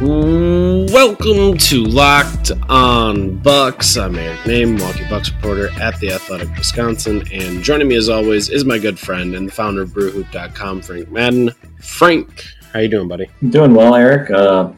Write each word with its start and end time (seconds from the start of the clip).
Welcome 0.00 1.58
to 1.58 1.84
Locked 1.84 2.52
On 2.70 3.36
Bucks. 3.36 3.98
I'm 3.98 4.16
Eric 4.16 4.38
Nehm, 4.40 4.78
Milwaukee 4.78 5.06
Bucks 5.10 5.30
reporter 5.30 5.68
at 5.78 6.00
the 6.00 6.10
Athletic 6.12 6.48
Wisconsin, 6.56 7.22
and 7.30 7.62
joining 7.62 7.86
me 7.86 7.96
as 7.96 8.08
always 8.08 8.48
is 8.48 8.64
my 8.64 8.78
good 8.78 8.98
friend 8.98 9.34
and 9.34 9.46
the 9.46 9.52
founder 9.52 9.82
of 9.82 9.90
BrewHoop.com, 9.90 10.80
Frank 10.80 11.10
Madden. 11.10 11.50
Frank, 11.82 12.46
how 12.72 12.80
you 12.80 12.88
doing, 12.88 13.08
buddy? 13.08 13.28
Doing 13.50 13.74
well, 13.74 13.94
Eric. 13.94 14.30
Uh, 14.30 14.72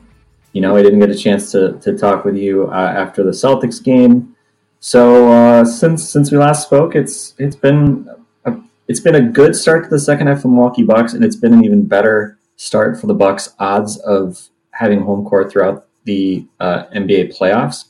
you 0.54 0.60
know, 0.60 0.74
I 0.74 0.82
didn't 0.82 0.98
get 0.98 1.10
a 1.10 1.14
chance 1.14 1.52
to, 1.52 1.78
to 1.82 1.96
talk 1.96 2.24
with 2.24 2.36
you 2.36 2.66
uh, 2.72 2.92
after 2.96 3.22
the 3.22 3.30
Celtics 3.30 3.80
game. 3.80 4.34
So 4.80 5.30
uh, 5.30 5.64
since 5.64 6.02
since 6.02 6.32
we 6.32 6.38
last 6.38 6.66
spoke, 6.66 6.96
it's 6.96 7.34
it's 7.38 7.54
been 7.54 8.08
a, 8.44 8.56
it's 8.88 8.98
been 8.98 9.14
a 9.14 9.22
good 9.22 9.54
start 9.54 9.84
to 9.84 9.90
the 9.90 10.00
second 10.00 10.26
half 10.26 10.42
for 10.42 10.48
Milwaukee 10.48 10.82
Bucks, 10.82 11.12
and 11.12 11.24
it's 11.24 11.36
been 11.36 11.52
an 11.52 11.64
even 11.64 11.86
better 11.86 12.38
start 12.56 13.00
for 13.00 13.06
the 13.06 13.14
Bucks' 13.14 13.54
odds 13.60 13.98
of 13.98 14.48
having 14.82 15.00
home 15.00 15.24
court 15.24 15.50
throughout 15.50 15.86
the 16.04 16.44
uh, 16.60 16.84
NBA 16.94 17.36
playoffs. 17.36 17.84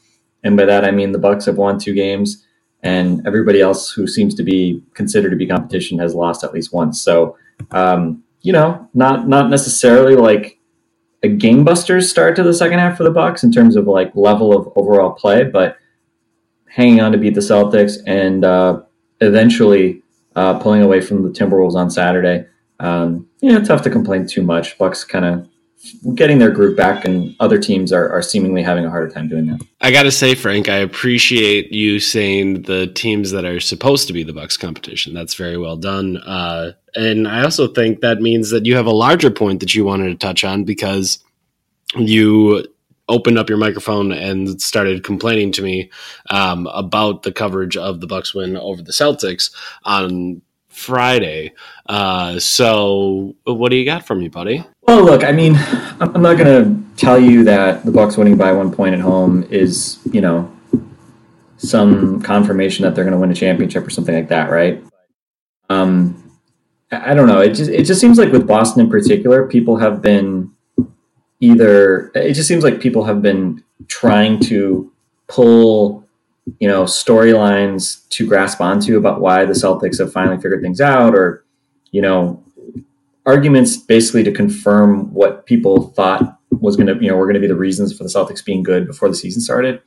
And 0.45 0.57
by 0.57 0.67
that, 0.67 0.85
I 0.85 0.91
mean 0.91 1.13
the 1.13 1.19
Bucks 1.19 1.47
have 1.47 1.57
won 1.57 1.79
two 1.79 1.95
games, 1.95 2.45
and 2.83 3.27
everybody 3.27 3.61
else 3.61 3.91
who 3.91 4.07
seems 4.07 4.35
to 4.35 4.43
be 4.43 4.83
considered 4.95 5.31
to 5.31 5.37
be 5.37 5.47
competition 5.47 5.99
has 5.99 6.15
lost 6.15 6.45
at 6.45 6.53
least 6.53 6.73
once. 6.73 7.01
So, 7.01 7.37
um, 7.71 8.23
you 8.43 8.53
know, 8.53 8.89
not 8.93 9.29
not 9.29 9.49
necessarily 9.49 10.17
like 10.17 10.59
a 11.23 11.29
game 11.29 11.65
busters 11.65 12.11
start 12.11 12.37
to 12.37 12.43
the 12.43 12.53
second 12.53 12.81
half 12.81 12.97
for 12.97 13.05
the 13.05 13.11
Bucks 13.11 13.45
in 13.45 13.53
terms 13.53 13.77
of 13.77 13.87
like 13.87 14.15
level 14.15 14.57
of 14.57 14.73
overall 14.77 15.13
play, 15.13 15.45
but 15.45 15.79
hanging 16.67 17.01
on 17.01 17.13
to 17.13 17.19
beat 17.19 17.35
the 17.35 17.41
Celtics 17.41 17.99
and 18.07 18.45
uh, 18.45 18.81
eventually 19.21 20.03
uh, 20.35 20.59
pulling 20.59 20.83
away 20.83 21.01
from 21.01 21.23
the 21.23 21.31
Timberwolves 21.31 21.75
on 21.75 21.91
Saturday. 21.91 22.47
Um, 22.81 23.29
tough 23.65 23.83
to 23.83 23.91
complain 23.91 24.27
too 24.27 24.43
much. 24.43 24.77
Bucks 24.77 25.05
kind 25.05 25.25
of 25.25 25.49
getting 26.15 26.39
their 26.39 26.51
group 26.51 26.77
back, 26.77 27.05
and 27.05 27.35
other 27.41 27.59
teams 27.59 27.93
are, 27.93 28.09
are 28.11 28.23
seemingly 28.23 28.63
having 28.63 28.85
a 28.85 28.91
harder 28.91 29.11
time 29.11 29.29
doing 29.29 29.47
that. 29.47 29.61
I 29.81 29.91
gotta 29.91 30.11
say, 30.11 30.35
Frank, 30.35 30.69
I 30.69 30.77
appreciate 30.77 31.73
you 31.73 32.01
saying 32.01 32.63
the 32.63 32.87
teams 32.89 33.31
that 33.33 33.45
are 33.45 33.61
supposed 33.61 34.07
to 34.07 34.13
be 34.13 34.23
the 34.23 34.33
Bucks 34.33 34.57
competition. 34.57 35.15
That's 35.15 35.35
very 35.35 35.59
well 35.59 35.77
done. 35.77 36.19
Uh, 36.19 36.73
and 36.95 37.27
I 37.27 37.43
also 37.43 37.69
think 37.69 38.01
that 38.01 38.21
means 38.21 38.51
that 38.51 38.67
you 38.67 38.77
have 38.77 38.87
a 38.87 38.93
larger 38.93 39.31
point 39.31 39.61
that 39.61 39.75
you 39.75 39.85
wanted 39.85 40.09
to 40.09 40.27
touch 40.27 40.45
on 40.45 40.65
because 40.65 41.23
you 41.97 42.65
opened 43.09 43.39
up 43.39 43.49
your 43.49 43.59
microphone 43.59 44.13
and 44.13 44.61
started 44.61 45.05
complaining 45.05 45.53
to 45.53 45.63
me 45.63 45.91
um, 46.31 46.67
about 46.69 47.23
the 47.23 47.33
coverage 47.33 47.77
of 47.77 48.01
the 48.01 48.07
Bucks 48.07 48.35
win 48.35 48.57
over 48.57 48.83
the 48.83 48.93
Celtics 48.93 49.53
on 49.85 50.41
Friday. 50.69 51.53
Uh, 51.87 52.39
so, 52.39 53.35
what 53.45 53.71
do 53.71 53.77
you 53.77 53.85
got 53.85 54.07
for 54.07 54.15
me, 54.15 54.29
buddy? 54.29 54.65
Well, 54.83 55.05
look, 55.05 55.23
I 55.23 55.33
mean, 55.33 55.55
I'm 56.01 56.23
not 56.23 56.37
going 56.37 56.47
to 56.47 56.97
tell 56.97 57.19
you 57.19 57.45
that 57.45 57.85
the 57.85 57.93
Bucks 57.93 58.17
winning 58.17 58.37
by 58.37 58.53
one 58.53 58.73
point 58.73 58.95
at 58.95 59.01
home 59.01 59.45
is, 59.45 59.99
you 60.11 60.21
know, 60.21 60.51
some 61.57 62.21
confirmation 62.23 62.83
that 62.83 62.95
they're 62.95 63.05
going 63.05 63.15
to 63.15 63.21
win 63.21 63.31
a 63.31 63.35
championship 63.35 63.87
or 63.87 63.91
something 63.91 64.15
like 64.15 64.29
that, 64.29 64.51
right? 64.51 64.83
Um, 65.71 66.19
I 66.91 67.15
don't 67.15 67.27
know. 67.29 67.41
It 67.41 67.55
just 67.55 67.71
it 67.71 67.85
just 67.85 68.01
seems 68.01 68.19
like 68.19 68.33
with 68.33 68.47
Boston 68.47 68.83
in 68.83 68.91
particular, 68.91 69.47
people 69.47 69.79
have 69.79 70.03
been 70.03 70.53
either. 71.41 72.11
It 72.15 72.35
just 72.35 72.49
seems 72.49 72.65
like 72.65 72.81
people 72.81 73.05
have 73.05 73.23
been 73.23 73.65
trying 73.89 74.41
to 74.41 74.93
pull, 75.29 76.05
you 76.59 76.69
know, 76.69 76.85
storylines 76.85 78.07
to 78.11 78.27
grasp 78.27 78.61
onto 78.61 78.99
about 78.99 79.21
why 79.21 79.47
the 79.47 79.55
Celtics 79.55 80.01
have 80.01 80.13
finally 80.13 80.37
figured 80.37 80.61
things 80.61 80.81
out, 80.81 81.15
or 81.15 81.45
you 81.93 82.03
know, 82.03 82.42
arguments 83.27 83.77
basically 83.77 84.25
to 84.25 84.33
confirm 84.33 85.13
what 85.13 85.47
people 85.47 85.89
thought 85.91 86.39
was 86.51 86.77
going 86.77 86.87
to, 86.87 87.03
you 87.03 87.11
know, 87.11 87.17
were 87.17 87.27
going 87.27 87.35
to 87.35 87.41
be 87.41 87.47
the 87.47 87.57
reasons 87.57 87.97
for 87.97 88.05
the 88.05 88.11
Celtics 88.11 88.45
being 88.45 88.63
good 88.63 88.87
before 88.87 89.09
the 89.09 89.15
season 89.15 89.41
started. 89.41 89.81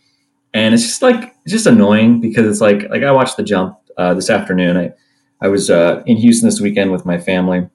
And 0.53 0.73
it's 0.73 0.83
just 0.83 1.01
like 1.01 1.35
it's 1.43 1.51
just 1.51 1.65
annoying 1.65 2.21
because 2.21 2.47
it's 2.47 2.61
like 2.61 2.89
like 2.89 3.03
I 3.03 3.11
watched 3.11 3.37
the 3.37 3.43
jump 3.43 3.77
uh, 3.97 4.13
this 4.13 4.29
afternoon. 4.29 4.77
I 4.77 4.93
I 5.41 5.49
was 5.49 5.69
uh, 5.69 6.01
in 6.05 6.17
Houston 6.17 6.47
this 6.47 6.61
weekend 6.61 6.91
with 6.91 7.05
my 7.05 7.17
family, 7.17 7.69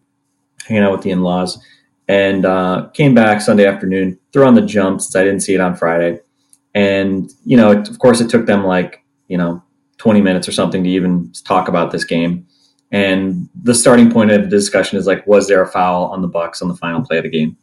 hanging 0.67 0.83
out 0.83 0.93
with 0.93 1.03
the 1.03 1.11
in 1.11 1.23
laws, 1.23 1.63
and 2.09 2.47
uh, 2.47 2.89
came 2.95 3.15
back 3.15 3.43
Sunday 3.43 3.67
afternoon. 3.67 4.19
Threw 4.33 4.47
on 4.47 4.55
the 4.55 4.63
jump 4.63 5.03
since 5.03 5.15
I 5.15 5.25
didn't 5.25 5.41
see 5.41 5.55
it 5.55 5.61
on 5.61 5.77
Friday, 5.77 6.21
and 6.75 7.31
you 7.45 7.57
know, 7.57 7.73
it, 7.73 7.89
of 7.89 7.99
course, 7.99 8.23
it 8.23 8.31
took 8.31 8.47
them 8.47 8.65
like 8.65 9.05
you 9.29 9.37
know 9.37 9.63
20 9.99 10.23
minutes 10.23 10.49
or 10.49 10.53
something 10.53 10.83
to 10.83 10.89
even 10.89 11.31
talk 11.45 11.69
about 11.69 11.91
this 11.91 12.05
game. 12.05 12.47
And 12.93 13.49
the 13.63 13.75
starting 13.75 14.11
point 14.11 14.31
of 14.33 14.43
the 14.43 14.49
discussion 14.49 14.99
is 14.99 15.07
like, 15.07 15.27
was 15.27 15.47
there 15.47 15.63
a 15.63 15.67
foul 15.67 16.07
on 16.07 16.23
the 16.23 16.29
Bucks 16.29 16.61
on 16.61 16.69
the 16.69 16.77
final 16.77 17.03
play 17.03 17.19
of 17.19 17.25
the 17.25 17.31
game? 17.31 17.57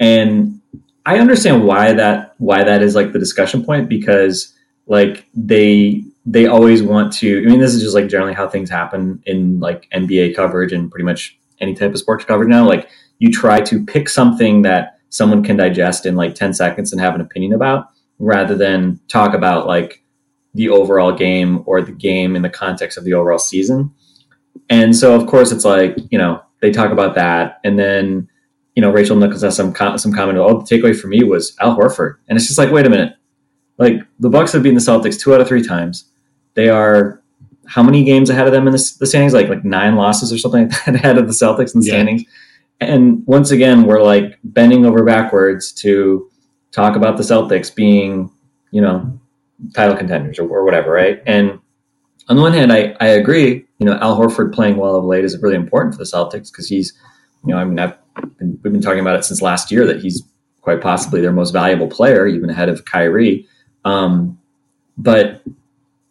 And 0.00 0.60
I 1.06 1.18
understand 1.18 1.64
why 1.64 1.92
that 1.92 2.34
why 2.38 2.64
that 2.64 2.82
is 2.82 2.94
like 2.94 3.12
the 3.12 3.18
discussion 3.18 3.64
point 3.64 3.88
because 3.88 4.54
like 4.86 5.26
they 5.34 6.02
they 6.26 6.46
always 6.46 6.82
want 6.82 7.12
to. 7.14 7.42
I 7.42 7.50
mean, 7.50 7.60
this 7.60 7.74
is 7.74 7.82
just 7.82 7.94
like 7.94 8.08
generally 8.08 8.32
how 8.32 8.48
things 8.48 8.70
happen 8.70 9.22
in 9.26 9.60
like 9.60 9.88
NBA 9.90 10.34
coverage 10.34 10.72
and 10.72 10.90
pretty 10.90 11.04
much 11.04 11.38
any 11.60 11.74
type 11.74 11.92
of 11.92 11.98
sports 11.98 12.24
coverage 12.24 12.48
now. 12.48 12.66
Like 12.66 12.88
you 13.18 13.30
try 13.30 13.60
to 13.60 13.84
pick 13.84 14.08
something 14.08 14.62
that 14.62 14.98
someone 15.10 15.44
can 15.44 15.56
digest 15.56 16.06
in 16.06 16.16
like 16.16 16.34
10 16.34 16.54
seconds 16.54 16.90
and 16.92 17.00
have 17.00 17.14
an 17.14 17.20
opinion 17.20 17.52
about 17.52 17.90
rather 18.18 18.56
than 18.56 18.98
talk 19.08 19.34
about 19.34 19.66
like 19.66 20.02
the 20.54 20.68
overall 20.68 21.12
game 21.12 21.62
or 21.66 21.82
the 21.82 21.92
game 21.92 22.34
in 22.34 22.42
the 22.42 22.50
context 22.50 22.96
of 22.96 23.04
the 23.04 23.12
overall 23.12 23.38
season. 23.38 23.92
And 24.70 24.96
so, 24.96 25.14
of 25.14 25.26
course, 25.26 25.52
it's 25.52 25.64
like 25.64 25.96
you 26.10 26.18
know 26.18 26.42
they 26.60 26.70
talk 26.70 26.90
about 26.92 27.14
that, 27.16 27.60
and 27.64 27.78
then 27.78 28.28
you 28.74 28.80
know 28.80 28.90
Rachel 28.90 29.16
Nichols 29.16 29.42
has 29.42 29.56
some 29.56 29.72
com- 29.72 29.98
some 29.98 30.12
comment. 30.12 30.38
Oh, 30.38 30.60
the 30.60 30.64
takeaway 30.76 30.98
for 30.98 31.08
me 31.08 31.22
was 31.24 31.56
Al 31.60 31.76
Horford, 31.76 32.16
and 32.28 32.36
it's 32.36 32.46
just 32.46 32.58
like, 32.58 32.70
wait 32.70 32.86
a 32.86 32.90
minute, 32.90 33.14
like 33.78 33.94
the 34.20 34.30
Bucks 34.30 34.52
have 34.52 34.62
beaten 34.62 34.74
the 34.76 34.80
Celtics 34.80 35.18
two 35.20 35.34
out 35.34 35.40
of 35.40 35.48
three 35.48 35.62
times. 35.62 36.04
They 36.54 36.68
are 36.68 37.20
how 37.66 37.82
many 37.82 38.04
games 38.04 38.28
ahead 38.30 38.46
of 38.46 38.52
them 38.52 38.66
in 38.66 38.72
the, 38.72 38.92
the 39.00 39.06
standings? 39.06 39.32
Like 39.34 39.48
like 39.48 39.64
nine 39.64 39.96
losses 39.96 40.32
or 40.32 40.38
something 40.38 40.68
like 40.68 40.84
that 40.84 40.94
ahead 40.96 41.18
of 41.18 41.26
the 41.26 41.32
Celtics 41.34 41.74
in 41.74 41.80
the 41.80 41.86
Yeah. 41.86 41.92
standings. 41.94 42.22
And 42.80 43.24
once 43.26 43.50
again, 43.52 43.84
we're 43.84 44.02
like 44.02 44.38
bending 44.44 44.84
over 44.84 45.04
backwards 45.04 45.72
to 45.74 46.28
talk 46.72 46.96
about 46.96 47.16
the 47.16 47.22
Celtics 47.22 47.74
being, 47.74 48.30
you 48.72 48.82
know, 48.82 49.18
title 49.74 49.96
contenders 49.96 50.38
or, 50.38 50.48
or 50.48 50.64
whatever, 50.64 50.90
right? 50.90 51.22
And 51.24 51.58
on 52.28 52.36
the 52.36 52.42
one 52.42 52.52
hand, 52.52 52.72
I, 52.72 52.96
I 53.00 53.06
agree. 53.06 53.64
You 53.84 53.90
know, 53.90 53.98
Al 54.00 54.18
Horford 54.18 54.54
playing 54.54 54.78
well 54.78 54.96
of 54.96 55.04
late 55.04 55.26
is 55.26 55.38
really 55.42 55.56
important 55.56 55.94
for 55.94 55.98
the 55.98 56.04
Celtics 56.04 56.50
because 56.50 56.66
he's, 56.66 56.94
you 57.44 57.52
know, 57.52 57.60
I 57.60 57.64
mean, 57.66 57.78
I've 57.78 57.98
been, 58.38 58.58
we've 58.62 58.72
been 58.72 58.80
talking 58.80 59.00
about 59.00 59.18
it 59.18 59.26
since 59.26 59.42
last 59.42 59.70
year 59.70 59.86
that 59.86 60.00
he's 60.00 60.22
quite 60.62 60.80
possibly 60.80 61.20
their 61.20 61.32
most 61.32 61.50
valuable 61.50 61.86
player, 61.86 62.26
even 62.26 62.48
ahead 62.48 62.70
of 62.70 62.86
Kyrie. 62.86 63.46
Um, 63.84 64.40
but 64.96 65.42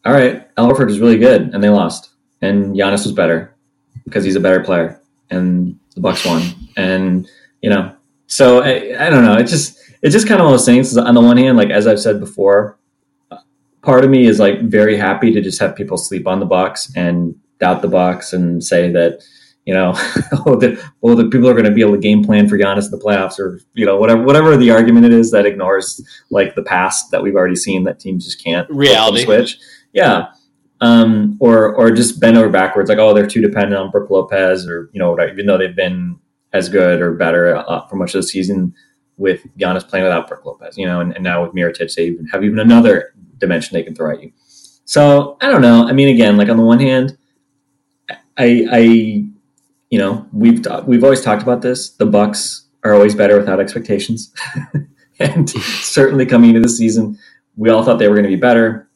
all 0.06 0.14
right, 0.14 0.48
Al 0.56 0.70
Horford 0.70 0.92
is 0.92 1.00
really 1.00 1.18
good, 1.18 1.50
and 1.52 1.64
they 1.64 1.70
lost, 1.70 2.12
and 2.44 2.76
Giannis 2.76 3.06
was 3.06 3.12
better 3.12 3.56
because 4.04 4.24
he's 4.24 4.36
a 4.36 4.40
better 4.40 4.64
player, 4.64 5.02
and 5.32 5.80
the 5.96 6.02
Bucks 6.02 6.24
won, 6.24 6.44
and 6.78 7.28
you 7.64 7.72
know, 7.72 7.92
so 8.28 8.62
I, 8.62 9.08
I 9.08 9.10
don't 9.10 9.26
know. 9.26 9.38
It 9.40 9.48
just 9.48 9.80
it's 10.04 10.14
just 10.14 10.28
kind 10.28 10.40
of 10.40 10.46
one 10.46 10.54
of 10.54 10.60
those 10.60 10.68
things. 10.68 10.96
On 10.96 11.16
the 11.16 11.22
one 11.22 11.38
hand, 11.38 11.58
like 11.58 11.72
as 11.72 11.88
I've 11.88 12.00
said 12.00 12.20
before, 12.20 12.78
part 13.82 14.04
of 14.04 14.12
me 14.12 14.28
is 14.28 14.38
like 14.38 14.62
very 14.62 14.96
happy 14.96 15.34
to 15.34 15.42
just 15.42 15.60
have 15.60 15.76
people 15.76 15.98
sleep 15.98 16.28
on 16.28 16.40
the 16.40 16.46
Bucks 16.46 16.92
and 16.96 17.34
doubt 17.60 17.82
the 17.82 17.88
Bucks 17.88 18.34
and 18.34 18.64
say 18.64 18.92
that 18.92 19.24
you 19.66 19.74
know, 19.74 19.92
oh, 20.46 20.58
the, 20.58 20.82
well, 21.02 21.16
the 21.16 21.30
people 21.30 21.48
are 21.48 21.54
going 21.54 21.66
to 21.66 21.72
be 21.72 21.82
able 21.82 21.94
to 21.94 21.98
game 21.98 22.24
plan 22.24 22.50
for 22.50 22.58
Giannis 22.58 22.86
in 22.86 22.92
the 22.92 22.98
playoffs, 22.98 23.40
or 23.40 23.62
you 23.74 23.86
know, 23.86 23.98
whatever 23.98 24.22
whatever 24.22 24.58
the 24.58 24.72
argument 24.72 25.06
it 25.06 25.14
is 25.14 25.32
that 25.32 25.46
ignores 25.46 26.06
like 26.30 26.56
the 26.56 26.64
past 26.64 27.12
that 27.12 27.24
we've 27.24 27.36
already 27.36 27.56
seen 27.56 27.84
that 27.86 28.00
teams 28.00 28.26
just 28.26 28.44
can't 28.44 28.70
Reality. 28.70 29.24
switch. 29.24 29.58
Yeah. 29.94 30.28
Um, 30.82 31.38
or 31.40 31.74
or 31.76 31.92
just 31.92 32.20
bend 32.20 32.38
over 32.38 32.50
backwards, 32.50 32.90
like 32.90 32.98
oh 32.98 33.14
they're 33.14 33.26
too 33.26 33.42
dependent 33.42 33.76
on 33.76 33.90
Brook 33.90 34.10
Lopez, 34.10 34.68
or 34.68 34.90
you 34.92 35.00
know 35.00 35.18
even 35.22 35.46
though 35.46 35.58
they've 35.58 35.76
been 35.76 36.20
as 36.52 36.68
good 36.68 37.02
or 37.02 37.14
better 37.14 37.56
uh, 37.56 37.88
for 37.88 37.96
much 37.96 38.14
of 38.14 38.22
the 38.22 38.28
season, 38.28 38.74
with 39.16 39.46
Giannis 39.58 39.88
playing 39.88 40.04
without 40.04 40.28
Brook 40.28 40.46
Lopez, 40.46 40.78
you 40.78 40.86
know, 40.86 41.00
and, 41.00 41.14
and 41.14 41.24
now 41.24 41.42
with 41.42 41.54
Mirotic, 41.54 41.94
they 41.96 42.08
even 42.08 42.26
have 42.28 42.44
even 42.44 42.60
another 42.60 43.14
dimension 43.38 43.74
they 43.74 43.84
can 43.84 43.96
throw 43.96 44.12
at 44.12 44.22
you. 44.22 44.34
So 44.84 45.38
I 45.40 45.48
don't 45.48 45.62
know. 45.62 45.88
I 45.88 45.94
mean, 45.94 46.10
again, 46.10 46.36
like 46.36 46.50
on 46.50 46.58
the 46.58 46.64
one 46.64 46.80
hand, 46.80 47.18
I, 48.38 48.66
I, 48.72 48.80
you 49.90 50.00
know, 50.00 50.28
we've 50.32 50.66
we've 50.86 51.04
always 51.04 51.22
talked 51.22 51.44
about 51.44 51.62
this. 51.62 51.92
The 51.92 52.06
Bucks 52.06 52.66
are 52.84 52.94
always 52.94 53.16
better 53.16 53.38
without 53.38 53.60
expectations, 53.60 54.34
and 55.20 55.50
certainly 55.50 56.26
coming 56.26 56.50
into 56.50 56.62
the 56.62 56.70
season, 56.70 57.18
we 57.56 57.70
all 57.70 57.84
thought 57.84 58.00
they 58.00 58.08
were 58.08 58.16
going 58.16 58.30
to 58.30 58.36
be 58.36 58.42
better. 58.42 58.90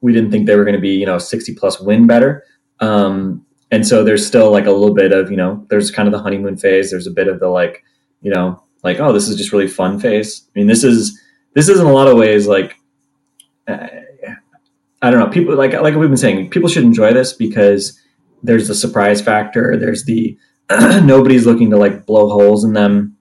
We 0.00 0.12
didn't 0.12 0.30
think 0.30 0.46
they 0.46 0.56
were 0.56 0.64
going 0.64 0.74
to 0.76 0.80
be, 0.80 0.94
you 0.96 1.06
know, 1.06 1.18
sixty 1.18 1.54
plus 1.54 1.80
win 1.80 2.06
better. 2.06 2.44
Um, 2.80 3.44
and 3.70 3.86
so 3.86 4.02
there's 4.02 4.26
still 4.26 4.50
like 4.50 4.66
a 4.66 4.72
little 4.72 4.94
bit 4.94 5.12
of, 5.12 5.30
you 5.30 5.36
know, 5.36 5.64
there's 5.68 5.90
kind 5.90 6.08
of 6.08 6.12
the 6.12 6.18
honeymoon 6.18 6.56
phase. 6.56 6.90
There's 6.90 7.06
a 7.06 7.10
bit 7.10 7.28
of 7.28 7.38
the 7.38 7.48
like, 7.48 7.84
you 8.22 8.32
know, 8.32 8.62
like 8.82 8.98
oh, 9.00 9.12
this 9.12 9.28
is 9.28 9.36
just 9.36 9.52
really 9.52 9.68
fun 9.68 10.00
phase. 10.00 10.48
I 10.48 10.58
mean, 10.58 10.66
this 10.66 10.82
is 10.82 11.20
this 11.54 11.68
is 11.68 11.78
in 11.78 11.86
a 11.86 11.92
lot 11.92 12.08
of 12.08 12.16
ways 12.16 12.46
like. 12.46 12.76
Uh, 13.68 13.86
I 15.02 15.10
don't 15.10 15.20
know. 15.20 15.28
People 15.28 15.56
like 15.56 15.72
like 15.74 15.94
we've 15.94 16.10
been 16.10 16.16
saying, 16.16 16.50
people 16.50 16.68
should 16.68 16.84
enjoy 16.84 17.12
this 17.12 17.32
because 17.32 17.98
there's 18.42 18.68
the 18.68 18.74
surprise 18.74 19.20
factor. 19.20 19.76
There's 19.76 20.04
the 20.04 20.38
nobody's 21.02 21.46
looking 21.46 21.70
to 21.70 21.76
like 21.76 22.06
blow 22.06 22.28
holes 22.28 22.64
in 22.64 22.72
them, 22.72 23.16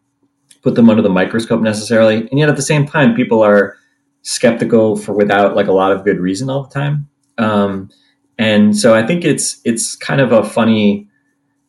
put 0.62 0.75
them 0.75 0.89
under 0.89 1.01
the 1.01 1.10
microscope 1.10 1.62
necessarily, 1.62 2.27
and 2.30 2.39
yet 2.39 2.50
at 2.50 2.56
the 2.56 2.62
same 2.62 2.86
time, 2.86 3.16
people 3.16 3.42
are 3.42 3.75
skeptical 4.21 4.95
for 4.95 5.13
without 5.13 5.56
like 5.56 5.68
a 5.68 5.71
lot 5.71 5.92
of 5.92 6.04
good 6.04 6.19
reason 6.19 6.50
all 6.50 6.63
the 6.63 6.74
time. 6.74 7.07
Um, 7.38 7.89
and 8.38 8.77
so 8.77 8.94
I 8.94 9.06
think 9.06 9.25
it's 9.25 9.60
it's 9.66 9.95
kind 9.95 10.21
of 10.21 10.31
a 10.31 10.44
funny, 10.44 11.10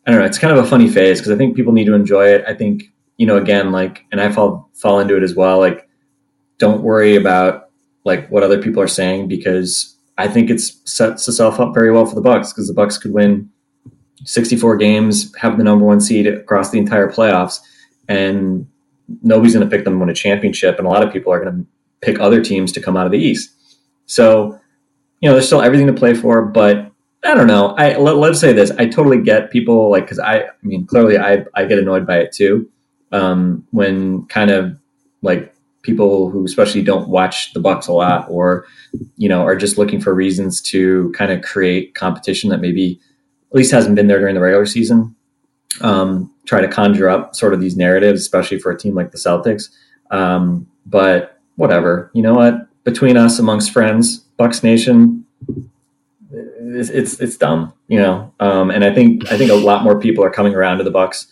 I 0.06 0.10
don't 0.10 0.20
know, 0.20 0.26
it's 0.26 0.38
kind 0.38 0.56
of 0.56 0.64
a 0.64 0.68
funny 0.68 0.88
phase 0.88 1.18
because 1.18 1.32
I 1.32 1.36
think 1.36 1.56
people 1.56 1.72
need 1.72 1.86
to 1.86 1.94
enjoy 1.94 2.28
it. 2.28 2.44
I 2.46 2.54
think 2.54 2.84
you 3.16 3.26
know 3.26 3.36
again 3.36 3.72
like, 3.72 4.04
and 4.12 4.20
I 4.20 4.30
fall 4.30 4.70
fall 4.74 5.00
into 5.00 5.16
it 5.16 5.22
as 5.22 5.34
well. 5.34 5.58
Like, 5.58 5.88
don't 6.58 6.82
worry 6.82 7.16
about 7.16 7.70
like 8.04 8.28
what 8.30 8.42
other 8.42 8.60
people 8.60 8.82
are 8.82 8.88
saying 8.88 9.28
because 9.28 9.96
I 10.20 10.28
think 10.28 10.50
it 10.50 10.60
sets 10.60 11.26
itself 11.26 11.58
up 11.58 11.72
very 11.72 11.90
well 11.90 12.06
for 12.06 12.14
the 12.14 12.20
Bucks 12.20 12.52
because 12.52 12.68
the 12.68 12.74
Bucks 12.74 12.98
could 12.98 13.12
win 13.12 13.50
64 14.24 14.76
games, 14.76 15.34
have 15.36 15.56
the 15.56 15.64
number 15.64 15.84
one 15.84 16.00
seed 16.00 16.26
across 16.26 16.70
the 16.70 16.78
entire 16.78 17.10
playoffs, 17.10 17.58
and 18.08 18.66
nobody's 19.22 19.54
going 19.54 19.68
to 19.68 19.76
pick 19.76 19.84
them 19.84 19.94
to 19.94 19.98
win 19.98 20.10
a 20.10 20.14
championship. 20.14 20.78
And 20.78 20.86
a 20.86 20.90
lot 20.90 21.02
of 21.02 21.12
people 21.12 21.32
are 21.32 21.42
going 21.42 21.56
to 21.56 21.66
pick 22.02 22.20
other 22.20 22.42
teams 22.42 22.70
to 22.72 22.80
come 22.80 22.96
out 22.96 23.06
of 23.06 23.12
the 23.12 23.18
East. 23.18 23.50
So, 24.06 24.58
you 25.20 25.28
know, 25.28 25.32
there's 25.34 25.46
still 25.46 25.62
everything 25.62 25.86
to 25.86 25.92
play 25.92 26.14
for, 26.14 26.42
but 26.42 26.90
I 27.24 27.34
don't 27.34 27.46
know. 27.46 27.74
I 27.78 27.96
let, 27.96 28.30
us 28.30 28.40
say 28.40 28.52
this: 28.52 28.70
I 28.72 28.86
totally 28.86 29.22
get 29.22 29.50
people 29.50 29.90
like 29.90 30.04
because 30.04 30.18
I, 30.18 30.40
I 30.40 30.48
mean, 30.62 30.86
clearly 30.86 31.18
I 31.18 31.44
I 31.54 31.64
get 31.66 31.78
annoyed 31.78 32.06
by 32.06 32.18
it 32.18 32.32
too 32.32 32.70
um, 33.12 33.66
when 33.70 34.26
kind 34.26 34.50
of 34.50 34.78
like 35.22 35.54
people 35.82 36.28
who 36.30 36.44
especially 36.44 36.82
don't 36.82 37.08
watch 37.08 37.52
the 37.52 37.60
Bucks 37.60 37.86
a 37.88 37.92
lot 37.92 38.26
or 38.28 38.66
you 39.16 39.28
know 39.28 39.42
are 39.42 39.56
just 39.56 39.78
looking 39.78 40.00
for 40.00 40.14
reasons 40.14 40.60
to 40.60 41.12
kind 41.16 41.32
of 41.32 41.42
create 41.42 41.94
competition 41.94 42.50
that 42.50 42.60
maybe 42.60 43.00
at 43.50 43.56
least 43.56 43.72
hasn't 43.72 43.96
been 43.96 44.06
there 44.06 44.18
during 44.18 44.34
the 44.34 44.40
regular 44.40 44.66
season 44.66 45.14
um, 45.80 46.32
try 46.46 46.60
to 46.60 46.68
conjure 46.68 47.08
up 47.08 47.34
sort 47.34 47.54
of 47.54 47.60
these 47.60 47.76
narratives 47.76 48.20
especially 48.20 48.58
for 48.58 48.70
a 48.70 48.78
team 48.78 48.94
like 48.94 49.12
the 49.12 49.18
celtics. 49.18 49.70
Um, 50.10 50.66
but 50.86 51.38
whatever 51.56 52.10
you 52.14 52.22
know 52.22 52.34
what? 52.34 52.66
Between 52.84 53.16
us 53.16 53.38
amongst 53.38 53.72
friends 53.72 54.18
bucks 54.36 54.62
nation 54.62 55.24
it's 56.32 56.88
it's, 56.88 57.20
it's 57.20 57.36
dumb 57.36 57.72
you 57.88 57.98
know? 57.98 58.32
Um, 58.40 58.70
and 58.70 58.84
i 58.84 58.94
think 58.94 59.30
i 59.30 59.36
think 59.36 59.50
a 59.50 59.54
lot 59.54 59.82
more 59.84 60.00
people 60.00 60.24
are 60.24 60.30
coming 60.30 60.54
around 60.54 60.78
to 60.78 60.84
the 60.84 60.90
bucks 60.90 61.26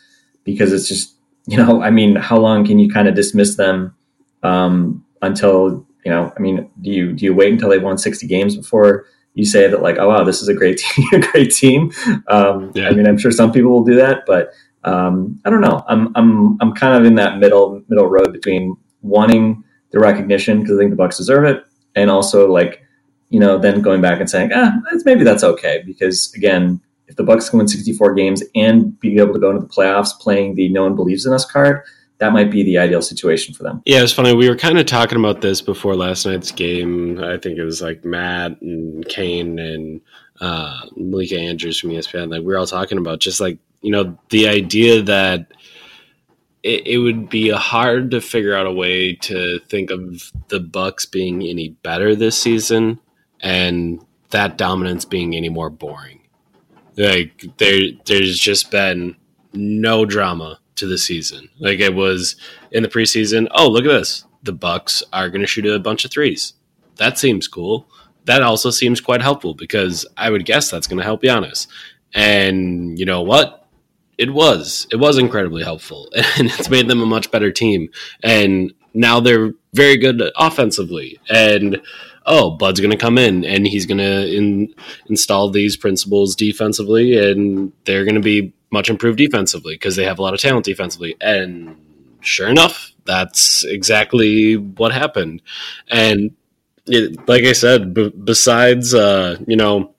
because 0.45 0.73
it's 0.73 0.89
just 0.89 1.15
you 1.47 1.56
know 1.56 1.83
i 1.83 1.91
mean 1.91 2.17
how 2.17 2.37
long 2.37 2.67
can 2.67 2.79
you 2.79 2.91
kind 2.91 3.09
of 3.09 3.15
dismiss 3.15 3.56
them 3.56 3.95
um, 4.43 5.05
until 5.23 5.87
you 6.05 6.11
know. 6.11 6.32
I 6.37 6.40
mean, 6.40 6.70
do 6.81 6.90
you 6.90 7.12
do 7.12 7.25
you 7.25 7.35
wait 7.35 7.52
until 7.52 7.69
they've 7.70 7.82
won 7.82 7.99
sixty 7.99 8.26
games 8.26 8.56
before 8.56 9.06
you 9.35 9.44
say 9.44 9.69
that 9.69 9.82
like, 9.82 9.99
oh 9.99 10.08
wow, 10.08 10.25
this 10.25 10.43
is 10.43 10.49
a 10.49 10.55
great 10.55 10.79
team, 10.96 11.06
a 11.12 11.19
great 11.19 11.52
team? 11.52 11.93
Um, 12.29 12.73
yeah. 12.75 12.88
I 12.88 12.93
mean, 12.93 13.06
I'm 13.06 13.19
sure 13.19 13.31
some 13.31 13.52
people 13.52 13.70
will 13.70 13.85
do 13.85 13.96
that, 13.96 14.25
but 14.26 14.50
um, 14.85 15.40
I 15.44 15.50
don't 15.50 15.61
know. 15.61 15.85
I'm 15.88 16.12
I'm 16.14 16.56
I'm 16.61 16.73
kind 16.75 16.99
of 16.99 17.05
in 17.05 17.14
that 17.17 17.38
middle 17.38 17.82
middle 17.88 18.06
road 18.06 18.32
between 18.32 18.76
wanting 19.02 19.64
the 19.90 20.00
recognition 20.00 20.61
because 20.61 20.76
I 20.76 20.81
think 20.81 20.90
the 20.90 20.96
Bucks 20.96 21.17
deserve 21.17 21.44
it, 21.44 21.64
and 21.94 22.11
also 22.11 22.50
like 22.50 22.82
you 23.31 23.40
know 23.40 23.58
then 23.58 23.82
going 23.82 24.00
back 24.00 24.20
and 24.20 24.31
saying 24.31 24.50
ah 24.55 24.73
maybe 25.05 25.23
that's 25.23 25.44
okay 25.44 25.82
because 25.85 26.32
again 26.35 26.81
if 27.08 27.17
the 27.17 27.25
Bucks 27.25 27.49
can 27.49 27.58
win 27.58 27.69
64 27.69 28.14
games 28.14 28.43
and 28.55 28.99
be 29.00 29.19
able 29.19 29.32
to 29.32 29.40
go 29.40 29.50
into 29.50 29.62
the 29.62 29.69
playoffs 29.73 30.19
playing 30.19 30.55
the 30.55 30.69
no 30.69 30.82
one 30.82 30.94
believes 30.94 31.25
in 31.26 31.32
us 31.32 31.44
card, 31.44 31.82
that 32.19 32.32
might 32.32 32.50
be 32.50 32.65
the 32.65 32.79
ideal 32.79 33.03
situation 33.03 33.55
for 33.55 33.62
them. 33.62 33.82
Yeah, 33.87 34.03
it's 34.03 34.12
funny. 34.12 34.35
We 34.35 34.49
were 34.49 34.56
kind 34.56 34.79
of 34.79 34.87
talking 34.87 35.19
about 35.19 35.41
this 35.41 35.61
before 35.61 35.94
last 35.94 36.26
night's 36.26 36.50
game. 36.50 37.23
I 37.23 37.38
think 37.38 37.59
it 37.59 37.65
was 37.65 37.81
like 37.81 38.05
Matt 38.05 38.61
and 38.61 39.06
Kane 39.09 39.59
and 39.59 40.00
uh, 40.41 40.81
Malika 40.97 41.38
Andrews 41.38 41.79
from 41.79 41.91
ESPN. 41.91 42.31
Like 42.31 42.41
we 42.41 42.47
were 42.47 42.59
all 42.59 42.67
talking 42.67 42.99
about 42.99 43.20
just 43.20 43.41
like 43.41 43.59
you 43.82 43.93
know 43.93 44.19
the 44.31 44.49
idea 44.49 45.03
that 45.03 45.53
it, 46.62 46.87
it 46.87 46.99
would 46.99 47.29
be 47.29 47.50
hard 47.50 48.11
to 48.11 48.21
figure 48.21 48.55
out 48.55 48.67
a 48.67 48.73
way 48.73 49.14
to 49.14 49.61
think 49.69 49.91
of 49.91 50.32
the 50.49 50.61
Bucks 50.61 51.06
being 51.06 51.43
any 51.43 51.69
better 51.69 52.14
this 52.14 52.37
season 52.37 52.99
and 53.41 54.05
that 54.31 54.59
dominance 54.59 55.05
being 55.05 55.37
any 55.37 55.49
more 55.49 55.71
boring. 55.71 56.21
Like 56.97 57.44
there, 57.59 57.93
there's 58.06 58.38
just 58.38 58.73
been 58.73 59.17
no 59.53 60.05
drama 60.05 60.59
to 60.78 60.86
the 60.86 60.98
season. 60.98 61.48
Like 61.58 61.80
it 61.80 61.94
was 61.94 62.36
in 62.70 62.82
the 62.82 62.88
preseason. 62.88 63.48
Oh, 63.52 63.69
look 63.69 63.84
at 63.84 63.88
this! 63.88 64.25
The 64.42 64.52
Bucks 64.52 65.02
are 65.12 65.28
going 65.28 65.40
to 65.40 65.46
shoot 65.46 65.66
a 65.66 65.78
bunch 65.78 66.04
of 66.04 66.10
threes. 66.10 66.54
That 66.96 67.19
seems 67.19 67.48
cool. 67.48 67.88
That 68.25 68.42
also 68.42 68.70
seems 68.70 69.00
quite 69.00 69.22
helpful 69.22 69.54
because 69.54 70.06
I 70.16 70.30
would 70.30 70.44
guess 70.44 70.70
that's 70.70 70.86
going 70.86 70.98
to 70.98 71.04
help 71.04 71.22
Giannis. 71.22 71.66
And 72.14 72.98
you 72.98 73.06
know 73.06 73.22
what? 73.22 73.66
It 74.19 74.32
was. 74.34 74.86
It 74.90 74.96
was 74.96 75.16
incredibly 75.16 75.62
helpful, 75.62 76.08
and 76.38 76.48
it's 76.48 76.69
made 76.69 76.88
them 76.88 77.02
a 77.02 77.06
much 77.06 77.30
better 77.30 77.52
team. 77.52 77.88
And 78.22 78.72
now 78.94 79.20
they're 79.20 79.52
very 79.75 79.96
good 79.96 80.22
offensively. 80.36 81.20
And 81.30 81.80
oh, 82.28 82.50
Bud's 82.50 82.78
going 82.78 82.92
to 82.92 82.96
come 82.96 83.19
in 83.19 83.44
and 83.44 83.66
he's 83.66 83.86
going 83.86 83.98
to 83.98 84.36
in, 84.36 84.75
install 85.08 85.50
these 85.50 85.76
principles 85.76 86.36
defensively, 86.36 87.16
and 87.19 87.72
they're 87.84 88.04
going 88.04 88.14
to 88.14 88.20
be 88.20 88.52
much 88.70 88.90
improved 88.90 89.19
defensively 89.19 89.75
because 89.75 89.96
they 89.96 90.04
have 90.04 90.19
a 90.19 90.22
lot 90.22 90.34
of 90.34 90.40
talent 90.40 90.64
defensively. 90.64 91.16
And 91.20 91.76
sure 92.20 92.48
enough, 92.48 92.92
that's 93.04 93.64
exactly 93.64 94.56
what 94.56 94.92
happened. 94.92 95.42
And 95.88 96.37
it, 96.87 97.26
like 97.26 97.44
I 97.44 97.52
said, 97.52 97.94
b- 97.94 98.12
besides 98.23 98.94
uh, 98.94 99.38
you 99.47 99.56
know 99.56 99.94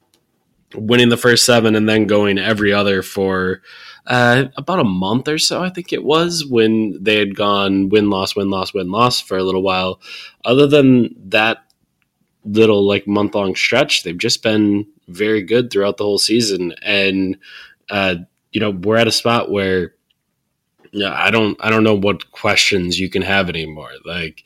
winning 0.76 1.10
the 1.10 1.18
first 1.18 1.46
seven 1.46 1.76
and 1.76 1.90
then 1.90 2.06
going 2.06 2.38
every 2.38 2.72
other 2.72 3.02
for 3.02 3.62
uh, 4.06 4.46
about 4.56 4.80
a 4.80 4.84
month 4.84 5.28
or 5.28 5.40
so, 5.40 5.64
I 5.64 5.70
think 5.70 5.92
it 5.92 6.04
was 6.04 6.46
when 6.46 6.98
they 7.02 7.18
had 7.18 7.36
gone 7.36 7.90
win 7.90 8.10
loss 8.10 8.36
win 8.36 8.50
loss 8.50 8.74
win 8.74 8.92
loss 8.92 9.20
for 9.20 9.38
a 9.38 9.44
little 9.44 9.64
while. 9.64 10.00
Other 10.46 10.68
than 10.68 11.16
that 11.30 11.64
little 12.46 12.86
like 12.86 13.08
month 13.08 13.36
long 13.36 13.56
stretch, 13.56 14.04
they've 14.04 14.18
just 14.18 14.44
been 14.44 14.88
very 15.08 15.42
good 15.44 15.72
throughout 15.72 15.98
the 15.98 16.06
whole 16.06 16.20
season 16.20 16.74
and. 16.82 17.38
Uh, 17.90 18.16
you 18.52 18.62
know, 18.62 18.70
we're 18.70 18.98
at 18.98 19.08
a 19.08 19.12
spot 19.12 19.52
where 19.52 19.94
yeah, 20.92 21.14
I 21.14 21.32
don't 21.32 21.58
I 21.60 21.70
don't 21.70 21.84
know 21.84 21.96
what 21.96 22.32
questions 22.32 23.00
you 23.00 23.10
can 23.10 23.22
have 23.22 23.50
anymore. 23.50 23.92
Like, 24.06 24.44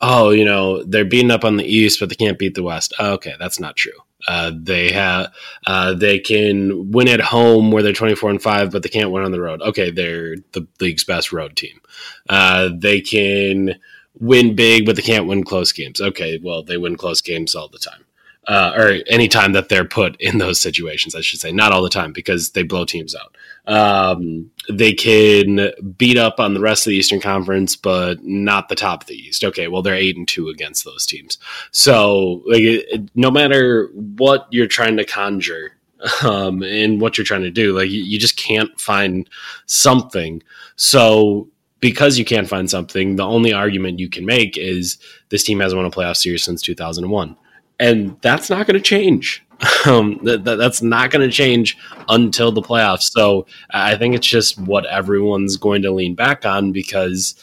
oh, 0.00 0.30
you 0.30 0.44
know, 0.44 0.82
they're 0.84 1.04
beating 1.04 1.30
up 1.30 1.44
on 1.44 1.56
the 1.56 1.64
East, 1.64 2.00
but 2.00 2.08
they 2.08 2.14
can't 2.14 2.38
beat 2.38 2.54
the 2.54 2.62
West. 2.62 2.94
Oh, 2.98 3.12
okay, 3.14 3.34
that's 3.38 3.60
not 3.60 3.76
true. 3.76 3.92
Uh, 4.28 4.52
they 4.54 4.92
have 4.92 5.32
uh, 5.66 5.94
they 5.94 6.18
can 6.18 6.90
win 6.90 7.08
at 7.08 7.20
home 7.20 7.70
where 7.70 7.82
they're 7.82 7.94
24 7.94 8.28
and 8.28 8.42
5 8.42 8.70
but 8.70 8.82
they 8.82 8.90
can't 8.90 9.10
win 9.10 9.24
on 9.24 9.32
the 9.32 9.40
road 9.40 9.62
okay 9.62 9.90
they're 9.90 10.36
the 10.52 10.66
league's 10.78 11.04
best 11.04 11.32
road 11.32 11.56
team 11.56 11.80
uh, 12.28 12.68
they 12.76 13.00
can 13.00 13.76
win 14.18 14.54
big 14.54 14.84
but 14.84 14.96
they 14.96 15.02
can't 15.02 15.26
win 15.26 15.44
close 15.44 15.72
games 15.72 16.00
okay 16.00 16.38
well 16.42 16.62
they 16.62 16.76
win 16.76 16.96
close 16.96 17.20
games 17.20 17.54
all 17.54 17.68
the 17.68 17.78
time 17.78 18.04
uh, 18.48 18.72
or 18.76 18.98
any 19.06 19.28
time 19.28 19.52
that 19.52 19.68
they're 19.68 19.84
put 19.84 20.20
in 20.20 20.38
those 20.38 20.60
situations, 20.60 21.14
I 21.14 21.20
should 21.20 21.40
say, 21.40 21.52
not 21.52 21.72
all 21.72 21.82
the 21.82 21.90
time 21.90 22.12
because 22.12 22.50
they 22.50 22.62
blow 22.62 22.84
teams 22.84 23.14
out. 23.14 23.36
Um, 23.72 24.50
they 24.68 24.92
can 24.92 25.70
beat 25.96 26.16
up 26.16 26.40
on 26.40 26.54
the 26.54 26.60
rest 26.60 26.86
of 26.86 26.90
the 26.90 26.96
Eastern 26.96 27.20
Conference, 27.20 27.76
but 27.76 28.24
not 28.24 28.68
the 28.68 28.74
top 28.74 29.02
of 29.02 29.08
the 29.08 29.14
East. 29.14 29.44
Okay, 29.44 29.68
well 29.68 29.82
they're 29.82 29.94
eight 29.94 30.16
and 30.16 30.26
two 30.26 30.48
against 30.48 30.84
those 30.84 31.06
teams. 31.06 31.38
So 31.70 32.42
like, 32.46 32.62
it, 32.62 33.10
no 33.14 33.30
matter 33.30 33.90
what 33.92 34.48
you're 34.50 34.66
trying 34.66 34.96
to 34.96 35.04
conjure 35.04 35.76
um, 36.24 36.62
and 36.62 37.00
what 37.00 37.18
you're 37.18 37.24
trying 37.24 37.42
to 37.42 37.50
do, 37.50 37.76
like 37.76 37.90
you, 37.90 38.02
you 38.02 38.18
just 38.18 38.36
can't 38.36 38.80
find 38.80 39.28
something. 39.66 40.42
So 40.76 41.48
because 41.80 42.18
you 42.18 42.24
can't 42.24 42.48
find 42.48 42.70
something, 42.70 43.16
the 43.16 43.24
only 43.24 43.52
argument 43.52 43.98
you 43.98 44.08
can 44.08 44.26
make 44.26 44.56
is 44.56 44.98
this 45.30 45.42
team 45.42 45.60
hasn't 45.60 45.78
won 45.78 45.86
a 45.86 45.90
playoff 45.90 46.16
series 46.16 46.44
since 46.44 46.62
2001 46.62 47.36
and 47.80 48.16
that's 48.20 48.50
not 48.50 48.66
going 48.66 48.76
to 48.76 48.80
change. 48.80 49.44
Um, 49.86 50.20
that, 50.24 50.44
that, 50.44 50.56
that's 50.56 50.82
not 50.82 51.10
going 51.10 51.26
to 51.26 51.34
change 51.34 51.76
until 52.08 52.50
the 52.52 52.62
playoffs. 52.62 53.10
So 53.12 53.46
I 53.70 53.96
think 53.96 54.14
it's 54.14 54.26
just 54.26 54.58
what 54.58 54.84
everyone's 54.86 55.56
going 55.56 55.82
to 55.82 55.90
lean 55.90 56.14
back 56.14 56.46
on 56.46 56.72
because 56.72 57.34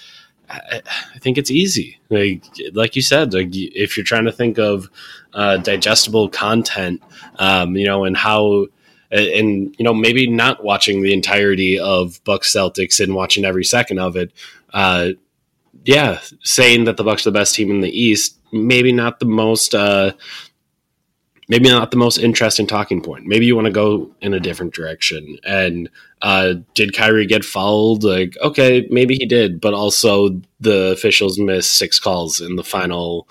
I, 0.50 0.82
I 1.16 1.20
think 1.20 1.38
it's 1.38 1.52
easy. 1.52 2.00
Like 2.10 2.44
like 2.74 2.96
you 2.96 3.04
said, 3.04 3.34
like 3.34 3.50
if 3.52 3.98
you're 3.98 4.04
trying 4.04 4.26
to 4.26 4.32
think 4.32 4.58
of 4.58 4.90
uh, 5.34 5.58
digestible 5.58 6.30
content, 6.30 7.02
um, 7.38 7.76
you 7.76 7.86
know, 7.86 8.04
and 8.04 8.18
how 8.18 8.68
and 9.12 9.76
you 9.78 9.84
know 9.86 9.94
maybe 9.94 10.30
not 10.30 10.64
watching 10.64 11.02
the 11.02 11.14
entirety 11.14 11.80
of 11.80 12.24
Bucks 12.24 12.54
Celtics 12.54 13.00
and 13.00 13.16
watching 13.16 13.46
every 13.46 13.66
second 13.66 14.00
of 14.00 14.16
it. 14.16 14.32
Uh, 14.74 15.12
yeah, 15.86 16.20
saying 16.44 16.86
that 16.86 16.98
the 16.98 17.04
Bucks 17.04 17.26
are 17.26 17.32
the 17.32 17.40
best 17.40 17.56
team 17.56 17.72
in 17.72 17.82
the 17.82 17.90
East, 17.90 18.38
maybe 18.52 18.92
not 18.92 19.20
the 19.20 19.26
most 19.26 19.74
uh, 19.74 20.12
maybe 21.48 21.70
not 21.70 21.92
the 21.92 21.98
most 21.98 22.18
interesting 22.18 22.68
talking 22.68 23.02
point. 23.02 23.26
Maybe 23.26 23.46
you 23.46 23.56
want 23.56 23.66
to 23.66 23.72
go 23.72 24.12
in 24.22 24.34
a 24.34 24.40
different 24.40 24.74
direction. 24.74 25.38
And 25.46 25.90
uh, 26.22 26.56
did 26.74 26.96
Kyrie 26.96 27.26
get 27.26 27.46
fouled? 27.46 28.04
Like, 28.04 28.36
okay, 28.42 28.88
maybe 28.90 29.16
he 29.16 29.26
did, 29.26 29.62
but 29.62 29.74
also 29.74 30.42
the 30.60 30.92
officials 30.92 31.40
missed 31.40 31.78
six 31.78 32.00
calls 32.00 32.42
in 32.42 32.56
the 32.56 32.64
final, 32.64 33.28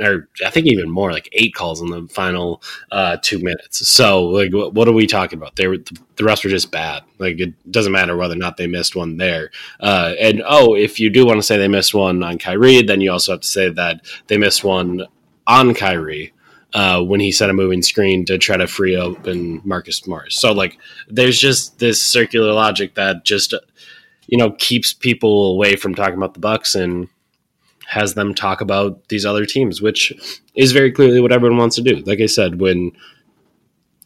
or 0.00 0.28
I 0.44 0.50
think 0.50 0.66
even 0.66 0.90
more, 0.90 1.12
like 1.12 1.28
eight 1.32 1.54
calls 1.54 1.80
in 1.80 1.88
the 1.88 2.06
final 2.08 2.62
uh, 2.90 3.16
two 3.22 3.38
minutes. 3.38 3.88
So, 3.88 4.24
like, 4.26 4.52
what, 4.52 4.74
what 4.74 4.88
are 4.88 4.92
we 4.92 5.06
talking 5.06 5.38
about? 5.38 5.56
They 5.56 5.66
were 5.66 5.78
the 6.16 6.24
rest 6.24 6.44
were 6.44 6.50
just 6.50 6.70
bad. 6.70 7.02
Like, 7.18 7.40
it 7.40 7.54
doesn't 7.70 7.92
matter 7.92 8.16
whether 8.16 8.34
or 8.34 8.38
not 8.38 8.56
they 8.56 8.66
missed 8.66 8.96
one 8.96 9.16
there. 9.16 9.50
Uh, 9.80 10.14
and 10.20 10.42
oh, 10.46 10.74
if 10.74 11.00
you 11.00 11.10
do 11.10 11.26
want 11.26 11.38
to 11.38 11.42
say 11.42 11.58
they 11.58 11.68
missed 11.68 11.94
one 11.94 12.22
on 12.22 12.38
Kyrie, 12.38 12.82
then 12.82 13.00
you 13.00 13.12
also 13.12 13.32
have 13.32 13.40
to 13.40 13.48
say 13.48 13.70
that 13.70 14.04
they 14.26 14.38
missed 14.38 14.64
one 14.64 15.06
on 15.46 15.74
Kyrie 15.74 16.32
uh, 16.74 17.02
when 17.02 17.20
he 17.20 17.32
set 17.32 17.50
a 17.50 17.54
moving 17.54 17.82
screen 17.82 18.24
to 18.26 18.38
try 18.38 18.56
to 18.56 18.66
free 18.66 18.96
open 18.96 19.60
Marcus 19.64 20.06
Morris. 20.06 20.36
So 20.36 20.52
like, 20.52 20.78
there's 21.08 21.38
just 21.38 21.78
this 21.78 22.02
circular 22.02 22.52
logic 22.52 22.94
that 22.94 23.24
just 23.24 23.54
you 24.26 24.36
know 24.36 24.50
keeps 24.52 24.92
people 24.92 25.52
away 25.52 25.76
from 25.76 25.94
talking 25.94 26.16
about 26.16 26.34
the 26.34 26.40
Bucks 26.40 26.74
and 26.74 27.08
has 27.86 28.14
them 28.14 28.34
talk 28.34 28.60
about 28.60 29.08
these 29.08 29.24
other 29.24 29.46
teams, 29.46 29.80
which 29.80 30.12
is 30.54 30.72
very 30.72 30.90
clearly 30.90 31.20
what 31.20 31.32
everyone 31.32 31.58
wants 31.58 31.76
to 31.76 31.82
do. 31.82 31.96
Like 32.06 32.20
I 32.20 32.26
said, 32.26 32.60
when 32.60 32.92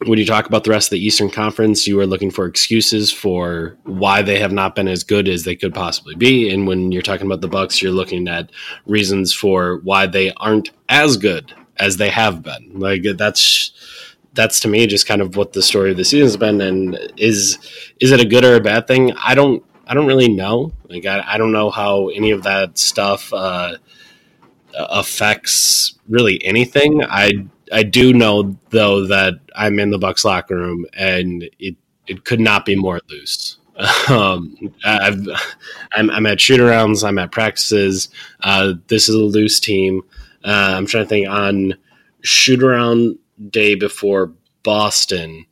when 0.05 0.17
you 0.17 0.25
talk 0.25 0.47
about 0.47 0.63
the 0.63 0.71
rest 0.71 0.87
of 0.87 0.91
the 0.91 1.05
Eastern 1.05 1.29
Conference, 1.29 1.85
you 1.85 1.99
are 1.99 2.07
looking 2.07 2.31
for 2.31 2.45
excuses 2.45 3.11
for 3.11 3.77
why 3.83 4.23
they 4.23 4.39
have 4.39 4.51
not 4.51 4.73
been 4.73 4.87
as 4.87 5.03
good 5.03 5.27
as 5.27 5.43
they 5.43 5.55
could 5.55 5.75
possibly 5.75 6.15
be. 6.15 6.49
And 6.49 6.67
when 6.67 6.91
you're 6.91 7.03
talking 7.03 7.27
about 7.27 7.41
the 7.41 7.47
Bucks, 7.47 7.81
you're 7.81 7.91
looking 7.91 8.27
at 8.27 8.51
reasons 8.87 9.31
for 9.33 9.79
why 9.83 10.07
they 10.07 10.31
aren't 10.33 10.71
as 10.89 11.17
good 11.17 11.53
as 11.77 11.97
they 11.97 12.09
have 12.09 12.41
been. 12.41 12.79
Like 12.79 13.03
that's 13.15 13.71
that's 14.33 14.59
to 14.61 14.67
me 14.67 14.87
just 14.87 15.07
kind 15.07 15.21
of 15.21 15.35
what 15.35 15.53
the 15.53 15.61
story 15.61 15.91
of 15.91 15.97
the 15.97 16.05
season 16.05 16.25
has 16.25 16.37
been. 16.37 16.61
And 16.61 16.97
is 17.17 17.59
is 17.99 18.11
it 18.11 18.19
a 18.19 18.25
good 18.25 18.43
or 18.43 18.55
a 18.55 18.61
bad 18.61 18.87
thing? 18.87 19.11
I 19.17 19.35
don't 19.35 19.63
I 19.87 19.93
don't 19.93 20.07
really 20.07 20.29
know. 20.29 20.73
Like 20.89 21.05
I, 21.05 21.23
I 21.25 21.37
don't 21.37 21.51
know 21.51 21.69
how 21.69 22.09
any 22.09 22.31
of 22.31 22.43
that 22.43 22.77
stuff 22.77 23.33
uh, 23.33 23.77
affects 24.73 25.97
really 26.07 26.43
anything. 26.45 27.03
I 27.03 27.47
I 27.71 27.83
do 27.83 28.13
know 28.13 28.57
though 28.69 29.07
that 29.07 29.35
I'm 29.55 29.79
in 29.79 29.91
the 29.91 29.97
Bucks 29.97 30.25
locker 30.25 30.55
room 30.55 30.85
and 30.93 31.49
it 31.59 31.75
it 32.07 32.25
could 32.25 32.39
not 32.39 32.65
be 32.65 32.75
more 32.75 32.99
loose. 33.09 33.57
Um, 34.09 34.55
I've, 34.83 35.25
I'm, 35.93 36.11
I'm, 36.11 36.25
at 36.27 36.37
shootarounds. 36.37 37.07
I'm 37.07 37.17
at 37.17 37.31
practices. 37.31 38.09
Uh, 38.41 38.73
this 38.87 39.09
is 39.09 39.15
a 39.15 39.19
loose 39.19 39.59
team. 39.59 40.03
Uh, 40.43 40.73
I'm 40.75 40.85
trying 40.85 41.05
to 41.05 41.09
think 41.09 41.27
on 41.27 41.75
shootaround 42.23 43.17
day 43.49 43.73
before 43.73 44.33
Boston. 44.61 45.45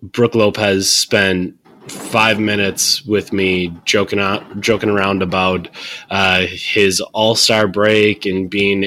Brook 0.00 0.34
Lopez 0.36 0.94
spent 0.94 1.56
five 1.88 2.38
minutes 2.38 3.04
with 3.04 3.32
me 3.32 3.74
joking 3.84 4.18
out, 4.18 4.60
joking 4.60 4.90
around 4.90 5.22
about 5.22 5.68
uh, 6.10 6.46
his 6.46 7.00
All 7.00 7.34
Star 7.34 7.66
break 7.66 8.26
and 8.26 8.48
being 8.48 8.84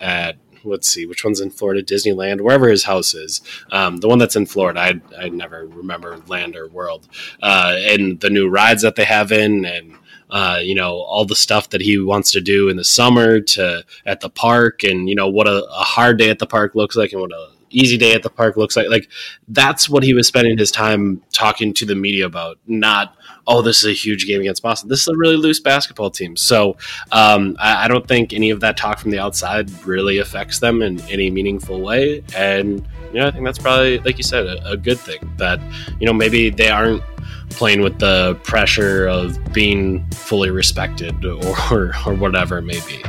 at 0.00 0.36
let's 0.64 0.88
see 0.88 1.06
which 1.06 1.24
one's 1.24 1.40
in 1.40 1.50
Florida, 1.50 1.82
Disneyland, 1.82 2.40
wherever 2.40 2.68
his 2.68 2.84
house 2.84 3.14
is. 3.14 3.40
Um, 3.72 3.96
the 3.96 4.08
one 4.08 4.18
that's 4.18 4.36
in 4.36 4.46
Florida, 4.46 4.80
I 4.80 5.00
I 5.18 5.28
never 5.28 5.66
remember 5.66 6.18
land 6.26 6.56
or 6.56 6.68
world, 6.68 7.08
uh, 7.42 7.76
and 7.78 8.20
the 8.20 8.30
new 8.30 8.48
rides 8.48 8.82
that 8.82 8.96
they 8.96 9.04
have 9.04 9.32
in 9.32 9.64
and 9.64 9.96
uh, 10.32 10.58
you 10.62 10.74
know, 10.74 10.94
all 11.02 11.26
the 11.26 11.36
stuff 11.36 11.68
that 11.68 11.82
he 11.82 11.98
wants 11.98 12.32
to 12.32 12.40
do 12.40 12.70
in 12.70 12.76
the 12.78 12.84
summer 12.84 13.38
to 13.38 13.84
at 14.06 14.20
the 14.20 14.30
park 14.30 14.82
and, 14.82 15.06
you 15.06 15.14
know, 15.14 15.28
what 15.28 15.46
a, 15.46 15.62
a 15.66 15.84
hard 15.84 16.16
day 16.16 16.30
at 16.30 16.38
the 16.38 16.46
park 16.46 16.74
looks 16.74 16.96
like 16.96 17.12
and 17.12 17.20
what 17.20 17.30
a 17.30 17.50
easy 17.72 17.96
day 17.96 18.14
at 18.14 18.22
the 18.22 18.30
park 18.30 18.56
looks 18.56 18.76
like. 18.76 18.88
Like 18.88 19.08
that's 19.48 19.88
what 19.88 20.02
he 20.02 20.14
was 20.14 20.26
spending 20.26 20.58
his 20.58 20.70
time 20.70 21.22
talking 21.32 21.74
to 21.74 21.86
the 21.86 21.94
media 21.94 22.26
about, 22.26 22.58
not, 22.66 23.16
oh, 23.46 23.62
this 23.62 23.78
is 23.78 23.90
a 23.90 23.92
huge 23.92 24.26
game 24.26 24.40
against 24.40 24.62
Boston. 24.62 24.88
This 24.88 25.02
is 25.02 25.08
a 25.08 25.16
really 25.16 25.36
loose 25.36 25.60
basketball 25.60 26.10
team. 26.10 26.36
So 26.36 26.76
um, 27.10 27.56
I, 27.58 27.84
I, 27.84 27.88
don't 27.88 28.06
think 28.06 28.32
any 28.32 28.50
of 28.50 28.60
that 28.60 28.76
talk 28.76 28.98
from 28.98 29.10
the 29.10 29.18
outside 29.18 29.70
really 29.84 30.18
affects 30.18 30.60
them 30.60 30.82
in 30.82 31.00
any 31.02 31.30
meaningful 31.30 31.80
way. 31.80 32.22
And, 32.36 32.86
you 33.12 33.20
know, 33.20 33.26
I 33.26 33.30
think 33.30 33.44
that's 33.44 33.58
probably, 33.58 33.98
like 33.98 34.16
you 34.16 34.24
said, 34.24 34.46
a, 34.46 34.70
a 34.70 34.76
good 34.76 34.98
thing 34.98 35.32
that, 35.38 35.60
you 35.98 36.06
know, 36.06 36.12
maybe 36.12 36.50
they 36.50 36.68
aren't 36.68 37.02
playing 37.50 37.82
with 37.82 37.98
the 37.98 38.38
pressure 38.44 39.06
of 39.06 39.38
being 39.52 40.08
fully 40.10 40.50
respected 40.50 41.24
or, 41.24 41.92
or 42.06 42.14
whatever 42.14 42.58
it 42.58 42.62
may 42.62 42.80
be. 42.86 43.02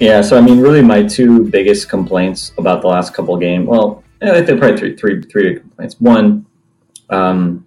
Yeah, 0.00 0.22
so 0.22 0.36
I 0.36 0.40
mean, 0.40 0.60
really, 0.60 0.82
my 0.82 1.04
two 1.04 1.48
biggest 1.50 1.88
complaints 1.88 2.52
about 2.58 2.82
the 2.82 2.88
last 2.88 3.14
couple 3.14 3.36
games. 3.36 3.68
Well, 3.68 4.02
I 4.20 4.42
think 4.42 4.58
probably 4.58 4.76
three, 4.76 4.96
three, 4.96 5.22
three 5.22 5.60
complaints. 5.60 6.00
One, 6.00 6.46
um, 7.10 7.64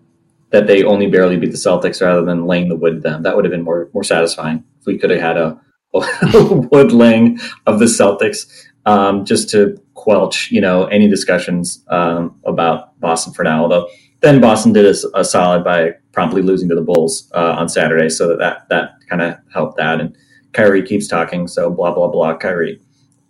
that 0.49 0.67
they 0.67 0.83
only 0.83 1.07
barely 1.07 1.37
beat 1.37 1.51
the 1.51 1.57
Celtics 1.57 2.01
rather 2.01 2.23
than 2.23 2.45
laying 2.45 2.69
the 2.69 2.75
wood 2.75 3.01
them. 3.01 3.23
That 3.23 3.35
would 3.35 3.45
have 3.45 3.51
been 3.51 3.63
more 3.63 3.89
more 3.93 4.03
satisfying 4.03 4.63
if 4.79 4.85
we 4.85 4.97
could 4.97 5.09
have 5.09 5.21
had 5.21 5.37
a, 5.37 5.59
a 5.93 6.53
wood 6.71 6.91
laying 6.91 7.39
of 7.65 7.79
the 7.79 7.85
Celtics 7.85 8.49
um, 8.85 9.25
just 9.25 9.49
to 9.51 9.81
quelch, 9.93 10.51
you 10.51 10.61
know, 10.61 10.85
any 10.85 11.09
discussions 11.09 11.83
um, 11.89 12.39
about 12.45 12.99
Boston 12.99 13.33
for 13.33 13.43
now. 13.43 13.63
Although 13.63 13.87
then 14.21 14.41
Boston 14.41 14.73
did 14.73 14.85
a, 14.85 15.19
a 15.19 15.23
solid 15.23 15.63
by 15.63 15.91
promptly 16.11 16.41
losing 16.41 16.67
to 16.69 16.75
the 16.75 16.81
Bulls 16.81 17.31
uh, 17.33 17.55
on 17.57 17.69
Saturday, 17.69 18.09
so 18.09 18.27
that 18.27 18.39
that, 18.39 18.69
that 18.69 18.89
kind 19.09 19.21
of 19.21 19.37
helped 19.53 19.77
that. 19.77 19.99
And 20.01 20.17
Kyrie 20.57 20.81
keeps 20.81 21.07
talking, 21.07 21.47
so 21.47 21.69
blah 21.69 21.93
blah 21.93 22.07
blah, 22.07 22.35
Kyrie. 22.35 22.81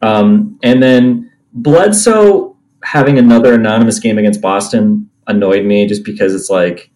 Um, 0.02 0.58
and 0.64 0.82
then 0.82 1.30
Bledsoe 1.54 2.56
having 2.84 3.18
another 3.18 3.56
anonymous 3.56 4.00
game 4.00 4.18
against 4.18 4.42
Boston 4.42 5.10
annoyed 5.28 5.66
me 5.66 5.86
just 5.88 6.06
because 6.06 6.34
it's 6.34 6.50
like 6.50 6.90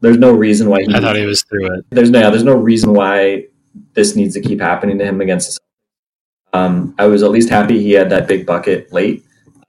there's 0.00 0.16
no 0.16 0.32
reason 0.32 0.70
why 0.70 0.82
he, 0.82 0.94
I 0.94 1.00
thought 1.00 1.16
he 1.16 1.26
was 1.26 1.42
through 1.42 1.66
it. 1.74 1.84
There's 1.90 2.10
no, 2.10 2.20
yeah, 2.20 2.30
there's 2.30 2.44
no 2.44 2.54
reason 2.54 2.94
why 2.94 3.44
this 3.92 4.16
needs 4.16 4.32
to 4.34 4.40
keep 4.40 4.60
happening 4.60 4.98
to 4.98 5.04
him 5.04 5.20
against 5.20 5.60
um, 6.54 6.94
I 6.98 7.06
was 7.06 7.22
at 7.22 7.30
least 7.30 7.50
happy 7.50 7.82
he 7.82 7.92
had 7.92 8.08
that 8.10 8.28
big 8.28 8.46
bucket 8.46 8.92
late. 8.92 9.24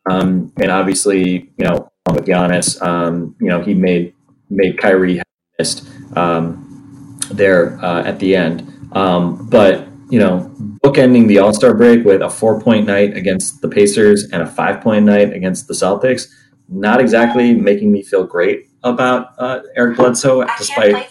Um, 0.09 0.53
and 0.57 0.71
obviously, 0.71 1.51
you 1.57 1.65
know, 1.65 1.91
with 2.13 2.25
Giannis, 2.25 2.81
um, 2.81 3.35
you 3.41 3.47
know, 3.47 3.61
he 3.61 3.73
made 3.73 4.13
made 4.49 4.77
Kyrie 4.77 5.21
missed 5.57 5.89
um, 6.15 7.19
there 7.31 7.83
uh, 7.83 8.03
at 8.03 8.19
the 8.19 8.35
end. 8.35 8.71
Um, 8.95 9.47
but 9.49 9.87
you 10.09 10.19
know, 10.19 10.51
bookending 10.83 11.27
the 11.27 11.39
All 11.39 11.53
Star 11.53 11.73
break 11.73 12.05
with 12.05 12.21
a 12.21 12.29
four 12.29 12.59
point 12.59 12.87
night 12.87 13.15
against 13.15 13.61
the 13.61 13.69
Pacers 13.69 14.23
and 14.31 14.41
a 14.41 14.47
five 14.47 14.81
point 14.81 15.05
night 15.05 15.33
against 15.33 15.67
the 15.67 15.73
Celtics, 15.73 16.27
not 16.69 16.99
exactly 16.99 17.53
making 17.53 17.91
me 17.91 18.01
feel 18.01 18.25
great 18.25 18.69
about 18.83 19.33
uh, 19.37 19.59
Eric 19.75 19.97
Bledsoe, 19.97 20.45
despite 20.57 21.07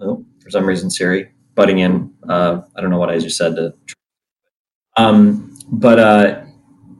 oh, 0.00 0.24
for 0.42 0.50
some 0.50 0.66
reason 0.66 0.90
Siri 0.90 1.30
butting 1.54 1.78
in. 1.78 2.12
Uh, 2.28 2.62
I 2.74 2.80
don't 2.80 2.90
know 2.90 2.98
what 2.98 3.10
I 3.10 3.18
just 3.18 3.36
said 3.36 3.54
to 3.56 3.74
um, 4.96 5.54
but 5.70 5.98
uh, 5.98 6.44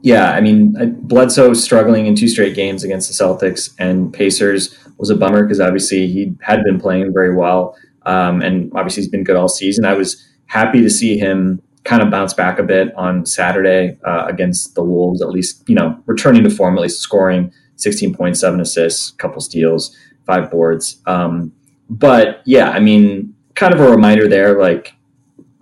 yeah, 0.01 0.31
I 0.31 0.41
mean, 0.41 0.75
Bledsoe 1.01 1.53
struggling 1.53 2.05
in 2.05 2.15
two 2.15 2.27
straight 2.27 2.55
games 2.55 2.83
against 2.83 3.07
the 3.07 3.23
Celtics 3.23 3.73
and 3.79 4.13
Pacers 4.13 4.77
was 4.97 5.09
a 5.09 5.15
bummer 5.15 5.43
because 5.43 5.59
obviously 5.59 6.07
he 6.07 6.33
had 6.41 6.63
been 6.63 6.79
playing 6.79 7.13
very 7.13 7.35
well, 7.35 7.75
um, 8.07 8.41
and 8.41 8.71
obviously 8.73 9.03
he's 9.03 9.11
been 9.11 9.23
good 9.23 9.35
all 9.35 9.49
season. 9.49 9.85
I 9.85 9.93
was 9.93 10.25
happy 10.45 10.81
to 10.81 10.89
see 10.89 11.17
him 11.17 11.61
kind 11.83 12.01
of 12.01 12.09
bounce 12.09 12.33
back 12.33 12.57
a 12.57 12.63
bit 12.63 12.93
on 12.95 13.25
Saturday 13.25 13.97
uh, 14.03 14.25
against 14.27 14.75
the 14.75 14.83
Wolves, 14.83 15.21
at 15.21 15.29
least 15.29 15.63
you 15.67 15.75
know 15.75 16.01
returning 16.05 16.43
to 16.43 16.49
form, 16.49 16.77
at 16.77 16.81
least 16.81 17.01
scoring 17.01 17.53
16.7 17.75 18.61
assists, 18.61 19.11
couple 19.11 19.41
steals, 19.41 19.95
five 20.25 20.49
boards. 20.49 21.01
Um, 21.05 21.51
but 21.89 22.41
yeah, 22.45 22.71
I 22.71 22.79
mean, 22.79 23.35
kind 23.55 23.73
of 23.73 23.79
a 23.79 23.91
reminder 23.91 24.27
there, 24.27 24.59
like 24.59 24.93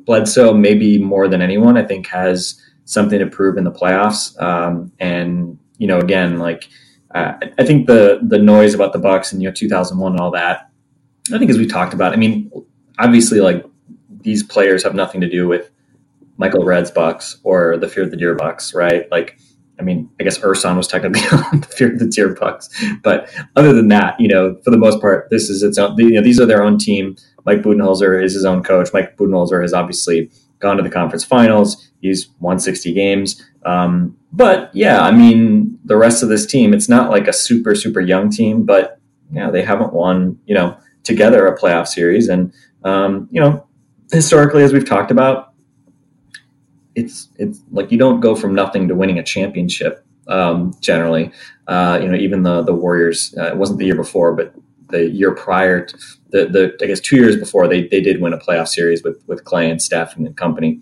Bledsoe, 0.05 0.53
maybe 0.53 0.97
more 0.97 1.27
than 1.27 1.41
anyone, 1.41 1.77
I 1.77 1.83
think 1.83 2.07
has 2.07 2.61
something 2.85 3.19
to 3.19 3.27
prove 3.27 3.57
in 3.57 3.63
the 3.63 3.71
playoffs. 3.71 4.39
Um, 4.41 4.91
and 4.99 5.57
you 5.77 5.87
know, 5.87 5.97
again, 5.99 6.37
like 6.37 6.69
uh, 7.13 7.33
I 7.57 7.65
think 7.65 7.87
the 7.87 8.19
the 8.21 8.37
noise 8.37 8.75
about 8.75 8.93
the 8.93 8.99
Bucks 8.99 9.33
and 9.33 9.41
you 9.41 9.49
know 9.49 9.53
2001 9.53 10.11
and 10.11 10.21
all 10.21 10.31
that. 10.31 10.69
I 11.34 11.39
think 11.39 11.50
as 11.50 11.58
we 11.58 11.65
talked 11.65 11.94
about, 11.94 12.13
I 12.13 12.17
mean, 12.17 12.51
obviously, 13.00 13.39
like 13.39 13.65
these 14.22 14.44
players 14.44 14.84
have 14.84 14.96
nothing 14.96 15.22
to 15.22 15.29
do 15.29 15.48
with 15.48 15.72
Michael 16.38 16.63
Redd's 16.63 16.91
Bucks 16.91 17.38
or 17.44 17.77
the 17.77 17.88
Fear 17.88 18.03
of 18.03 18.12
the 18.12 18.17
Deer 18.17 18.36
Bucks, 18.36 18.74
right? 18.74 19.10
Like 19.12 19.38
I 19.79 19.84
mean, 19.84 20.10
I 20.20 20.24
guess 20.24 20.38
Ersan 20.38 20.77
was 20.77 20.88
technically 20.88 21.22
on 21.32 21.62
the 21.62 21.67
Fear 21.67 21.94
of 21.94 22.00
the 22.00 22.08
Deer 22.08 22.34
Bucks, 22.34 22.70
but 23.03 23.29
other 23.55 23.74
than 23.74 23.88
that, 23.89 24.20
you 24.20 24.27
know, 24.27 24.55
for 24.63 24.72
the 24.72 24.77
most 24.77 25.01
part, 25.01 25.29
this 25.29 25.50
is 25.50 25.63
its 25.63 25.77
own. 25.77 25.98
You 25.98 26.12
know, 26.12 26.22
these 26.22 26.39
are 26.39 26.46
their 26.46 26.63
own 26.63 26.77
team. 26.77 27.15
Mike 27.46 27.62
Budenholzer 27.62 28.24
is 28.24 28.34
his 28.34 28.46
own 28.46 28.63
coach. 28.63 28.89
Mike 28.94 29.17
Budenholzer 29.17 29.62
has 29.62 29.74
obviously 29.74 30.32
gone 30.60 30.77
to 30.77 30.84
the 30.84 30.89
conference 30.89 31.24
finals. 31.24 31.91
He's 32.01 32.29
won 32.39 32.60
60 32.60 32.94
games. 32.94 33.44
Um, 33.65 34.17
but 34.32 34.70
yeah, 34.74 35.01
I 35.01 35.12
mean, 35.12 35.77
the 35.86 35.98
rest 35.98 36.24
of 36.24 36.29
this 36.29 36.46
team, 36.46 36.74
it's 36.74 36.89
not 36.89 37.10
like 37.10 37.27
a 37.27 37.34
super, 37.34 37.75
super 37.75 38.00
young 38.00 38.29
team, 38.29 38.63
but 38.63 39.00
know, 39.36 39.51
they 39.51 39.62
haven't 39.62 39.94
won, 39.94 40.39
you 40.46 40.55
know, 40.55 40.77
together 41.05 41.47
a 41.47 41.57
playoff 41.57 41.88
series. 41.88 42.27
And, 42.27 42.53
um, 42.83 43.29
you 43.31 43.39
know, 43.39 43.65
historically, 44.12 44.63
as 44.63 44.74
we've 44.74 44.85
talked 44.85 45.12
about, 45.12 45.53
it's, 46.95 47.29
it's 47.38 47.62
like 47.71 47.91
you 47.91 47.97
don't 47.97 48.19
go 48.19 48.35
from 48.35 48.53
nothing 48.53 48.88
to 48.88 48.95
winning 48.95 49.19
a 49.19 49.24
championship 49.24 50.05
um, 50.27 50.74
generally. 50.81 51.31
Uh, 51.67 52.00
you 52.01 52.07
know, 52.09 52.17
even 52.17 52.43
the, 52.43 52.62
the 52.62 52.74
Warriors, 52.74 53.33
uh, 53.38 53.47
it 53.47 53.57
wasn't 53.57 53.79
the 53.79 53.85
year 53.85 53.95
before, 53.95 54.33
but 54.33 54.53
the 54.89 55.09
year 55.09 55.33
prior, 55.33 55.85
to, 55.85 55.97
the, 56.29 56.45
the 56.45 56.77
I 56.81 56.88
guess 56.88 57.00
two 57.00 57.15
years 57.15 57.38
before, 57.38 57.67
they, 57.67 57.88
they 57.88 58.01
did 58.01 58.21
win 58.21 58.33
a 58.33 58.38
playoff 58.38 58.67
series 58.67 59.03
with, 59.03 59.24
with 59.27 59.43
Klay 59.43 59.69
and 59.69 59.81
Steph 59.81 60.15
and 60.15 60.35
company. 60.35 60.81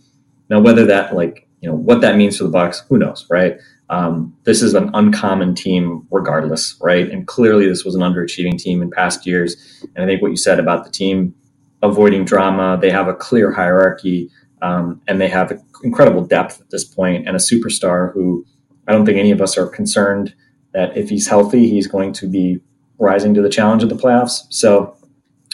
Now, 0.49 0.59
whether 0.59 0.85
that 0.85 1.15
like 1.15 1.47
you 1.61 1.69
know 1.69 1.75
what 1.75 2.01
that 2.01 2.17
means 2.17 2.37
for 2.37 2.43
the 2.43 2.49
Bucks, 2.49 2.83
who 2.89 2.97
knows, 2.97 3.25
right? 3.29 3.57
Um, 3.93 4.35
this 4.43 4.63
is 4.63 4.73
an 4.73 4.89
uncommon 4.95 5.53
team, 5.53 6.07
regardless, 6.09 6.75
right? 6.81 7.07
And 7.11 7.27
clearly, 7.27 7.67
this 7.67 7.85
was 7.85 7.93
an 7.93 8.01
underachieving 8.01 8.57
team 8.57 8.81
in 8.81 8.89
past 8.89 9.27
years. 9.27 9.55
And 9.95 10.03
I 10.03 10.07
think 10.07 10.21
what 10.21 10.31
you 10.31 10.37
said 10.37 10.59
about 10.59 10.83
the 10.83 10.89
team 10.89 11.35
avoiding 11.83 12.25
drama, 12.25 12.79
they 12.81 12.89
have 12.89 13.07
a 13.07 13.13
clear 13.13 13.51
hierarchy, 13.51 14.31
um, 14.63 14.99
and 15.07 15.21
they 15.21 15.27
have 15.27 15.61
incredible 15.83 16.25
depth 16.25 16.59
at 16.59 16.69
this 16.71 16.83
point, 16.83 17.27
and 17.27 17.35
a 17.35 17.39
superstar 17.39 18.11
who 18.13 18.43
I 18.87 18.93
don't 18.93 19.05
think 19.05 19.19
any 19.19 19.31
of 19.31 19.41
us 19.41 19.57
are 19.57 19.67
concerned 19.67 20.33
that 20.73 20.97
if 20.97 21.09
he's 21.09 21.27
healthy, 21.27 21.69
he's 21.69 21.87
going 21.87 22.13
to 22.13 22.27
be 22.27 22.59
rising 22.97 23.33
to 23.35 23.41
the 23.43 23.49
challenge 23.49 23.83
of 23.83 23.89
the 23.89 23.95
playoffs. 23.95 24.45
So 24.49 24.97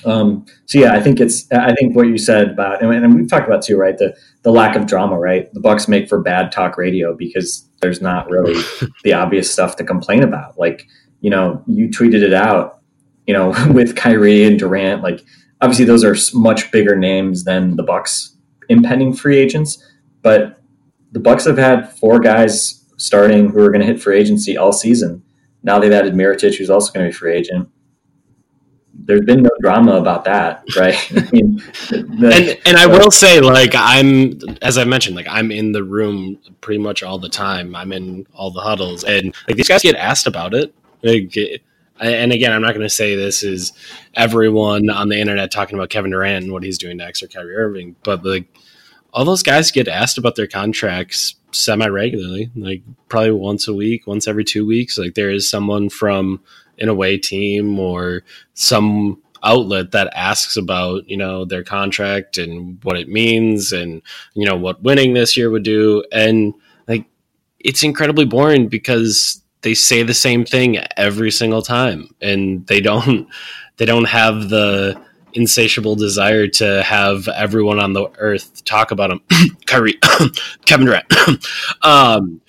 um, 0.05 0.45
so 0.65 0.79
yeah, 0.79 0.93
I 0.93 1.01
think 1.01 1.19
it's 1.19 1.51
I 1.51 1.73
think 1.73 1.95
what 1.95 2.07
you 2.07 2.17
said 2.17 2.51
about 2.51 2.81
and, 2.81 2.93
and 2.93 3.15
we've 3.15 3.29
talked 3.29 3.47
about 3.47 3.63
too, 3.63 3.77
right? 3.77 3.97
The 3.97 4.15
the 4.43 4.51
lack 4.51 4.75
of 4.75 4.85
drama, 4.85 5.17
right? 5.17 5.53
The 5.53 5.59
Bucks 5.59 5.87
make 5.87 6.07
for 6.07 6.21
bad 6.21 6.51
talk 6.51 6.77
radio 6.77 7.15
because 7.15 7.67
there's 7.81 8.01
not 8.01 8.29
really 8.29 8.61
the 9.03 9.13
obvious 9.13 9.51
stuff 9.51 9.75
to 9.77 9.83
complain 9.83 10.23
about. 10.23 10.57
Like 10.57 10.87
you 11.21 11.29
know, 11.29 11.63
you 11.67 11.89
tweeted 11.89 12.23
it 12.23 12.33
out, 12.33 12.79
you 13.27 13.33
know, 13.33 13.53
with 13.73 13.95
Kyrie 13.95 14.45
and 14.45 14.57
Durant. 14.57 15.03
Like 15.03 15.21
obviously 15.61 15.85
those 15.85 16.03
are 16.03 16.15
much 16.37 16.71
bigger 16.71 16.95
names 16.95 17.43
than 17.43 17.75
the 17.75 17.83
Bucks 17.83 18.35
impending 18.69 19.13
free 19.13 19.37
agents, 19.37 19.83
but 20.21 20.61
the 21.11 21.19
Bucks 21.19 21.45
have 21.45 21.57
had 21.57 21.91
four 21.97 22.19
guys 22.19 22.85
starting 22.97 23.49
who 23.49 23.59
are 23.59 23.69
going 23.71 23.81
to 23.81 23.87
hit 23.87 24.01
free 24.01 24.19
agency 24.19 24.57
all 24.57 24.71
season. 24.71 25.23
Now 25.63 25.79
they've 25.79 25.91
added 25.91 26.13
Mirotic, 26.13 26.55
who's 26.57 26.69
also 26.69 26.93
going 26.93 27.05
to 27.05 27.11
be 27.11 27.17
free 27.17 27.33
agent 27.33 27.69
there's 29.09 29.25
been 29.25 29.41
no 29.41 29.49
drama 29.59 29.95
about 29.95 30.23
that, 30.25 30.63
right? 30.77 30.95
I 31.11 31.27
mean, 31.31 31.55
the, 31.89 32.31
and 32.31 32.67
and 32.67 32.77
I 32.77 32.85
will 32.85 33.09
say, 33.09 33.41
like 33.41 33.71
I'm, 33.73 34.39
as 34.61 34.77
I 34.77 34.83
mentioned, 34.83 35.15
like 35.15 35.25
I'm 35.27 35.51
in 35.51 35.71
the 35.71 35.83
room 35.83 36.37
pretty 36.61 36.79
much 36.79 37.01
all 37.01 37.17
the 37.17 37.27
time. 37.27 37.75
I'm 37.75 37.91
in 37.91 38.27
all 38.35 38.51
the 38.51 38.61
huddles, 38.61 39.03
and 39.03 39.35
like 39.47 39.57
these 39.57 39.67
guys 39.67 39.81
get 39.81 39.95
asked 39.95 40.27
about 40.27 40.53
it. 40.53 40.75
Like, 41.01 41.35
and 41.99 42.31
again, 42.31 42.51
I'm 42.51 42.61
not 42.61 42.75
going 42.75 42.85
to 42.85 42.89
say 42.89 43.15
this 43.15 43.41
is 43.41 43.73
everyone 44.13 44.91
on 44.91 45.09
the 45.09 45.19
internet 45.19 45.51
talking 45.51 45.75
about 45.75 45.89
Kevin 45.89 46.11
Durant 46.11 46.43
and 46.43 46.53
what 46.53 46.61
he's 46.61 46.77
doing 46.77 46.97
next 46.97 47.23
or 47.23 47.27
Kyrie 47.27 47.55
Irving, 47.55 47.95
but 48.03 48.23
like 48.23 48.45
all 49.11 49.25
those 49.25 49.41
guys 49.41 49.71
get 49.71 49.87
asked 49.87 50.19
about 50.19 50.35
their 50.35 50.45
contracts 50.45 51.33
semi 51.51 51.87
regularly, 51.87 52.51
like 52.55 52.83
probably 53.07 53.31
once 53.31 53.67
a 53.67 53.73
week, 53.73 54.05
once 54.05 54.27
every 54.27 54.43
two 54.43 54.67
weeks. 54.67 54.99
Like 54.99 55.15
there 55.15 55.31
is 55.31 55.49
someone 55.49 55.89
from 55.89 56.41
an 56.79 56.89
away 56.89 57.17
team 57.17 57.79
or 57.79 58.24
some 58.53 59.21
outlet 59.43 59.91
that 59.91 60.12
asks 60.15 60.57
about 60.57 61.07
you 61.09 61.17
know 61.17 61.45
their 61.45 61.63
contract 61.63 62.38
and 62.38 62.84
what 62.84 62.97
it 62.97 63.08
means 63.08 63.71
and 63.71 64.01
you 64.34 64.45
know 64.45 64.58
what 64.58 64.84
winning 64.84 65.13
this 65.13 65.38
year 65.38 65.49
would 65.49 65.63
do. 65.63 66.03
And 66.12 66.53
like 66.88 67.06
it's 67.60 67.84
incredibly 67.84 68.25
boring 68.25 68.67
because 68.67 69.41
they 69.62 69.73
say 69.73 70.03
the 70.03 70.13
same 70.13 70.45
thing 70.45 70.77
every 70.97 71.32
single 71.32 71.62
time. 71.62 72.10
And 72.21 72.65
they 72.67 72.82
don't 72.82 73.27
they 73.77 73.86
don't 73.86 74.08
have 74.08 74.49
the 74.49 74.99
insatiable 75.34 75.95
desire 75.95 76.47
to 76.47 76.82
have 76.82 77.27
everyone 77.27 77.80
on 77.80 77.93
the 77.93 78.10
earth 78.17 78.63
talk 78.65 78.89
about 78.91 79.12
him 79.12 79.21
Kyrie 79.67 79.99
Kevin 80.65 80.88
Durant. 80.88 81.06
Um 81.84 82.41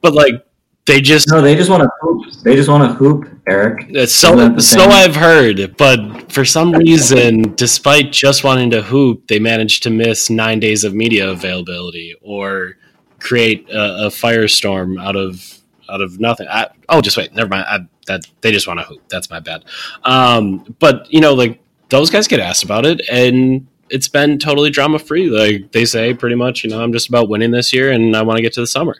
but 0.00 0.14
like 0.14 0.46
they 0.86 1.00
just 1.00 1.28
no. 1.30 1.40
They 1.40 1.56
just 1.56 1.68
want 1.68 1.82
to 1.82 1.90
hoop. 2.00 2.32
They 2.42 2.54
just 2.54 2.68
want 2.68 2.88
to 2.88 2.94
hoop, 2.94 3.28
Eric. 3.48 4.08
So 4.08 4.58
so 4.58 4.80
I've 4.82 5.16
heard, 5.16 5.76
but 5.76 6.30
for 6.32 6.44
some 6.44 6.72
reason, 6.86 7.54
despite 7.56 8.12
just 8.12 8.44
wanting 8.44 8.70
to 8.70 8.82
hoop, 8.82 9.26
they 9.26 9.38
managed 9.38 9.82
to 9.82 9.90
miss 9.90 10.30
nine 10.30 10.60
days 10.60 10.84
of 10.84 10.94
media 10.94 11.28
availability 11.28 12.14
or 12.22 12.76
create 13.18 13.68
a, 13.68 14.06
a 14.06 14.08
firestorm 14.08 15.02
out 15.02 15.16
of 15.16 15.60
out 15.88 16.00
of 16.00 16.20
nothing. 16.20 16.46
I, 16.48 16.68
oh, 16.88 17.00
just 17.00 17.16
wait. 17.16 17.34
Never 17.34 17.48
mind. 17.48 17.66
I, 17.68 17.80
that 18.06 18.26
they 18.40 18.52
just 18.52 18.68
want 18.68 18.78
to 18.80 18.86
hoop. 18.86 19.02
That's 19.08 19.28
my 19.28 19.40
bad. 19.40 19.64
Um, 20.04 20.76
but 20.78 21.12
you 21.12 21.20
know, 21.20 21.34
like 21.34 21.60
those 21.88 22.10
guys 22.10 22.28
get 22.28 22.40
asked 22.40 22.62
about 22.62 22.86
it, 22.86 23.00
and 23.10 23.66
it's 23.90 24.08
been 24.08 24.38
totally 24.38 24.70
drama 24.70 24.98
free. 24.98 25.28
Like 25.28 25.72
they 25.72 25.84
say, 25.84 26.14
pretty 26.14 26.36
much. 26.36 26.62
You 26.62 26.70
know, 26.70 26.80
I'm 26.80 26.92
just 26.92 27.08
about 27.08 27.28
winning 27.28 27.50
this 27.50 27.72
year, 27.72 27.90
and 27.90 28.16
I 28.16 28.22
want 28.22 28.36
to 28.36 28.42
get 28.42 28.52
to 28.54 28.60
the 28.60 28.66
summer. 28.66 28.96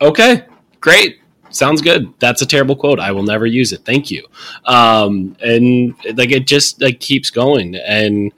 Okay, 0.00 0.46
great. 0.80 1.20
Sounds 1.50 1.80
good. 1.80 2.12
That's 2.18 2.42
a 2.42 2.46
terrible 2.46 2.76
quote. 2.76 3.00
I 3.00 3.12
will 3.12 3.22
never 3.22 3.46
use 3.46 3.72
it. 3.72 3.84
Thank 3.84 4.10
you. 4.10 4.26
Um, 4.64 5.36
and 5.40 5.94
like 6.16 6.30
it 6.30 6.46
just 6.46 6.80
like 6.80 7.00
keeps 7.00 7.30
going. 7.30 7.74
And 7.76 8.32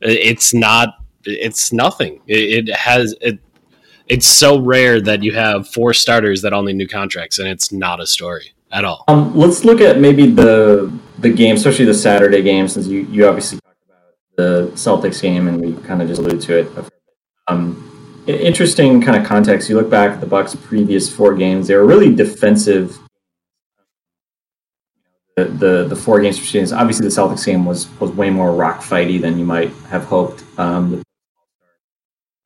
it's 0.00 0.54
not 0.54 0.96
it's 1.24 1.72
nothing. 1.72 2.20
It, 2.26 2.68
it, 2.68 2.74
has 2.74 3.14
it 3.20 3.38
it's 4.08 4.26
so 4.26 4.58
rare 4.58 5.00
that 5.00 5.22
you 5.22 5.32
have 5.32 5.68
four 5.68 5.94
starters 5.94 6.42
that 6.42 6.52
all 6.52 6.62
need 6.62 6.76
new 6.76 6.88
contracts 6.88 7.38
and 7.38 7.48
it's 7.48 7.72
not 7.72 8.00
a 8.00 8.06
story 8.06 8.52
at 8.70 8.84
all. 8.84 9.04
Um, 9.08 9.34
let's 9.34 9.64
look 9.64 9.80
at 9.80 9.98
maybe 9.98 10.26
the 10.26 10.92
the 11.18 11.30
game 11.30 11.56
especially 11.56 11.84
the 11.84 11.94
saturday 11.94 12.42
game 12.42 12.68
since 12.68 12.86
you 12.86 13.00
you 13.02 13.26
obviously 13.26 13.58
talked 13.60 13.78
about 13.86 14.36
the 14.36 14.70
celtics 14.74 15.22
game 15.22 15.48
and 15.48 15.60
we 15.60 15.72
kind 15.86 16.02
of 16.02 16.08
just 16.08 16.20
alluded 16.20 16.40
to 16.42 16.58
it 16.58 16.68
um, 17.46 17.93
interesting 18.26 19.00
kind 19.00 19.20
of 19.20 19.26
context. 19.26 19.68
You 19.68 19.76
look 19.76 19.90
back 19.90 20.12
at 20.12 20.20
the 20.20 20.26
Bucks' 20.26 20.54
previous 20.54 21.14
four 21.14 21.34
games; 21.34 21.68
they 21.68 21.74
were 21.76 21.86
really 21.86 22.14
defensive. 22.14 22.98
The 25.36 25.44
the, 25.44 25.84
the 25.88 25.96
four 25.96 26.20
games 26.20 26.38
preceding 26.38 26.72
obviously 26.72 27.06
the 27.08 27.14
Celtics 27.14 27.44
game 27.44 27.64
was 27.64 27.88
was 28.00 28.10
way 28.12 28.30
more 28.30 28.52
rock 28.52 28.80
fighty 28.80 29.20
than 29.20 29.38
you 29.38 29.44
might 29.44 29.70
have 29.88 30.04
hoped. 30.04 30.44
Um, 30.58 31.02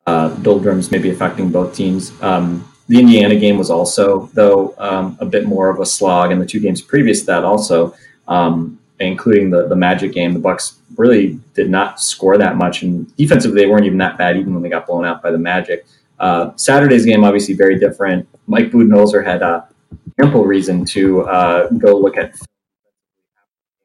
uh, 0.07 0.29
doldrums 0.37 0.91
affecting 0.91 1.51
both 1.51 1.75
teams. 1.75 2.11
Um, 2.21 2.67
the 2.87 2.99
Indiana 2.99 3.35
game 3.35 3.59
was 3.59 3.69
also, 3.69 4.27
though, 4.33 4.73
um, 4.79 5.15
a 5.19 5.25
bit 5.25 5.45
more 5.45 5.69
of 5.69 5.79
a 5.79 5.85
slog, 5.85 6.31
and 6.31 6.41
the 6.41 6.45
two 6.47 6.59
games 6.59 6.81
previous 6.81 7.19
to 7.19 7.25
that 7.27 7.43
also, 7.43 7.93
um, 8.27 8.79
including 8.99 9.51
the 9.51 9.67
the 9.67 9.75
Magic 9.75 10.11
game, 10.11 10.33
the 10.33 10.39
Bucks 10.39 10.78
really 10.97 11.39
did 11.53 11.69
not 11.69 12.01
score 12.01 12.37
that 12.37 12.57
much. 12.57 12.83
And 12.83 13.15
defensively, 13.15 13.61
they 13.61 13.67
weren't 13.67 13.85
even 13.85 13.97
that 13.99 14.17
bad, 14.17 14.37
even 14.37 14.53
when 14.53 14.63
they 14.63 14.69
got 14.69 14.87
blown 14.87 15.05
out 15.05 15.21
by 15.21 15.31
the 15.31 15.37
Magic. 15.37 15.85
Uh, 16.19 16.51
Saturday's 16.55 17.05
game, 17.05 17.23
obviously, 17.23 17.53
very 17.53 17.79
different. 17.79 18.27
Mike 18.47 18.71
Budenholzer 18.71 19.25
had 19.25 19.41
uh, 19.41 19.61
ample 20.21 20.45
reason 20.45 20.85
to 20.85 21.21
uh, 21.21 21.69
go 21.69 21.97
look 21.97 22.17
at 22.17 22.35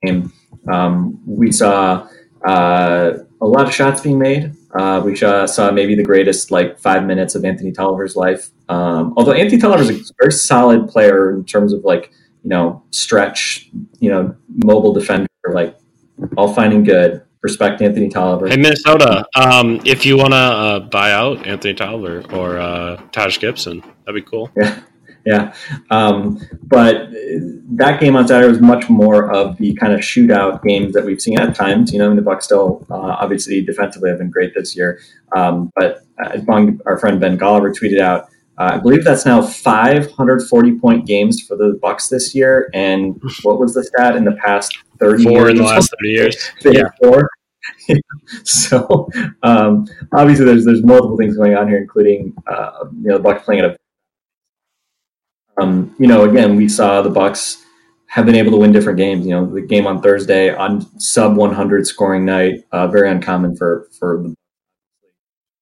game. 0.02 0.32
Um, 0.70 1.20
we 1.26 1.52
saw 1.52 2.08
uh, 2.46 3.18
a 3.40 3.46
lot 3.46 3.66
of 3.66 3.74
shots 3.74 4.00
being 4.00 4.18
made. 4.18 4.52
Uh, 4.74 5.00
we 5.04 5.14
saw, 5.14 5.46
saw, 5.46 5.70
maybe 5.70 5.94
the 5.94 6.02
greatest 6.02 6.50
like 6.50 6.78
five 6.78 7.04
minutes 7.04 7.34
of 7.34 7.44
Anthony 7.44 7.70
Tolliver's 7.70 8.16
life. 8.16 8.50
Um, 8.68 9.14
although 9.16 9.32
Anthony 9.32 9.60
Tolliver 9.60 9.82
is 9.82 10.10
a 10.10 10.14
very 10.20 10.32
solid 10.32 10.88
player 10.88 11.32
in 11.32 11.44
terms 11.44 11.72
of 11.72 11.84
like 11.84 12.10
you 12.42 12.50
know 12.50 12.82
stretch, 12.90 13.70
you 14.00 14.10
know 14.10 14.34
mobile 14.48 14.92
defender, 14.92 15.28
like 15.52 15.76
all 16.36 16.52
fine 16.52 16.72
and 16.72 16.84
good. 16.84 17.22
Respect 17.42 17.82
Anthony 17.82 18.08
Tolliver. 18.08 18.48
Hey 18.48 18.56
Minnesota, 18.56 19.26
um, 19.36 19.78
if 19.84 20.06
you 20.06 20.16
want 20.16 20.32
to 20.32 20.36
uh, 20.36 20.80
buy 20.80 21.12
out 21.12 21.46
Anthony 21.46 21.74
Tolliver 21.74 22.24
or 22.34 22.58
uh, 22.58 22.96
Taj 23.12 23.38
Gibson, 23.38 23.80
that'd 23.80 24.14
be 24.14 24.22
cool. 24.22 24.50
Yeah, 24.56 24.80
yeah. 25.26 25.54
Um, 25.90 26.40
but 26.62 27.10
that 27.72 28.00
game 28.00 28.16
on 28.16 28.26
Saturday 28.26 28.48
was 28.48 28.60
much 28.60 28.88
more 28.88 29.30
of 29.30 29.58
the 29.58 29.74
kind 29.74 29.92
of 29.92 30.00
shootout 30.00 30.62
games 30.62 30.94
that 30.94 31.04
we've 31.04 31.20
seen 31.20 31.38
at 31.38 31.54
times. 31.54 31.92
You 31.92 31.98
know, 31.98 32.14
the 32.14 32.22
Bucks 32.22 32.46
still 32.46 32.86
uh, 32.90 32.94
obviously 32.94 33.62
defensively 33.62 34.08
have 34.08 34.18
been 34.18 34.30
great 34.30 34.54
this 34.54 34.74
year. 34.74 35.00
Um, 35.36 35.70
but 35.76 36.04
as 36.24 36.46
our 36.86 36.98
friend 36.98 37.20
Ben 37.20 37.38
Golliver 37.38 37.74
tweeted 37.74 38.00
out, 38.00 38.28
uh, 38.58 38.70
I 38.74 38.78
believe 38.78 39.04
that's 39.04 39.26
now 39.26 39.42
540 39.42 40.78
point 40.78 41.06
games 41.06 41.42
for 41.42 41.56
the 41.56 41.78
Bucks 41.82 42.08
this 42.08 42.34
year. 42.34 42.70
And 42.72 43.20
what 43.42 43.58
was 43.58 43.74
the 43.74 43.84
stat 43.84 44.16
in 44.16 44.24
the 44.24 44.36
past 44.44 44.76
30 45.00 45.24
Four 45.24 45.32
years? 45.32 45.50
in 45.50 45.56
the 45.56 45.62
last 45.64 45.94
30 46.02 46.08
years. 46.08 46.50
yeah. 46.64 46.88
Four. 47.02 47.28
so 48.44 49.08
um, 49.42 49.86
obviously 50.12 50.44
there's 50.44 50.64
there's 50.64 50.82
multiple 50.84 51.16
things 51.16 51.36
going 51.36 51.56
on 51.56 51.68
here, 51.68 51.78
including 51.78 52.34
uh, 52.46 52.84
you 52.92 53.08
know 53.08 53.16
the 53.16 53.22
Bucks 53.22 53.44
playing 53.44 53.60
at 53.60 53.70
a 53.70 53.76
um, 55.56 55.94
you 55.98 56.06
know, 56.06 56.28
again, 56.28 56.56
we 56.56 56.68
saw 56.68 57.02
the 57.02 57.10
Bucks 57.10 57.64
have 58.08 58.26
been 58.26 58.34
able 58.34 58.50
to 58.52 58.56
win 58.56 58.72
different 58.72 58.98
games. 58.98 59.26
You 59.26 59.32
know, 59.32 59.46
the 59.46 59.60
game 59.60 59.86
on 59.86 60.02
Thursday 60.02 60.54
on 60.54 60.82
sub 61.00 61.36
100 61.36 61.86
scoring 61.86 62.24
night, 62.24 62.64
uh, 62.72 62.88
very 62.88 63.10
uncommon 63.10 63.56
for 63.56 63.88
for 63.98 64.22
the. 64.22 64.34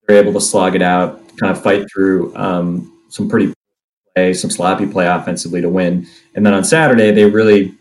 They're 0.07 0.21
able 0.21 0.33
to 0.33 0.41
slog 0.41 0.75
it 0.75 0.83
out, 0.83 1.22
kind 1.39 1.51
of 1.51 1.63
fight 1.63 1.87
through 1.93 2.35
um, 2.37 2.93
some 3.09 3.29
pretty 3.29 3.53
play, 4.15 4.35
some 4.35 4.51
sloppy 4.51 4.87
play 4.87 5.07
offensively 5.07 5.61
to 5.61 5.69
win. 5.69 6.07
And 6.35 6.45
then 6.45 6.55
on 6.55 6.65
Saturday, 6.65 7.11
they 7.11 7.25
really, 7.25 7.75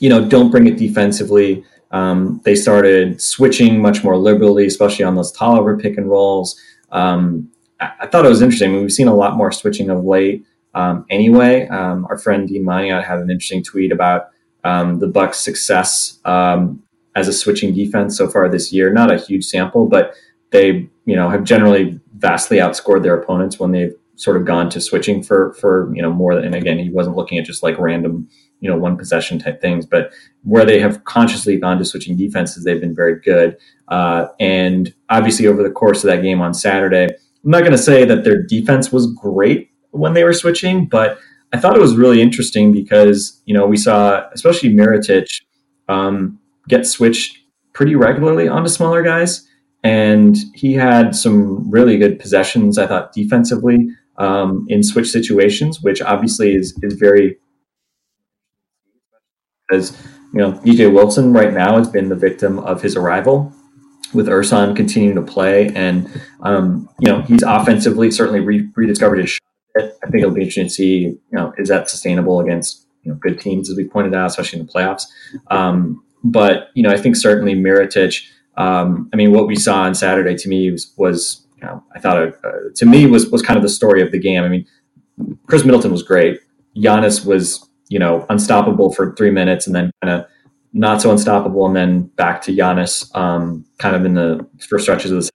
you 0.00 0.08
know, 0.08 0.26
don't 0.26 0.50
bring 0.50 0.66
it 0.66 0.76
defensively. 0.76 1.64
Um, 1.90 2.40
they 2.44 2.54
started 2.54 3.20
switching 3.22 3.80
much 3.80 4.02
more 4.02 4.16
liberally, 4.16 4.66
especially 4.66 5.04
on 5.04 5.14
those 5.14 5.32
Tolliver 5.32 5.78
pick 5.78 5.96
and 5.96 6.10
rolls. 6.10 6.60
Um, 6.90 7.50
I, 7.80 7.92
I, 8.00 8.06
thought 8.06 8.26
it 8.26 8.28
was 8.28 8.42
interesting. 8.42 8.70
I 8.70 8.72
mean, 8.72 8.82
we've 8.82 8.92
seen 8.92 9.08
a 9.08 9.14
lot 9.14 9.36
more 9.36 9.52
switching 9.52 9.90
of 9.90 10.04
late. 10.04 10.44
Um, 10.74 11.06
anyway, 11.08 11.68
um, 11.68 12.04
our 12.10 12.18
friend 12.18 12.48
Dean 12.48 12.64
Maniot 12.64 13.04
had 13.04 13.20
an 13.20 13.30
interesting 13.30 13.62
tweet 13.62 13.92
about 13.92 14.30
um, 14.64 14.98
the 14.98 15.06
Bucks' 15.06 15.38
success 15.38 16.18
as 16.24 17.28
a 17.28 17.32
switching 17.32 17.72
defense 17.72 18.16
so 18.16 18.28
far 18.28 18.48
this 18.48 18.72
year. 18.72 18.92
Not 18.92 19.12
a 19.12 19.18
huge 19.18 19.44
sample, 19.44 19.86
but 19.86 20.14
they, 20.50 20.88
you 21.04 21.16
know, 21.16 21.28
have 21.28 21.44
generally 21.44 22.00
vastly 22.24 22.56
outscored 22.56 23.02
their 23.02 23.14
opponents 23.20 23.60
when 23.60 23.72
they've 23.72 23.94
sort 24.16 24.38
of 24.38 24.46
gone 24.46 24.70
to 24.70 24.80
switching 24.80 25.22
for 25.22 25.52
for 25.60 25.94
you 25.94 26.00
know 26.00 26.10
more 26.10 26.34
than 26.34 26.44
and 26.46 26.54
again 26.54 26.78
he 26.78 26.88
wasn't 26.88 27.14
looking 27.14 27.36
at 27.36 27.44
just 27.44 27.62
like 27.62 27.78
random 27.78 28.26
you 28.60 28.70
know 28.70 28.78
one 28.78 28.96
possession 28.96 29.38
type 29.38 29.60
things 29.60 29.84
but 29.84 30.10
where 30.42 30.64
they 30.64 30.80
have 30.80 31.04
consciously 31.04 31.58
gone 31.58 31.76
to 31.76 31.84
switching 31.84 32.16
defenses 32.16 32.64
they've 32.64 32.80
been 32.80 32.94
very 32.94 33.20
good. 33.20 33.58
Uh, 33.88 34.28
and 34.40 34.94
obviously 35.10 35.46
over 35.46 35.62
the 35.62 35.70
course 35.70 36.02
of 36.02 36.08
that 36.08 36.22
game 36.22 36.40
on 36.40 36.54
saturday 36.54 37.04
i'm 37.04 37.50
not 37.50 37.60
going 37.60 37.72
to 37.72 37.86
say 37.90 38.06
that 38.06 38.24
their 38.24 38.42
defense 38.42 38.90
was 38.90 39.12
great 39.12 39.70
when 39.90 40.14
they 40.14 40.24
were 40.24 40.32
switching 40.32 40.86
but 40.86 41.18
i 41.52 41.58
thought 41.58 41.76
it 41.76 41.82
was 41.82 41.94
really 41.94 42.22
interesting 42.22 42.72
because 42.72 43.42
you 43.44 43.52
know 43.52 43.66
we 43.66 43.76
saw 43.76 44.26
especially 44.32 44.70
Mirotic 44.70 45.26
um, 45.88 46.38
get 46.68 46.86
switched 46.86 47.36
pretty 47.74 47.94
regularly 47.94 48.48
onto 48.48 48.70
smaller 48.70 49.02
guys 49.02 49.46
and 49.84 50.36
he 50.54 50.72
had 50.72 51.14
some 51.14 51.70
really 51.70 51.96
good 51.96 52.18
possessions 52.18 52.78
i 52.78 52.86
thought 52.86 53.12
defensively 53.12 53.88
um, 54.16 54.66
in 54.68 54.82
switch 54.82 55.08
situations, 55.08 55.80
which 55.80 56.00
obviously 56.00 56.54
is 56.54 56.78
is 56.82 56.94
very 56.94 57.36
because 59.68 59.96
you 60.32 60.40
know 60.40 60.52
DJ 60.52 60.92
Wilson 60.92 61.32
right 61.32 61.52
now 61.52 61.78
has 61.78 61.88
been 61.88 62.08
the 62.08 62.16
victim 62.16 62.58
of 62.60 62.82
his 62.82 62.96
arrival 62.96 63.52
with 64.12 64.28
Ersan 64.28 64.76
continuing 64.76 65.16
to 65.16 65.22
play, 65.22 65.68
and 65.74 66.08
um, 66.42 66.88
you 67.00 67.08
know 67.08 67.22
he's 67.22 67.42
offensively 67.42 68.10
certainly 68.10 68.40
re- 68.40 68.68
rediscovered 68.76 69.18
his 69.18 69.30
shot. 69.30 69.40
I 69.76 70.06
think 70.06 70.22
it'll 70.22 70.30
be 70.30 70.42
interesting 70.42 70.66
to 70.66 70.70
see 70.70 70.98
you 70.98 71.18
know 71.32 71.52
is 71.58 71.68
that 71.68 71.90
sustainable 71.90 72.40
against 72.40 72.86
you 73.02 73.12
know 73.12 73.18
good 73.18 73.40
teams 73.40 73.70
as 73.70 73.76
we 73.76 73.88
pointed 73.88 74.14
out, 74.14 74.26
especially 74.26 74.60
in 74.60 74.66
the 74.66 74.72
playoffs. 74.72 75.04
Um, 75.50 76.04
but 76.22 76.68
you 76.74 76.82
know 76.82 76.90
I 76.90 76.96
think 76.98 77.16
certainly 77.16 77.54
Mirotic. 77.54 78.24
Um, 78.56 79.08
I 79.12 79.16
mean, 79.16 79.32
what 79.32 79.46
we 79.46 79.56
saw 79.56 79.82
on 79.82 79.94
Saturday 79.94 80.36
to 80.36 80.48
me 80.48 80.70
was, 80.70 80.92
was 80.96 81.46
you 81.56 81.66
know, 81.66 81.82
I 81.94 81.98
thought 81.98 82.18
uh, 82.18 82.50
to 82.76 82.86
me 82.86 83.06
was 83.06 83.30
was 83.30 83.42
kind 83.42 83.56
of 83.56 83.62
the 83.62 83.68
story 83.68 84.02
of 84.02 84.12
the 84.12 84.18
game. 84.18 84.44
I 84.44 84.48
mean, 84.48 84.66
Khris 85.46 85.64
Middleton 85.64 85.92
was 85.92 86.02
great. 86.02 86.40
Giannis 86.76 87.24
was 87.24 87.68
you 87.88 87.98
know 87.98 88.26
unstoppable 88.28 88.92
for 88.92 89.14
three 89.14 89.30
minutes, 89.30 89.66
and 89.66 89.74
then 89.74 89.90
kind 90.02 90.20
of 90.20 90.26
not 90.72 91.00
so 91.00 91.10
unstoppable, 91.10 91.66
and 91.66 91.76
then 91.76 92.02
back 92.16 92.42
to 92.42 92.52
Giannis, 92.54 93.14
um, 93.16 93.64
kind 93.78 93.96
of 93.96 94.04
in 94.04 94.14
the 94.14 94.46
first 94.68 94.84
stretches 94.84 95.10
of 95.10 95.22
the. 95.22 95.30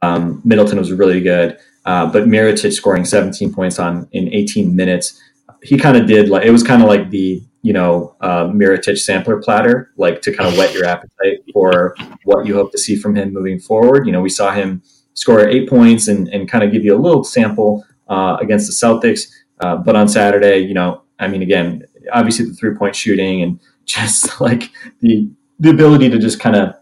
Um, 0.00 0.40
Middleton 0.44 0.78
was 0.78 0.92
really 0.92 1.20
good, 1.20 1.58
uh, 1.84 2.06
but 2.06 2.24
Mirotic 2.24 2.72
scoring 2.72 3.04
17 3.04 3.52
points 3.52 3.78
on 3.78 4.08
in 4.12 4.32
18 4.32 4.74
minutes. 4.76 5.20
He 5.62 5.76
kind 5.76 5.96
of 5.96 6.06
did 6.06 6.28
like 6.28 6.44
it 6.44 6.50
was 6.50 6.62
kind 6.62 6.82
of 6.82 6.88
like 6.88 7.10
the 7.10 7.42
you 7.68 7.74
know 7.74 8.16
uh, 8.22 8.44
Mirotic 8.44 8.96
sampler 8.96 9.42
platter, 9.42 9.92
like 9.98 10.22
to 10.22 10.34
kind 10.34 10.48
of 10.48 10.56
whet 10.56 10.72
your 10.72 10.86
appetite 10.86 11.40
for 11.52 11.94
what 12.24 12.46
you 12.46 12.54
hope 12.54 12.72
to 12.72 12.78
see 12.78 12.96
from 12.96 13.14
him 13.14 13.30
moving 13.30 13.60
forward. 13.60 14.06
You 14.06 14.12
know, 14.12 14.22
we 14.22 14.30
saw 14.30 14.52
him 14.52 14.82
score 15.12 15.46
eight 15.46 15.68
points 15.68 16.08
and, 16.08 16.28
and 16.28 16.50
kind 16.50 16.64
of 16.64 16.72
give 16.72 16.82
you 16.82 16.96
a 16.96 17.02
little 17.06 17.22
sample 17.22 17.84
uh, 18.08 18.38
against 18.40 18.68
the 18.68 18.86
Celtics. 18.86 19.28
Uh, 19.60 19.76
but 19.76 19.96
on 19.96 20.08
Saturday, 20.08 20.60
you 20.60 20.72
know, 20.72 21.02
I 21.18 21.28
mean, 21.28 21.42
again, 21.42 21.84
obviously 22.10 22.46
the 22.46 22.54
three 22.54 22.74
point 22.74 22.96
shooting 22.96 23.42
and 23.42 23.60
just 23.84 24.40
like 24.40 24.70
the 25.02 25.30
the 25.60 25.68
ability 25.68 26.08
to 26.08 26.18
just 26.18 26.40
kind 26.40 26.56
of 26.56 26.74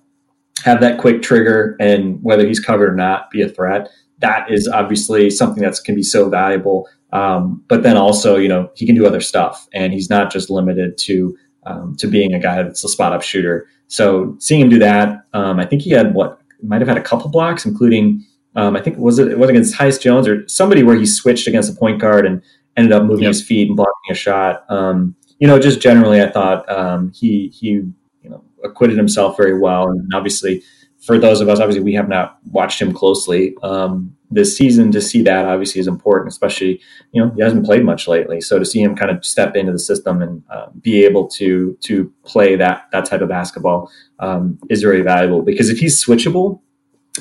have 0.63 0.81
that 0.83 1.01
quick 1.01 1.21
trigger 1.21 1.77
and 1.81 2.23
whether 2.23 2.47
he's 2.47 2.61
covered 2.61 2.93
or 2.93 2.95
not 2.95 3.29
be 3.33 3.43
a 3.43 3.49
threat. 3.49 3.89
That 4.19 4.51
is 4.51 4.67
obviously 4.69 5.31
something 5.31 5.63
that's 5.63 5.81
can 5.81 5.95
be 5.95 6.03
so 6.03 6.29
valuable. 6.29 6.89
Um, 7.13 7.63
but 7.69 7.83
then 7.83 7.97
also, 7.97 8.37
you 8.37 8.49
know, 8.49 8.71
he 8.75 8.87
can 8.87 8.95
do 8.95 9.07
other 9.07 9.21
stuff, 9.21 9.69
and 9.73 9.93
he's 9.93 10.11
not 10.11 10.33
just 10.33 10.51
limited 10.51 10.99
to 10.99 11.37
um, 11.65 11.97
to 11.97 12.07
being 12.07 12.35
a 12.35 12.41
guy 12.41 12.63
that's 12.63 12.85
a 12.85 12.89
spot 12.89 13.13
up 13.13 13.23
shooter. 13.23 13.69
So 13.89 14.37
seeing 14.39 14.61
him 14.61 14.69
do 14.69 14.79
that, 14.81 15.25
um, 15.33 15.61
I 15.61 15.67
think 15.67 15.83
he 15.83 15.91
had 15.91 16.15
what 16.15 16.41
might 16.63 16.81
have 16.81 16.89
had 16.89 16.97
a 16.97 17.03
couple 17.03 17.31
blocks, 17.31 17.65
including 17.65 18.25
um, 18.57 18.75
I 18.75 18.81
think 18.81 18.97
was 18.99 19.19
it, 19.19 19.29
it 19.29 19.39
was 19.39 19.51
against 19.51 19.75
Tyus 19.75 20.01
Jones 20.01 20.27
or 20.27 20.47
somebody 20.49 20.83
where 20.83 20.97
he 20.97 21.07
switched 21.07 21.47
against 21.47 21.73
a 21.73 21.77
point 21.77 22.01
guard 22.01 22.27
and 22.27 22.43
ended 22.77 22.93
up 22.93 23.05
moving 23.05 23.25
yep. 23.25 23.31
his 23.31 23.43
feet 23.45 23.69
and 23.69 23.77
blocking 23.77 24.11
a 24.11 24.15
shot. 24.15 24.65
Um, 24.71 25.15
you 25.39 25.47
know, 25.47 25.59
just 25.59 25.81
generally, 25.81 26.23
I 26.23 26.31
thought 26.31 26.69
um, 26.71 27.13
he 27.15 27.49
he 27.49 27.69
you 27.69 27.95
know 28.25 28.43
acquitted 28.65 28.97
himself 28.97 29.37
very 29.37 29.59
well, 29.59 29.89
and 29.89 30.11
obviously 30.15 30.63
for 31.07 31.19
those 31.19 31.41
of 31.41 31.49
us, 31.49 31.61
obviously 31.61 31.85
we 31.85 31.95
have 31.95 32.09
not 32.09 32.39
watched 32.51 32.83
him 32.83 32.93
closely 32.93 33.55
um, 33.63 34.15
this 34.29 34.57
season. 34.57 34.91
To 34.91 35.01
see 35.01 35.23
that 35.23 35.47
obviously 35.47 35.81
is 35.81 35.87
important, 35.87 36.33
especially 36.33 36.81
you 37.13 37.23
know 37.23 37.31
he 37.37 37.43
hasn't 37.43 37.65
played 37.65 37.85
much 37.85 38.09
lately. 38.09 38.41
So 38.41 38.59
to 38.59 38.65
see 38.65 38.83
him 38.83 38.97
kind 38.97 39.13
of 39.13 39.25
step 39.25 39.55
into 39.55 39.71
the 39.71 39.79
system 39.79 40.21
and 40.21 40.43
uh, 40.51 40.67
be 40.81 41.05
able 41.05 41.29
to 41.29 41.79
to 41.83 42.13
play 42.25 42.57
that 42.57 42.89
that 42.91 43.05
type 43.05 43.21
of 43.21 43.29
basketball 43.29 43.89
um, 44.19 44.59
is 44.69 44.83
very 44.83 45.03
valuable 45.03 45.43
because 45.43 45.71
if 45.71 45.79
he's 45.79 46.05
switchable, 46.05 46.61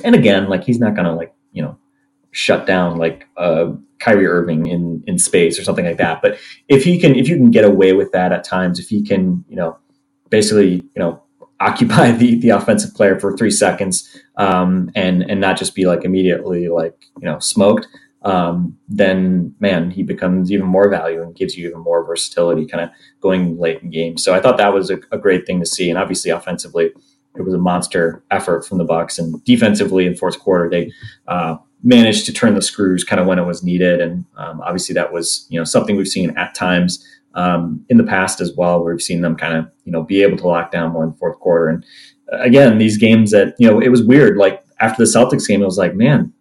and 0.04 0.16
again, 0.16 0.50
like 0.50 0.64
he's 0.64 0.80
not 0.80 0.96
gonna 0.96 1.16
like 1.16 1.34
you 1.52 1.62
know 1.62 1.78
shut 2.32 2.66
down 2.66 2.98
like 2.98 3.28
uh, 3.38 3.72
Kyrie 4.00 4.26
Irving 4.26 4.66
in 4.66 5.04
in 5.06 5.20
space 5.20 5.60
or 5.60 5.64
something 5.64 5.86
like 5.86 5.98
that. 5.98 6.24
But 6.24 6.40
if 6.68 6.84
he 6.84 7.00
can, 7.00 7.16
if 7.16 7.30
you 7.30 7.36
can 7.36 7.52
get 7.52 7.64
away 7.64 7.94
with 7.94 8.12
that 8.14 8.32
at 8.32 8.44
times, 8.44 8.80
if 8.80 8.90
he 8.90 9.04
can, 9.04 9.46
you 9.48 9.56
know, 9.56 9.78
basically, 10.32 10.74
you 10.74 10.98
know, 10.98 11.22
occupy 11.60 12.12
the 12.18 12.40
the 12.40 12.50
offensive 12.50 12.94
player 12.94 13.20
for 13.20 13.36
three 13.36 13.52
seconds 13.52 14.22
um, 14.38 14.92
and 14.96 15.24
and 15.24 15.40
not 15.40 15.58
just 15.58 15.76
be 15.76 15.86
like 15.86 16.04
immediately 16.04 16.68
like 16.68 17.06
you 17.20 17.26
know 17.26 17.40
smoked. 17.40 17.88
Um, 18.24 18.76
then 18.88 19.54
man, 19.60 19.92
he 19.92 20.02
becomes 20.02 20.52
even 20.52 20.66
more 20.66 20.90
value 20.90 21.22
and 21.22 21.36
gives 21.36 21.56
you 21.56 21.68
even 21.68 21.82
more 21.82 22.04
versatility, 22.04 22.66
kind 22.66 22.84
of 22.84 22.90
going 23.22 23.60
late 23.60 23.84
in 23.84 23.92
games. 23.92 24.24
So 24.24 24.34
I 24.34 24.40
thought 24.40 24.58
that 24.58 24.74
was 24.74 24.90
a, 24.90 24.98
a 25.12 25.20
great 25.20 25.46
thing 25.46 25.60
to 25.60 25.66
see, 25.66 25.92
and 25.92 26.00
obviously 26.00 26.32
offensively, 26.32 26.92
it 27.36 27.44
was 27.44 27.54
a 27.54 27.60
monster 27.60 28.24
effort 28.32 28.66
from 28.66 28.80
the 28.80 28.84
Bucks, 28.84 29.20
and 29.20 29.44
defensively 29.44 30.08
in 30.08 30.16
fourth 30.16 30.40
quarter 30.40 30.70
they 30.70 30.92
uh, 31.28 31.58
managed 31.84 32.26
to 32.26 32.34
turn 32.34 32.56
the 32.56 32.64
screws 32.64 33.04
kind 33.04 33.22
of 33.22 33.28
when 33.28 33.38
it 33.38 33.46
was 33.46 33.64
needed, 33.64 34.02
and 34.02 34.26
um, 34.38 34.60
obviously 34.62 34.94
that 34.94 35.14
was 35.14 35.46
you 35.50 35.60
know 35.60 35.66
something 35.66 35.96
we've 35.96 36.08
seen 36.08 36.36
at 36.36 36.56
times 36.56 37.06
um, 37.36 37.86
in 37.90 37.98
the 37.98 38.04
past 38.04 38.42
as 38.42 38.54
well, 38.56 38.84
where 38.84 38.94
we've 38.94 39.02
seen 39.02 39.22
them 39.22 39.36
kind 39.36 39.54
of 39.54 39.70
you 39.84 39.92
know 39.92 40.04
be 40.04 40.24
able 40.24 40.38
to 40.38 40.48
lock 40.48 40.72
down 40.72 40.92
more 40.92 41.04
in 41.04 41.12
the 41.12 41.18
fourth 41.18 41.40
quarter. 41.40 41.70
And 41.70 41.86
uh, 42.32 42.40
again, 42.40 42.78
these 42.78 42.98
games 42.98 43.32
that 43.32 43.56
you 43.60 43.70
know 43.70 43.80
it 43.80 43.90
was 43.90 44.04
weird. 44.04 44.38
Like 44.38 44.64
after 44.80 45.04
the 45.04 45.10
Celtics 45.10 45.48
game, 45.48 45.62
it 45.62 45.66
was 45.66 45.78
like, 45.78 45.96
man, 45.96 46.34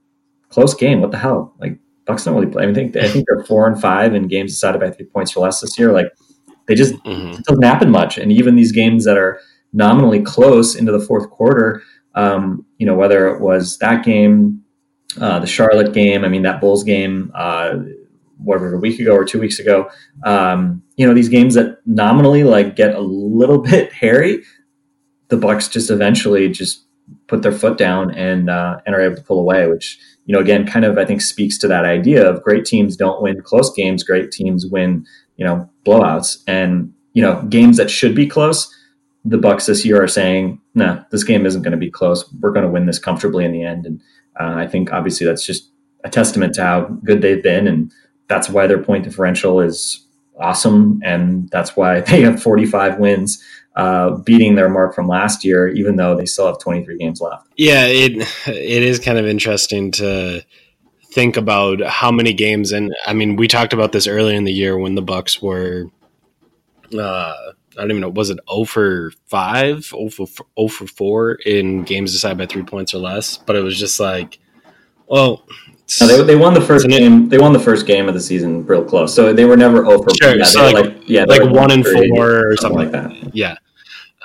close 0.48 0.74
game. 0.74 1.00
What 1.00 1.10
the 1.10 1.18
hell? 1.18 1.54
Like 1.58 1.78
Bucks 2.06 2.24
don't 2.24 2.34
really 2.34 2.50
play. 2.50 2.66
I 2.66 2.72
think 2.72 2.96
I 2.96 3.08
think 3.08 3.26
they're 3.26 3.44
four 3.44 3.66
and 3.66 3.80
five 3.80 4.14
in 4.14 4.28
games 4.28 4.52
decided 4.52 4.80
by 4.80 4.90
three 4.90 5.06
points 5.06 5.36
or 5.36 5.44
less 5.44 5.60
this 5.60 5.78
year. 5.78 5.92
Like 5.92 6.06
they 6.66 6.74
just 6.74 6.94
mm-hmm. 6.94 7.38
it 7.38 7.44
doesn't 7.44 7.64
happen 7.64 7.90
much. 7.90 8.18
And 8.18 8.30
even 8.30 8.56
these 8.56 8.72
games 8.72 9.04
that 9.04 9.18
are 9.18 9.40
nominally 9.72 10.22
close 10.22 10.74
into 10.74 10.92
the 10.92 11.00
fourth 11.00 11.30
quarter, 11.30 11.82
um, 12.14 12.64
you 12.78 12.86
know, 12.86 12.94
whether 12.94 13.26
it 13.28 13.40
was 13.40 13.78
that 13.78 14.04
game, 14.04 14.62
uh, 15.20 15.40
the 15.40 15.46
Charlotte 15.46 15.92
game, 15.92 16.24
I 16.24 16.28
mean 16.28 16.42
that 16.42 16.60
Bulls 16.60 16.84
game. 16.84 17.32
Uh, 17.34 17.76
whatever 18.44 18.74
a 18.74 18.78
week 18.78 19.00
ago 19.00 19.14
or 19.14 19.24
two 19.24 19.40
weeks 19.40 19.58
ago. 19.58 19.88
Um, 20.24 20.82
you 20.96 21.06
know, 21.06 21.14
these 21.14 21.28
games 21.28 21.54
that 21.54 21.78
nominally 21.86 22.44
like 22.44 22.76
get 22.76 22.94
a 22.94 23.00
little 23.00 23.58
bit 23.70 23.92
hairy, 23.92 24.42
the 25.28 25.36
Bucks 25.36 25.68
just 25.68 25.90
eventually 25.90 26.48
just 26.48 26.84
put 27.28 27.42
their 27.42 27.52
foot 27.52 27.78
down 27.78 28.10
and 28.12 28.50
uh, 28.50 28.80
and 28.86 28.94
are 28.94 29.00
able 29.00 29.16
to 29.16 29.22
pull 29.22 29.40
away, 29.40 29.66
which 29.68 29.98
you 30.26 30.34
know 30.34 30.40
again 30.40 30.66
kind 30.66 30.84
of 30.84 30.98
I 30.98 31.04
think 31.04 31.20
speaks 31.20 31.58
to 31.58 31.68
that 31.68 31.84
idea 31.84 32.28
of 32.28 32.42
great 32.42 32.64
teams 32.64 32.96
don't 32.96 33.22
win 33.22 33.40
close 33.42 33.72
games, 33.74 34.02
great 34.02 34.30
teams 34.30 34.66
win 34.66 35.06
you 35.36 35.44
know 35.44 35.68
blowouts, 35.84 36.42
and 36.46 36.92
you 37.12 37.22
know 37.22 37.42
games 37.48 37.76
that 37.76 37.90
should 37.90 38.14
be 38.14 38.26
close. 38.26 38.72
The 39.24 39.38
Bucks 39.38 39.66
this 39.66 39.84
year 39.84 40.02
are 40.02 40.08
saying, 40.08 40.60
"No, 40.74 40.86
nah, 40.86 41.04
this 41.10 41.24
game 41.24 41.46
isn't 41.46 41.62
going 41.62 41.72
to 41.72 41.78
be 41.78 41.90
close. 41.90 42.30
We're 42.40 42.52
going 42.52 42.66
to 42.66 42.70
win 42.70 42.86
this 42.86 42.98
comfortably 42.98 43.44
in 43.44 43.52
the 43.52 43.62
end." 43.62 43.86
And 43.86 44.00
uh, 44.38 44.54
I 44.56 44.66
think 44.66 44.92
obviously 44.92 45.26
that's 45.26 45.46
just 45.46 45.70
a 46.04 46.10
testament 46.10 46.54
to 46.54 46.62
how 46.62 46.80
good 47.02 47.22
they've 47.22 47.42
been 47.42 47.66
and 47.66 47.90
that's 48.28 48.48
why 48.48 48.66
their 48.66 48.82
point 48.82 49.04
differential 49.04 49.60
is 49.60 50.06
awesome, 50.38 51.00
and 51.04 51.48
that's 51.50 51.76
why 51.76 52.00
they 52.00 52.22
have 52.22 52.42
45 52.42 52.98
wins, 52.98 53.42
uh, 53.76 54.10
beating 54.10 54.54
their 54.54 54.68
mark 54.68 54.94
from 54.94 55.08
last 55.08 55.44
year, 55.44 55.68
even 55.68 55.96
though 55.96 56.16
they 56.16 56.26
still 56.26 56.46
have 56.46 56.58
23 56.58 56.98
games 56.98 57.20
left. 57.20 57.46
Yeah, 57.56 57.86
it 57.86 58.12
it 58.46 58.82
is 58.82 58.98
kind 58.98 59.18
of 59.18 59.26
interesting 59.26 59.90
to 59.92 60.42
think 61.12 61.36
about 61.36 61.80
how 61.82 62.10
many 62.10 62.32
games, 62.32 62.72
and 62.72 62.94
I 63.06 63.12
mean, 63.12 63.36
we 63.36 63.48
talked 63.48 63.72
about 63.72 63.92
this 63.92 64.06
earlier 64.06 64.36
in 64.36 64.44
the 64.44 64.52
year 64.52 64.76
when 64.76 64.94
the 64.96 65.02
Bucks 65.02 65.40
were, 65.40 65.86
uh, 66.92 66.98
I 67.76 67.80
don't 67.80 67.90
even 67.90 68.00
know, 68.00 68.08
was 68.08 68.30
it 68.30 68.38
0 68.50 68.64
for 68.64 69.12
5, 69.26 69.84
0 69.84 70.08
for, 70.08 70.26
0 70.26 70.68
for 70.68 70.86
4 70.86 71.32
in 71.46 71.82
games 71.84 72.12
decided 72.12 72.38
by 72.38 72.46
three 72.46 72.64
points 72.64 72.94
or 72.94 72.98
less? 72.98 73.36
But 73.36 73.56
it 73.56 73.62
was 73.62 73.78
just 73.78 74.00
like, 74.00 74.38
well, 75.06 75.46
no, 76.00 76.06
they, 76.06 76.22
they 76.22 76.36
won 76.36 76.54
the 76.54 76.60
first 76.60 76.88
game. 76.88 77.28
They 77.28 77.38
won 77.38 77.52
the 77.52 77.58
first 77.58 77.86
game 77.86 78.08
of 78.08 78.14
the 78.14 78.20
season 78.20 78.64
real 78.66 78.84
close. 78.84 79.14
So 79.14 79.32
they 79.32 79.44
were 79.44 79.56
never 79.56 79.84
over. 79.86 80.08
Sure, 80.20 80.36
yeah, 80.36 80.44
so 80.44 80.64
like, 80.64 80.74
like 80.74 81.08
yeah, 81.08 81.24
like 81.24 81.42
one 81.42 81.70
and 81.70 81.86
four 81.86 82.48
or 82.48 82.56
something 82.56 82.78
like 82.78 82.92
that. 82.92 83.34
Yeah. 83.34 83.56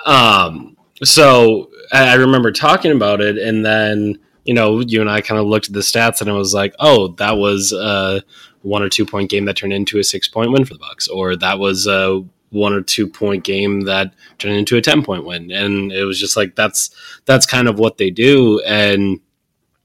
Um, 0.06 0.76
so 1.04 1.70
I 1.92 2.12
I 2.12 2.14
remember 2.14 2.50
talking 2.50 2.92
about 2.92 3.20
it, 3.20 3.36
and 3.36 3.64
then 3.64 4.18
you 4.44 4.54
know, 4.54 4.80
you 4.80 5.00
and 5.00 5.10
I 5.10 5.20
kind 5.20 5.40
of 5.40 5.46
looked 5.46 5.68
at 5.68 5.74
the 5.74 5.80
stats, 5.80 6.20
and 6.20 6.30
it 6.30 6.32
was 6.32 6.54
like, 6.54 6.74
oh, 6.78 7.08
that 7.18 7.36
was 7.36 7.72
a 7.72 8.22
one 8.62 8.82
or 8.82 8.88
two 8.88 9.04
point 9.04 9.30
game 9.30 9.44
that 9.44 9.56
turned 9.56 9.72
into 9.72 9.98
a 9.98 10.04
six 10.04 10.28
point 10.28 10.52
win 10.52 10.64
for 10.64 10.74
the 10.74 10.80
Bucks, 10.80 11.08
or 11.08 11.36
that 11.36 11.58
was 11.58 11.86
a 11.86 12.24
one 12.50 12.72
or 12.72 12.82
two 12.82 13.06
point 13.06 13.44
game 13.44 13.82
that 13.82 14.12
turned 14.38 14.56
into 14.56 14.76
a 14.76 14.80
ten 14.80 15.02
point 15.02 15.24
win, 15.24 15.50
and 15.50 15.92
it 15.92 16.04
was 16.04 16.18
just 16.18 16.36
like 16.36 16.56
that's 16.56 16.90
that's 17.26 17.46
kind 17.46 17.68
of 17.68 17.78
what 17.78 17.98
they 17.98 18.10
do, 18.10 18.60
and 18.60 19.20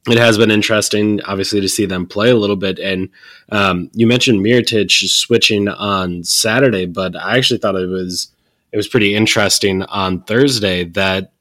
it 0.08 0.18
has 0.18 0.38
been 0.38 0.52
interesting, 0.52 1.22
obviously, 1.24 1.62
to 1.62 1.70
see 1.70 1.86
them 1.86 2.06
play 2.06 2.30
a 2.30 2.36
little 2.36 2.56
bit. 2.56 2.78
And 2.80 3.10
um, 3.52 3.90
you 3.94 4.06
mentioned 4.06 4.40
Mirotic 4.40 4.92
switching 5.10 5.68
on 5.68 6.24
Saturday, 6.24 6.86
but 6.86 7.16
I 7.16 7.38
actually 7.38 7.60
thought 7.60 7.76
it 7.76 7.88
was 7.88 8.32
it 8.72 8.78
was 8.78 8.88
pretty 8.88 9.16
interesting 9.16 9.84
on 9.84 10.22
Thursday 10.24 10.84
that, 10.84 11.32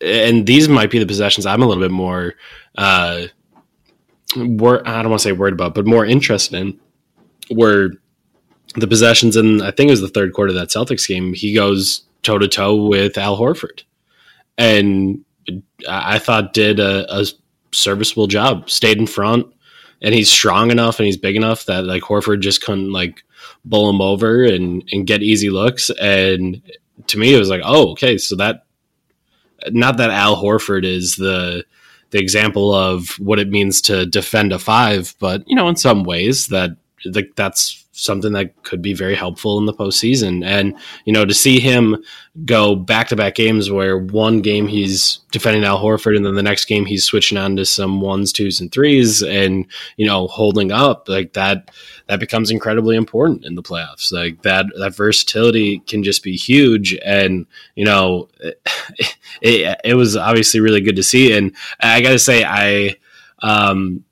and 0.00 0.46
these 0.46 0.68
might 0.68 0.90
be 0.90 0.98
the 0.98 1.06
possessions 1.06 1.46
I'm 1.46 1.62
a 1.62 1.66
little 1.66 1.82
bit 1.82 1.92
more, 1.92 2.34
uh, 2.76 3.26
wor- 4.36 4.86
I 4.86 5.02
don't 5.02 5.10
want 5.10 5.20
to 5.20 5.28
say 5.28 5.32
worried 5.32 5.54
about, 5.54 5.74
but 5.74 5.86
more 5.86 6.04
interested 6.04 6.58
in, 6.58 6.80
were 7.50 7.92
the 8.74 8.86
possessions 8.86 9.36
in 9.36 9.62
I 9.62 9.70
think 9.70 9.88
it 9.88 9.92
was 9.92 10.00
the 10.00 10.08
third 10.08 10.34
quarter 10.34 10.50
of 10.50 10.56
that 10.56 10.68
Celtics 10.68 11.08
game. 11.08 11.32
He 11.32 11.54
goes 11.54 12.02
toe 12.22 12.38
to 12.38 12.48
toe 12.48 12.86
with 12.86 13.16
Al 13.16 13.38
Horford, 13.38 13.84
and 14.58 15.24
I 15.88 16.18
thought 16.18 16.52
did 16.52 16.80
a, 16.80 17.20
a 17.20 17.24
serviceable 17.72 18.26
job. 18.26 18.70
Stayed 18.70 18.98
in 18.98 19.06
front, 19.06 19.46
and 20.02 20.14
he's 20.14 20.30
strong 20.30 20.70
enough 20.70 20.98
and 20.98 21.06
he's 21.06 21.16
big 21.16 21.36
enough 21.36 21.66
that 21.66 21.84
like 21.84 22.02
Horford 22.02 22.40
just 22.40 22.62
couldn't 22.62 22.92
like 22.92 23.24
bowl 23.64 23.90
him 23.90 24.00
over 24.00 24.44
and 24.44 24.88
and 24.92 25.06
get 25.06 25.22
easy 25.22 25.50
looks. 25.50 25.90
And 26.00 26.62
to 27.08 27.18
me, 27.18 27.34
it 27.34 27.38
was 27.38 27.50
like, 27.50 27.62
oh, 27.64 27.92
okay, 27.92 28.18
so 28.18 28.36
that 28.36 28.64
not 29.70 29.96
that 29.96 30.10
Al 30.10 30.36
Horford 30.36 30.84
is 30.84 31.16
the 31.16 31.64
the 32.10 32.18
example 32.18 32.74
of 32.74 33.10
what 33.18 33.38
it 33.38 33.50
means 33.50 33.82
to 33.82 34.06
defend 34.06 34.52
a 34.52 34.58
five, 34.58 35.14
but 35.18 35.42
you 35.46 35.56
know, 35.56 35.68
in 35.68 35.76
some 35.76 36.04
ways 36.04 36.46
that 36.48 36.70
like 37.04 37.32
that's 37.36 37.84
something 37.98 38.32
that 38.32 38.62
could 38.62 38.80
be 38.80 38.94
very 38.94 39.16
helpful 39.16 39.58
in 39.58 39.66
the 39.66 39.74
postseason. 39.74 40.44
And 40.44 40.74
you 41.04 41.12
know, 41.12 41.24
to 41.24 41.34
see 41.34 41.58
him 41.58 41.96
go 42.44 42.76
back 42.76 43.08
to 43.08 43.16
back 43.16 43.34
games 43.34 43.70
where 43.70 43.98
one 43.98 44.40
game 44.40 44.68
he's 44.68 45.18
defending 45.32 45.64
Al 45.64 45.82
Horford, 45.82 46.16
and 46.16 46.24
then 46.24 46.36
the 46.36 46.42
next 46.42 46.66
game 46.66 46.86
he's 46.86 47.04
switching 47.04 47.36
on 47.36 47.56
to 47.56 47.64
some 47.64 48.00
ones, 48.00 48.32
twos, 48.32 48.60
and 48.60 48.70
threes, 48.70 49.22
and 49.22 49.66
you 49.96 50.06
know, 50.06 50.28
holding 50.28 50.70
up 50.70 51.08
like 51.08 51.32
that. 51.32 51.70
That 52.06 52.20
becomes 52.20 52.50
incredibly 52.50 52.96
important 52.96 53.44
in 53.44 53.54
the 53.54 53.62
playoffs. 53.62 54.12
Like 54.12 54.42
that, 54.42 54.66
that 54.78 54.96
versatility 54.96 55.80
can 55.80 56.02
just 56.02 56.22
be 56.22 56.36
huge. 56.36 56.96
And 57.04 57.46
you 57.74 57.84
know, 57.84 58.28
it, 58.38 58.62
it, 59.42 59.80
it 59.84 59.94
was 59.94 60.16
obviously 60.16 60.60
really 60.60 60.80
good 60.80 60.96
to 60.96 61.02
see. 61.02 61.36
And 61.36 61.54
I 61.80 62.00
got 62.00 62.10
to 62.10 62.18
say, 62.18 62.44
I. 62.44 62.96
Um, 63.40 64.04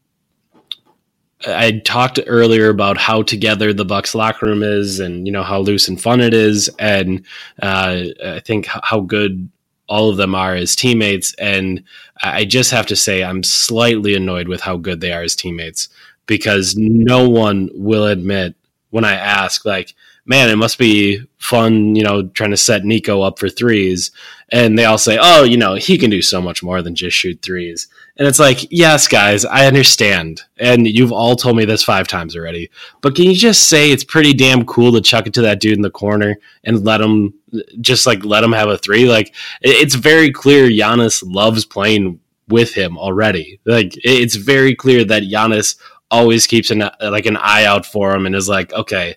I 1.47 1.83
talked 1.85 2.19
earlier 2.27 2.71
about 2.71 2.97
how 2.97 3.23
together 3.23 3.73
the 3.73 3.85
Bucks 3.85 4.15
locker 4.15 4.47
room 4.47 4.63
is, 4.63 5.01
and 5.01 5.27
you 5.27 5.33
know 5.33 5.43
how 5.43 5.59
loose 5.61 5.89
and 5.89 6.01
fun 6.01 6.21
it 6.21 6.33
is, 6.33 6.69
and 6.79 7.25
uh, 7.63 8.05
I 8.25 8.41
think 8.41 8.67
how 8.67 9.01
good 9.01 9.51
all 9.89 10.11
of 10.11 10.17
them 10.17 10.35
are 10.35 10.55
as 10.55 10.75
teammates. 10.75 11.35
And 11.35 11.85
I 12.23 12.45
just 12.45 12.71
have 12.71 12.87
to 12.87 12.97
say, 12.97 13.23
I'm 13.23 13.43
slightly 13.43 14.15
annoyed 14.15 14.49
with 14.49 14.61
how 14.61 14.77
good 14.77 15.01
they 15.01 15.13
are 15.13 15.23
as 15.23 15.37
teammates 15.37 15.89
because 16.27 16.75
no 16.77 17.29
one 17.29 17.71
will 17.73 18.07
admit 18.07 18.57
when 18.91 19.05
I 19.05 19.15
ask, 19.15 19.65
like, 19.65 19.95
man, 20.25 20.49
it 20.49 20.57
must 20.57 20.79
be 20.79 21.23
fun, 21.39 21.95
you 21.95 22.03
know, 22.03 22.27
trying 22.29 22.51
to 22.51 22.57
set 22.57 22.85
Nico 22.85 23.23
up 23.23 23.39
for 23.39 23.49
threes. 23.49 24.11
And 24.51 24.79
they 24.79 24.85
all 24.85 24.99
say, 24.99 25.19
oh, 25.21 25.45
you 25.45 25.57
know, 25.57 25.75
he 25.75 25.99
can 25.99 26.11
do 26.11 26.23
so 26.23 26.41
much 26.41 26.63
more 26.63 26.83
than 26.83 26.95
just 26.95 27.17
shoot 27.17 27.43
threes. 27.43 27.89
And 28.19 28.27
it's 28.27 28.39
like, 28.39 28.67
yes, 28.71 29.09
guys, 29.09 29.45
I 29.45 29.67
understand. 29.67 30.43
And 30.59 30.87
you've 30.87 31.13
all 31.13 31.37
told 31.37 31.57
me 31.57 31.67
this 31.67 31.83
five 31.83 32.09
times 32.09 32.35
already. 32.35 32.71
But 33.03 33.15
can 33.15 33.27
you 33.27 33.35
just 33.35 33.69
say 33.69 33.91
it's 33.91 34.05
pretty 34.05 34.33
damn 34.33 34.65
cool 34.65 34.93
to 34.93 35.03
chuck 35.03 35.27
it 35.27 35.35
to 35.35 35.43
that 35.43 35.61
dude 35.61 35.77
in 35.77 35.83
the 35.83 35.91
corner 35.91 36.37
and 36.65 36.85
let 36.85 37.03
him 37.03 37.35
just 37.81 38.07
like 38.07 38.25
let 38.25 38.43
him 38.43 38.53
have 38.53 38.69
a 38.69 38.79
three? 38.79 39.07
Like, 39.07 39.35
it's 39.61 39.95
very 39.95 40.33
clear 40.33 40.69
Giannis 40.69 41.23
loves 41.27 41.67
playing 41.67 42.21
with 42.49 42.73
him 42.73 42.97
already. 42.97 43.61
Like, 43.67 43.93
it's 43.97 44.37
very 44.37 44.75
clear 44.75 45.05
that 45.05 45.25
Giannis 45.25 45.77
always 46.11 46.47
keeps 46.47 46.71
an 46.71 46.83
uh, 46.83 46.93
like 47.03 47.27
an 47.27 47.37
eye 47.37 47.65
out 47.65 47.85
for 47.85 48.15
him 48.15 48.25
and 48.25 48.35
is 48.35 48.49
like, 48.49 48.73
okay, 48.73 49.17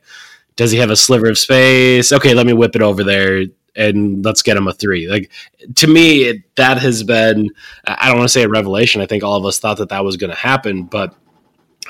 does 0.57 0.71
he 0.71 0.79
have 0.79 0.89
a 0.89 0.95
sliver 0.97 1.29
of 1.29 1.37
space? 1.37 2.11
Okay, 2.11 2.33
let 2.33 2.45
me 2.45 2.53
whip 2.53 2.75
it 2.75 2.81
over 2.81 3.03
there 3.05 3.45
and 3.75 4.23
let's 4.23 4.41
get 4.41 4.57
him 4.57 4.67
a 4.67 4.73
three. 4.73 5.07
Like 5.07 5.31
to 5.75 5.87
me, 5.87 6.23
it, 6.23 6.55
that 6.55 6.77
has 6.79 7.03
been 7.03 7.49
I 7.85 8.07
don't 8.07 8.17
want 8.17 8.27
to 8.27 8.33
say 8.33 8.43
a 8.43 8.49
revelation. 8.49 9.01
I 9.01 9.05
think 9.05 9.23
all 9.23 9.37
of 9.37 9.45
us 9.45 9.59
thought 9.59 9.77
that 9.77 9.89
that 9.89 10.03
was 10.03 10.17
going 10.17 10.31
to 10.31 10.35
happen, 10.35 10.83
but 10.83 11.15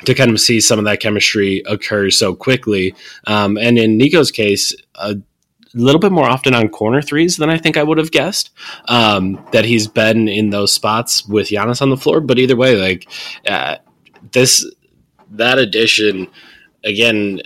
to 0.05 0.13
kind 0.13 0.31
of 0.31 0.39
see 0.39 0.61
some 0.61 0.79
of 0.79 0.85
that 0.85 0.99
chemistry 0.99 1.61
occur 1.65 2.09
so 2.09 2.33
quickly, 2.35 2.95
um, 3.27 3.57
and 3.57 3.77
in 3.77 3.97
Nico's 3.97 4.31
case. 4.31 4.73
a 4.95 5.15
little 5.75 5.99
bit 5.99 6.11
more 6.11 6.27
often 6.27 6.55
on 6.55 6.67
corner 6.67 7.01
threes 7.01 7.37
than 7.37 7.49
I 7.49 7.57
think 7.57 7.77
I 7.77 7.83
would 7.83 7.99
have 7.99 8.09
guessed. 8.09 8.49
Um, 8.85 9.45
that 9.51 9.65
he's 9.65 9.87
been 9.87 10.27
in 10.27 10.49
those 10.49 10.71
spots 10.71 11.27
with 11.27 11.49
Giannis 11.49 11.81
on 11.81 11.91
the 11.91 11.97
floor, 11.97 12.21
but 12.21 12.39
either 12.39 12.55
way, 12.55 12.75
like 12.75 13.07
uh, 13.47 13.77
this, 14.31 14.65
that 15.31 15.59
addition 15.59 16.27
again 16.83 17.41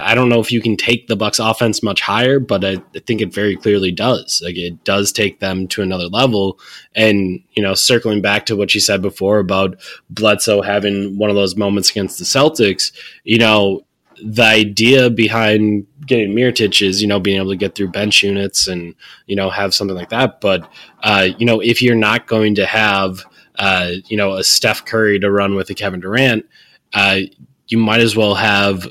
I 0.00 0.16
don't 0.16 0.28
know 0.28 0.40
if 0.40 0.50
you 0.50 0.60
can 0.60 0.76
take 0.76 1.06
the 1.06 1.14
Bucks 1.14 1.38
offense 1.38 1.82
much 1.82 2.00
higher, 2.00 2.40
but 2.40 2.64
I, 2.64 2.82
I, 2.94 2.98
think 3.06 3.20
it 3.20 3.32
very 3.32 3.56
clearly 3.56 3.92
does. 3.92 4.42
Like 4.44 4.56
it 4.56 4.82
does 4.82 5.12
take 5.12 5.38
them 5.38 5.68
to 5.68 5.82
another 5.82 6.06
level. 6.06 6.58
And, 6.96 7.40
you 7.52 7.62
know, 7.62 7.74
circling 7.74 8.20
back 8.20 8.46
to 8.46 8.56
what 8.56 8.74
you 8.74 8.80
said 8.80 9.00
before 9.00 9.38
about 9.38 9.80
Bledsoe 10.08 10.62
having 10.62 11.16
one 11.18 11.30
of 11.30 11.36
those 11.36 11.56
moments 11.56 11.90
against 11.90 12.18
the 12.18 12.24
Celtics, 12.24 12.90
you 13.22 13.38
know, 13.38 13.86
the 14.22 14.42
idea 14.42 15.08
behind 15.08 15.86
getting 16.04 16.34
Mirotic 16.34 16.86
is, 16.86 17.00
you 17.00 17.06
know, 17.06 17.20
being 17.20 17.38
able 17.38 17.50
to 17.50 17.56
get 17.56 17.76
through 17.76 17.92
bench 17.92 18.24
units 18.24 18.66
and, 18.66 18.94
you 19.26 19.36
know, 19.36 19.50
have 19.50 19.72
something 19.72 19.96
like 19.96 20.10
that. 20.10 20.40
But, 20.40 20.70
uh, 21.04 21.28
you 21.38 21.46
know, 21.46 21.60
if 21.60 21.80
you're 21.80 21.94
not 21.94 22.26
going 22.26 22.56
to 22.56 22.66
have, 22.66 23.24
uh, 23.56 23.92
you 24.08 24.16
know, 24.16 24.34
a 24.34 24.42
Steph 24.42 24.84
Curry 24.84 25.20
to 25.20 25.30
run 25.30 25.54
with 25.54 25.70
a 25.70 25.74
Kevin 25.74 26.00
Durant, 26.00 26.44
uh, 26.92 27.20
you 27.68 27.78
might 27.78 28.00
as 28.00 28.16
well 28.16 28.34
have 28.34 28.88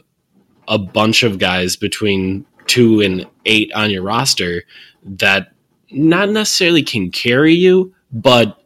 a 0.70 0.78
bunch 0.78 1.24
of 1.24 1.40
guys 1.40 1.76
between 1.76 2.46
two 2.68 3.02
and 3.02 3.26
eight 3.46 3.74
on 3.74 3.90
your 3.90 4.04
roster 4.04 4.64
that 5.04 5.52
not 5.92 6.30
necessarily 6.30 6.84
can 6.84 7.12
carry 7.12 7.54
you, 7.54 7.94
but 8.12 8.64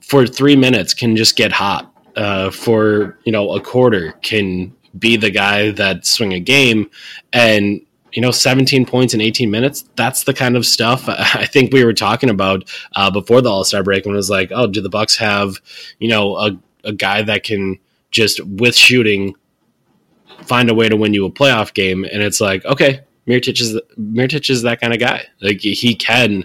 for 0.00 0.26
three 0.26 0.56
minutes 0.56 0.94
can 0.94 1.14
just 1.14 1.36
get 1.36 1.52
hot. 1.52 1.92
Uh, 2.16 2.50
for 2.50 3.18
you 3.24 3.32
know 3.32 3.52
a 3.52 3.60
quarter 3.60 4.12
can 4.22 4.74
be 4.98 5.18
the 5.18 5.30
guy 5.30 5.70
that 5.72 6.06
swing 6.06 6.32
a 6.32 6.40
game, 6.40 6.90
and 7.34 7.82
you 8.12 8.22
know 8.22 8.30
17 8.30 8.86
points 8.86 9.12
in 9.12 9.20
18 9.20 9.50
minutes. 9.50 9.84
That's 9.96 10.24
the 10.24 10.32
kind 10.32 10.56
of 10.56 10.64
stuff 10.64 11.04
I 11.08 11.44
think 11.44 11.74
we 11.74 11.84
were 11.84 11.92
talking 11.92 12.30
about 12.30 12.72
uh, 12.94 13.10
before 13.10 13.42
the 13.42 13.50
All 13.50 13.64
Star 13.64 13.82
break 13.82 14.06
when 14.06 14.14
it 14.14 14.16
was 14.16 14.30
like, 14.30 14.50
oh, 14.54 14.66
do 14.66 14.80
the 14.80 14.88
Bucks 14.88 15.18
have 15.18 15.56
you 15.98 16.08
know 16.08 16.36
a 16.36 16.58
a 16.84 16.92
guy 16.94 17.20
that 17.20 17.44
can 17.44 17.78
just 18.10 18.40
with 18.46 18.74
shooting 18.74 19.34
find 20.42 20.70
a 20.70 20.74
way 20.74 20.88
to 20.88 20.96
win 20.96 21.14
you 21.14 21.26
a 21.26 21.30
playoff 21.30 21.74
game. 21.74 22.04
And 22.04 22.22
it's 22.22 22.40
like, 22.40 22.64
okay, 22.64 23.00
Mirotic 23.26 23.60
is 23.60 23.80
Mirotic 23.98 24.50
is 24.50 24.62
that 24.62 24.80
kind 24.80 24.92
of 24.92 25.00
guy. 25.00 25.24
Like 25.40 25.60
he 25.60 25.94
can 25.94 26.44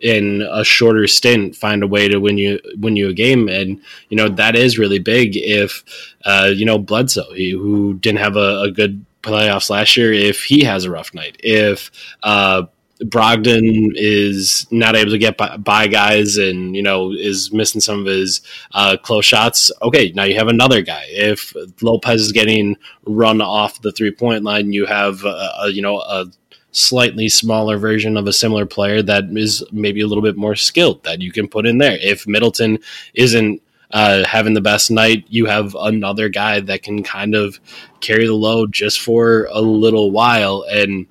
in 0.00 0.42
a 0.42 0.64
shorter 0.64 1.06
stint 1.06 1.56
find 1.56 1.82
a 1.82 1.86
way 1.86 2.08
to 2.08 2.18
win 2.18 2.38
you 2.38 2.60
win 2.76 2.94
you 2.94 3.08
a 3.08 3.12
game 3.12 3.48
and 3.48 3.80
you 4.10 4.16
know 4.16 4.28
that 4.28 4.54
is 4.54 4.78
really 4.78 5.00
big 5.00 5.36
if 5.36 5.82
uh 6.24 6.50
you 6.54 6.64
know 6.64 6.78
Bledsoe 6.78 7.34
who 7.34 7.94
didn't 7.94 8.20
have 8.20 8.36
a, 8.36 8.60
a 8.60 8.70
good 8.70 9.04
playoffs 9.24 9.70
last 9.70 9.96
year 9.96 10.12
if 10.12 10.44
he 10.44 10.62
has 10.62 10.84
a 10.84 10.90
rough 10.90 11.12
night 11.14 11.36
if 11.40 11.90
uh 12.22 12.62
Brogdon 13.04 13.92
is 13.94 14.66
not 14.70 14.96
able 14.96 15.12
to 15.12 15.18
get 15.18 15.36
by, 15.36 15.56
by, 15.56 15.86
guys 15.86 16.36
and 16.36 16.74
you 16.74 16.82
know 16.82 17.12
is 17.12 17.52
missing 17.52 17.80
some 17.80 18.00
of 18.00 18.06
his 18.06 18.40
uh, 18.72 18.96
close 18.96 19.24
shots. 19.24 19.70
Okay, 19.82 20.12
now 20.14 20.24
you 20.24 20.34
have 20.34 20.48
another 20.48 20.82
guy. 20.82 21.04
If 21.08 21.54
Lopez 21.80 22.22
is 22.22 22.32
getting 22.32 22.76
run 23.06 23.40
off 23.40 23.80
the 23.82 23.92
three 23.92 24.10
point 24.10 24.42
line, 24.42 24.72
you 24.72 24.86
have 24.86 25.24
a, 25.24 25.50
a, 25.60 25.68
you 25.68 25.82
know 25.82 26.00
a 26.00 26.26
slightly 26.72 27.28
smaller 27.28 27.78
version 27.78 28.16
of 28.16 28.26
a 28.26 28.32
similar 28.32 28.66
player 28.66 29.02
that 29.02 29.24
is 29.30 29.64
maybe 29.72 30.00
a 30.00 30.06
little 30.06 30.22
bit 30.22 30.36
more 30.36 30.56
skilled 30.56 31.02
that 31.04 31.20
you 31.20 31.32
can 31.32 31.48
put 31.48 31.66
in 31.66 31.78
there. 31.78 31.96
If 32.00 32.26
Middleton 32.26 32.78
isn't 33.14 33.62
uh, 33.90 34.24
having 34.26 34.54
the 34.54 34.60
best 34.60 34.90
night, 34.90 35.24
you 35.28 35.46
have 35.46 35.74
another 35.74 36.28
guy 36.28 36.60
that 36.60 36.82
can 36.82 37.02
kind 37.02 37.34
of 37.34 37.58
carry 38.00 38.26
the 38.26 38.34
load 38.34 38.72
just 38.72 39.00
for 39.00 39.48
a 39.50 39.60
little 39.60 40.10
while. 40.10 40.64
And, 40.70 41.06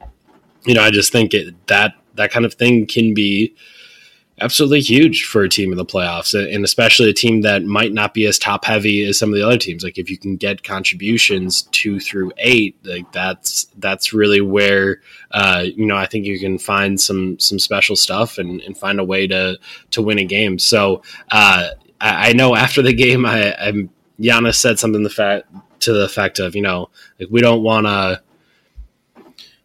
you 0.68 0.74
know, 0.74 0.84
I 0.84 0.92
just 0.92 1.12
think 1.12 1.34
it, 1.34 1.56
that 1.68 1.94
that 2.16 2.32
kind 2.32 2.46
of 2.46 2.54
thing 2.54 2.86
can 2.86 3.14
be 3.14 3.56
absolutely 4.40 4.82
huge 4.82 5.24
for 5.26 5.42
a 5.44 5.50
team 5.50 5.72
in 5.72 5.78
the 5.78 5.86
playoffs, 5.86 6.34
and 6.34 6.64
especially 6.64 7.10
a 7.10 7.14
team 7.14 7.42
that 7.42 7.64
might 7.64 7.94
not 7.94 8.14
be 8.14 8.26
as 8.26 8.38
top 8.38 8.66
heavy 8.66 9.04
as 9.04 9.18
some 9.18 9.30
of 9.30 9.36
the 9.36 9.46
other 9.46 9.58
teams. 9.58 9.84
Like 9.84 9.98
if 9.98 10.10
you 10.10 10.18
can 10.18 10.36
get 10.36 10.64
contributions 10.64 11.64
two 11.72 12.00
through 12.00 12.32
eight, 12.38 12.76
like 12.84 13.12
that's 13.12 13.68
that's 13.78 14.14
really 14.14 14.42
where 14.42 15.02
uh, 15.32 15.64
you 15.66 15.86
know 15.86 15.96
I 15.96 16.06
think 16.06 16.26
you 16.26 16.40
can 16.40 16.60
find 16.60 17.00
some 17.00 17.40
some 17.40 17.60
special 17.60 17.96
stuff 17.96 18.38
and, 18.38 18.62
and 18.62 18.78
find 18.78 19.00
a 19.00 19.06
way 19.06 19.26
to 19.28 19.58
to 19.92 20.02
win 20.02 20.20
a 20.20 20.26
game. 20.26 20.60
So 20.60 21.02
uh, 21.32 21.70
I, 22.02 22.30
I, 22.30 22.34
know 22.34 22.56
after 22.56 22.82
the 22.82 22.94
game, 22.94 23.26
I, 23.26 23.56
I'm 23.56 23.90
Giannis 24.20 24.56
said 24.56 24.80
something 24.80 25.04
the 25.04 25.10
fact 25.10 25.48
to 25.80 25.94
the 25.94 26.04
effect 26.04 26.40
of 26.40 26.56
you 26.56 26.62
know 26.62 26.90
like 27.20 27.30
we 27.32 27.42
don't 27.42 27.64
want 27.64 27.88
to 27.88 28.22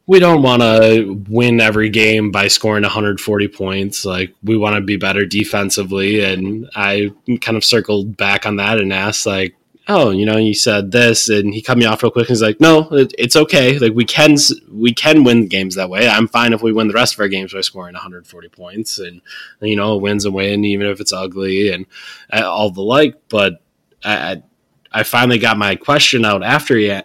we 0.06 0.18
don't 0.18 0.42
want 0.42 0.62
to 0.62 1.22
win 1.28 1.60
every 1.60 1.88
game 1.88 2.30
by 2.30 2.48
scoring 2.48 2.82
140 2.82 3.48
points. 3.48 4.04
Like 4.04 4.34
we 4.42 4.56
want 4.56 4.76
to 4.76 4.82
be 4.82 4.96
better 4.96 5.24
defensively. 5.24 6.24
And 6.24 6.68
I 6.74 7.12
kind 7.40 7.56
of 7.56 7.64
circled 7.64 8.16
back 8.16 8.44
on 8.44 8.56
that 8.56 8.80
and 8.80 8.92
asked, 8.92 9.26
like, 9.26 9.54
oh, 9.88 10.10
you 10.10 10.26
know, 10.26 10.36
you 10.36 10.54
said 10.54 10.90
this, 10.90 11.28
and 11.28 11.52
he 11.52 11.62
cut 11.62 11.78
me 11.78 11.84
off 11.84 12.02
real 12.02 12.10
quick. 12.10 12.28
And 12.28 12.36
he's 12.36 12.42
like, 12.42 12.60
no, 12.60 12.88
it, 12.90 13.14
it's 13.18 13.36
okay. 13.36 13.78
Like 13.78 13.94
we 13.94 14.04
can 14.04 14.36
we 14.70 14.92
can 14.92 15.24
win 15.24 15.46
games 15.46 15.76
that 15.76 15.90
way. 15.90 16.08
I'm 16.08 16.28
fine 16.28 16.52
if 16.52 16.62
we 16.62 16.72
win 16.72 16.88
the 16.88 16.94
rest 16.94 17.14
of 17.14 17.20
our 17.20 17.28
games 17.28 17.52
by 17.52 17.60
scoring 17.60 17.94
140 17.94 18.48
points, 18.48 18.98
and 18.98 19.20
you 19.60 19.76
know, 19.76 19.92
a 19.92 19.98
win's 19.98 20.24
a 20.24 20.30
win, 20.30 20.64
even 20.64 20.86
if 20.86 21.00
it's 21.00 21.12
ugly 21.12 21.70
and 21.70 21.86
uh, 22.32 22.42
all 22.44 22.70
the 22.70 22.82
like. 22.82 23.14
But 23.28 23.62
I 24.04 24.42
I 24.90 25.04
finally 25.04 25.38
got 25.38 25.56
my 25.56 25.76
question 25.76 26.24
out 26.24 26.42
after 26.42 26.76
he 26.76 27.00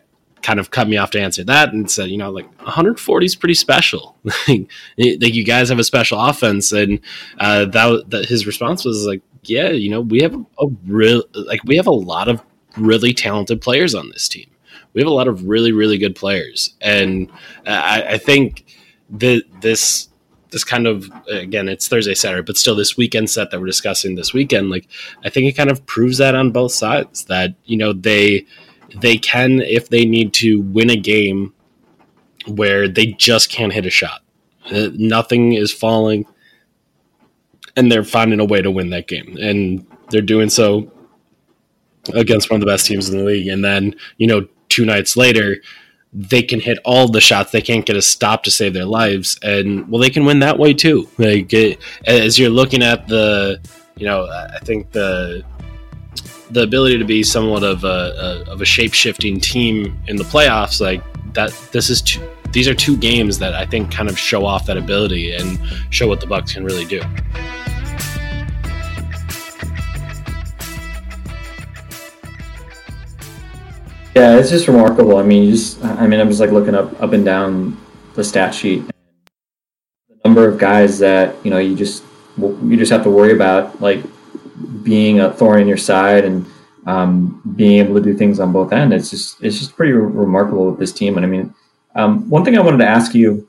kind 0.48 0.62
of 0.62 0.72
cut 0.72 0.88
me 0.88 0.96
off 0.96 1.12
to 1.12 1.20
answer 1.20 1.44
that 1.44 1.74
and 1.74 1.92
said, 1.92 2.10
you 2.10 2.16
know, 2.16 2.32
like 2.32 2.48
140 2.62 3.26
is 3.26 3.36
pretty 3.36 3.54
special. 3.54 4.16
like 4.48 4.70
you 4.98 5.44
guys 5.44 5.68
have 5.68 5.78
a 5.78 5.84
special 5.84 6.18
offense, 6.24 6.72
and 6.72 7.02
uh, 7.38 7.66
that, 7.66 8.06
that 8.08 8.26
his 8.30 8.48
response 8.48 8.86
was 8.86 9.06
like, 9.06 9.22
yeah, 9.44 9.72
you 9.72 9.90
know, 9.90 10.00
we 10.00 10.22
have 10.22 10.34
a 10.34 10.68
real 10.86 11.22
like 11.34 11.62
we 11.66 11.76
have 11.76 11.88
a 11.88 11.92
lot 11.92 12.30
of 12.30 12.42
really 12.78 13.14
talented 13.14 13.60
players 13.60 13.94
on 13.94 14.10
this 14.12 14.30
team. 14.30 14.50
We 14.94 15.02
have 15.02 15.10
a 15.10 15.14
lot 15.14 15.28
of 15.28 15.44
really 15.50 15.74
really 15.74 15.98
good 15.98 16.16
players, 16.16 16.76
and 16.80 17.30
I, 17.66 18.04
I 18.12 18.18
think 18.18 18.74
that 19.10 19.44
this 19.60 20.08
this 20.52 20.64
kind 20.64 20.88
of 20.88 21.12
again 21.30 21.68
it's 21.68 21.90
thursday 21.90 22.16
saturday 22.16 22.42
but 22.42 22.56
still 22.56 22.76
this 22.76 22.96
weekend 22.96 23.30
set 23.30 23.52
that 23.52 23.60
we're 23.60 23.66
discussing 23.66 24.16
this 24.16 24.34
weekend 24.34 24.70
like 24.70 24.88
i 25.26 25.30
think 25.30 25.46
it 25.46 25.58
kind 25.58 25.70
of 25.70 25.86
proves 25.86 26.20
that 26.20 26.36
on 26.36 26.52
both 26.52 26.72
sides 26.72 27.26
that 27.26 27.54
you 27.66 27.76
know 27.76 27.92
they 27.92 28.46
they 28.96 29.18
can 29.18 29.62
if 29.62 29.90
they 29.90 30.06
need 30.06 30.34
to 30.36 30.62
win 30.62 30.90
a 30.90 30.96
game 30.96 31.54
where 32.48 32.88
they 32.88 33.08
just 33.08 33.50
can't 33.50 33.74
hit 33.74 33.86
a 33.86 33.90
shot. 33.90 34.22
Uh, 34.72 34.90
nothing 34.94 35.54
is 35.54 35.72
falling, 35.72 36.26
and 37.76 37.92
they're 37.92 38.04
finding 38.04 38.40
a 38.40 38.46
way 38.46 38.62
to 38.62 38.72
win 38.72 38.90
that 38.90 39.08
game, 39.08 39.38
and 39.40 39.86
they're 40.10 40.22
doing 40.22 40.50
so 40.50 40.92
against 42.14 42.50
one 42.50 42.62
of 42.62 42.66
the 42.66 42.72
best 42.72 42.86
teams 42.86 43.10
in 43.10 43.18
the 43.18 43.24
league. 43.24 43.48
And 43.48 43.64
then 43.64 43.96
you 44.18 44.28
know, 44.28 44.48
two 44.70 44.86
nights 44.86 45.16
later, 45.16 45.58
they 46.14 46.42
can 46.42 46.60
hit 46.60 46.80
all 46.84 47.08
the 47.08 47.22
shots. 47.22 47.52
They 47.52 47.62
can't 47.62 47.86
get 47.86 47.96
a 47.96 48.02
stop 48.02 48.44
to 48.44 48.52
save 48.52 48.74
their 48.74 48.86
lives, 48.86 49.38
and 49.42 49.88
well, 49.90 50.02
they 50.02 50.10
can 50.10 50.26
win 50.26 50.40
that 50.40 50.60
way 50.60 50.74
too. 50.74 51.10
Like 51.18 51.54
as 52.06 52.40
you're 52.40 52.50
looking 52.50 52.84
at 52.84 53.08
the, 53.08 53.60
you 53.96 54.06
know, 54.06 54.26
I 54.26 54.60
think 54.64 54.92
the 54.92 55.44
the 56.52 56.64
ability 56.64 56.98
to 56.98 57.06
be 57.06 57.24
somewhat 57.24 57.64
of 57.64 57.84
a, 57.84 58.46
a 58.48 58.52
of 58.52 58.62
a 58.62 58.66
shape 58.66 58.94
shifting 58.94 59.40
team 59.40 59.98
in 60.08 60.16
the 60.16 60.24
playoffs, 60.24 60.80
like 60.80 61.02
that. 61.34 61.52
This 61.72 61.90
is 61.90 62.02
two, 62.02 62.22
these 62.52 62.68
are 62.68 62.74
two 62.74 62.98
games 62.98 63.38
that 63.40 63.54
I 63.54 63.66
think 63.66 63.92
kind 63.92 64.10
of 64.10 64.18
show 64.18 64.46
off 64.46 64.66
that 64.68 64.78
ability 64.78 65.34
and 65.34 65.60
show 65.90 66.08
what 66.08 66.22
the 66.22 66.28
Bucks 66.28 66.54
can 66.54 66.64
really 66.64 66.86
do. 66.86 67.02
Yeah, 74.16 74.38
it's 74.38 74.50
just 74.50 74.68
remarkable. 74.68 75.18
I 75.18 75.24
mean, 75.24 75.44
you 75.44 75.52
just 75.52 75.84
I 75.84 76.08
mean, 76.08 76.20
I'm 76.20 76.28
just 76.28 76.40
like 76.40 76.52
looking 76.52 76.74
up 76.74 77.00
up 77.02 77.14
and 77.14 77.24
down 77.24 77.78
the 78.16 78.24
stat 78.24 78.56
sheet. 78.56 78.84
The 78.88 80.16
number 80.26 80.48
of 80.48 80.58
guys 80.58 80.98
that 81.00 81.36
you 81.46 81.52
know 81.52 81.60
you 81.60 81.76
just 81.76 82.04
you 82.38 82.78
just 82.78 82.92
have 82.92 83.04
to 83.04 83.12
worry 83.12 83.34
about 83.34 83.80
like 83.80 84.04
being 84.84 85.20
a 85.20 85.32
thorn 85.32 85.62
in 85.62 85.68
your 85.68 85.78
side 85.78 86.26
and 86.26 86.46
um, 86.86 87.42
being 87.56 87.80
able 87.80 87.96
to 87.96 88.02
do 88.02 88.18
things 88.18 88.40
on 88.40 88.52
both 88.52 88.72
ends. 88.72 88.96
It's 88.96 89.10
just 89.10 89.44
it's 89.44 89.60
just 89.60 89.76
pretty 89.76 89.92
re- 89.92 90.02
remarkable 90.02 90.70
with 90.70 90.80
this 90.80 90.94
team. 90.94 91.18
And 91.18 91.26
I 91.26 91.30
mean, 91.30 91.54
um, 91.96 92.30
one 92.30 92.46
thing 92.46 92.58
I 92.58 92.62
wanted 92.62 92.78
to 92.78 92.88
ask 92.88 93.14
you, 93.14 93.48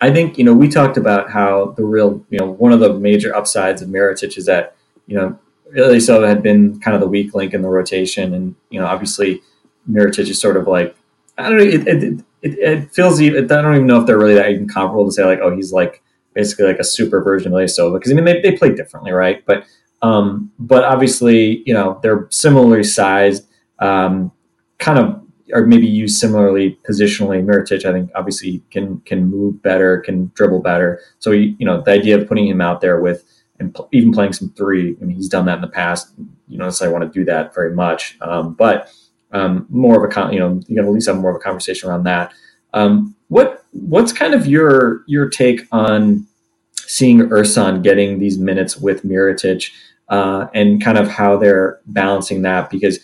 I 0.00 0.12
think 0.12 0.36
you 0.38 0.44
know 0.44 0.52
we 0.52 0.68
talked 0.68 0.96
about 0.96 1.30
how 1.30 1.74
the 1.76 1.84
real 1.84 2.24
you 2.28 2.38
know 2.38 2.50
one 2.50 2.72
of 2.72 2.80
the 2.80 2.92
major 2.94 3.34
upsides 3.34 3.82
of 3.82 3.88
Mirotic 3.88 4.36
is 4.36 4.46
that 4.46 4.76
you 5.06 5.16
know 5.16 5.98
so 5.98 6.22
had 6.26 6.42
been 6.42 6.78
kind 6.80 6.94
of 6.94 7.00
the 7.00 7.08
weak 7.08 7.34
link 7.34 7.54
in 7.54 7.62
the 7.62 7.68
rotation, 7.68 8.34
and 8.34 8.54
you 8.68 8.78
know 8.78 8.86
obviously 8.86 9.42
Mirotic 9.90 10.28
is 10.28 10.40
sort 10.40 10.56
of 10.56 10.66
like 10.66 10.94
I 11.38 11.48
don't 11.48 11.58
know 11.58 11.64
it 11.64 11.88
it, 11.88 12.24
it, 12.42 12.58
it 12.58 12.92
feels 12.92 13.20
I 13.20 13.30
don't 13.30 13.74
even 13.74 13.86
know 13.86 14.00
if 14.00 14.06
they're 14.06 14.18
really 14.18 14.34
that 14.34 14.50
even 14.50 14.68
comparable 14.68 15.06
to 15.06 15.12
say 15.12 15.24
like 15.24 15.40
oh 15.40 15.54
he's 15.54 15.72
like 15.72 16.02
basically 16.34 16.66
like 16.66 16.78
a 16.78 16.84
super 16.84 17.22
version 17.22 17.52
of 17.52 17.58
Ilyasova 17.58 17.94
because 17.94 18.12
I 18.12 18.14
mean 18.14 18.24
they, 18.24 18.40
they 18.40 18.56
play 18.56 18.74
differently 18.74 19.12
right 19.12 19.44
but 19.46 19.64
um, 20.02 20.50
but 20.58 20.84
obviously, 20.84 21.62
you 21.64 21.72
know, 21.72 21.98
they're 22.02 22.26
similarly 22.30 22.84
sized, 22.84 23.46
um, 23.78 24.32
kind 24.78 24.98
of, 24.98 25.22
or 25.52 25.66
maybe 25.66 25.86
used 25.86 26.18
similarly 26.18 26.78
positionally. 26.88 27.44
Mirotic, 27.44 27.84
I 27.84 27.92
think, 27.92 28.10
obviously 28.14 28.62
can 28.70 29.00
can 29.00 29.30
move 29.30 29.62
better, 29.62 30.00
can 30.00 30.30
dribble 30.34 30.60
better. 30.60 31.00
So, 31.18 31.30
you 31.30 31.56
know, 31.60 31.82
the 31.82 31.92
idea 31.92 32.20
of 32.20 32.26
putting 32.26 32.46
him 32.46 32.60
out 32.60 32.80
there 32.80 33.00
with 33.00 33.24
and 33.58 33.74
p- 33.74 33.84
even 33.92 34.12
playing 34.12 34.32
some 34.32 34.50
three, 34.50 34.96
I 35.00 35.04
mean, 35.04 35.16
he's 35.16 35.28
done 35.28 35.46
that 35.46 35.56
in 35.56 35.60
the 35.60 35.68
past. 35.68 36.12
You 36.48 36.58
don't 36.58 36.66
necessarily 36.66 36.98
want 36.98 37.12
to 37.12 37.18
do 37.18 37.24
that 37.26 37.54
very 37.54 37.74
much, 37.74 38.18
um, 38.20 38.54
but 38.54 38.90
um, 39.32 39.66
more 39.70 39.96
of 39.96 40.10
a 40.10 40.12
con- 40.12 40.32
you 40.32 40.38
know 40.38 40.60
you 40.66 40.76
to 40.76 40.82
at 40.82 40.92
least 40.92 41.06
have 41.06 41.16
more 41.16 41.30
of 41.30 41.36
a 41.36 41.40
conversation 41.40 41.88
around 41.88 42.04
that. 42.04 42.32
Um, 42.74 43.14
what 43.28 43.64
what's 43.72 44.12
kind 44.12 44.34
of 44.34 44.46
your 44.46 45.04
your 45.06 45.28
take 45.28 45.62
on 45.72 46.26
seeing 46.74 47.20
Ersan 47.20 47.82
getting 47.82 48.18
these 48.18 48.38
minutes 48.38 48.76
with 48.76 49.04
Mirotic? 49.04 49.70
Uh, 50.12 50.46
and 50.52 50.84
kind 50.84 50.98
of 50.98 51.08
how 51.08 51.38
they're 51.38 51.80
balancing 51.86 52.42
that 52.42 52.68
because 52.68 53.00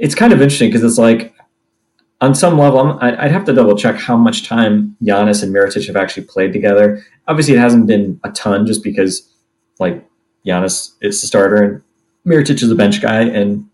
it's 0.00 0.16
kind 0.16 0.32
of 0.32 0.42
interesting 0.42 0.68
because 0.68 0.82
it's 0.82 0.98
like 0.98 1.32
on 2.20 2.34
some 2.34 2.58
level, 2.58 2.98
i 3.00 3.10
would 3.10 3.30
have 3.30 3.44
to 3.44 3.52
double 3.52 3.76
check 3.76 3.94
how 3.94 4.16
much 4.16 4.44
time 4.44 4.96
Giannis 5.00 5.44
and 5.44 5.54
Mirotic 5.54 5.86
have 5.86 5.94
actually 5.94 6.24
played 6.24 6.52
together. 6.52 7.04
Obviously, 7.28 7.54
it 7.54 7.60
hasn't 7.60 7.86
been 7.86 8.18
a 8.24 8.32
ton 8.32 8.66
just 8.66 8.82
because 8.82 9.32
like 9.78 10.04
Giannis 10.44 10.90
is 11.00 11.20
the 11.20 11.28
starter 11.28 11.62
and 11.62 11.82
Mirotic 12.26 12.60
is 12.60 12.70
a 12.70 12.74
bench 12.74 13.00
guy, 13.00 13.20
and 13.20 13.68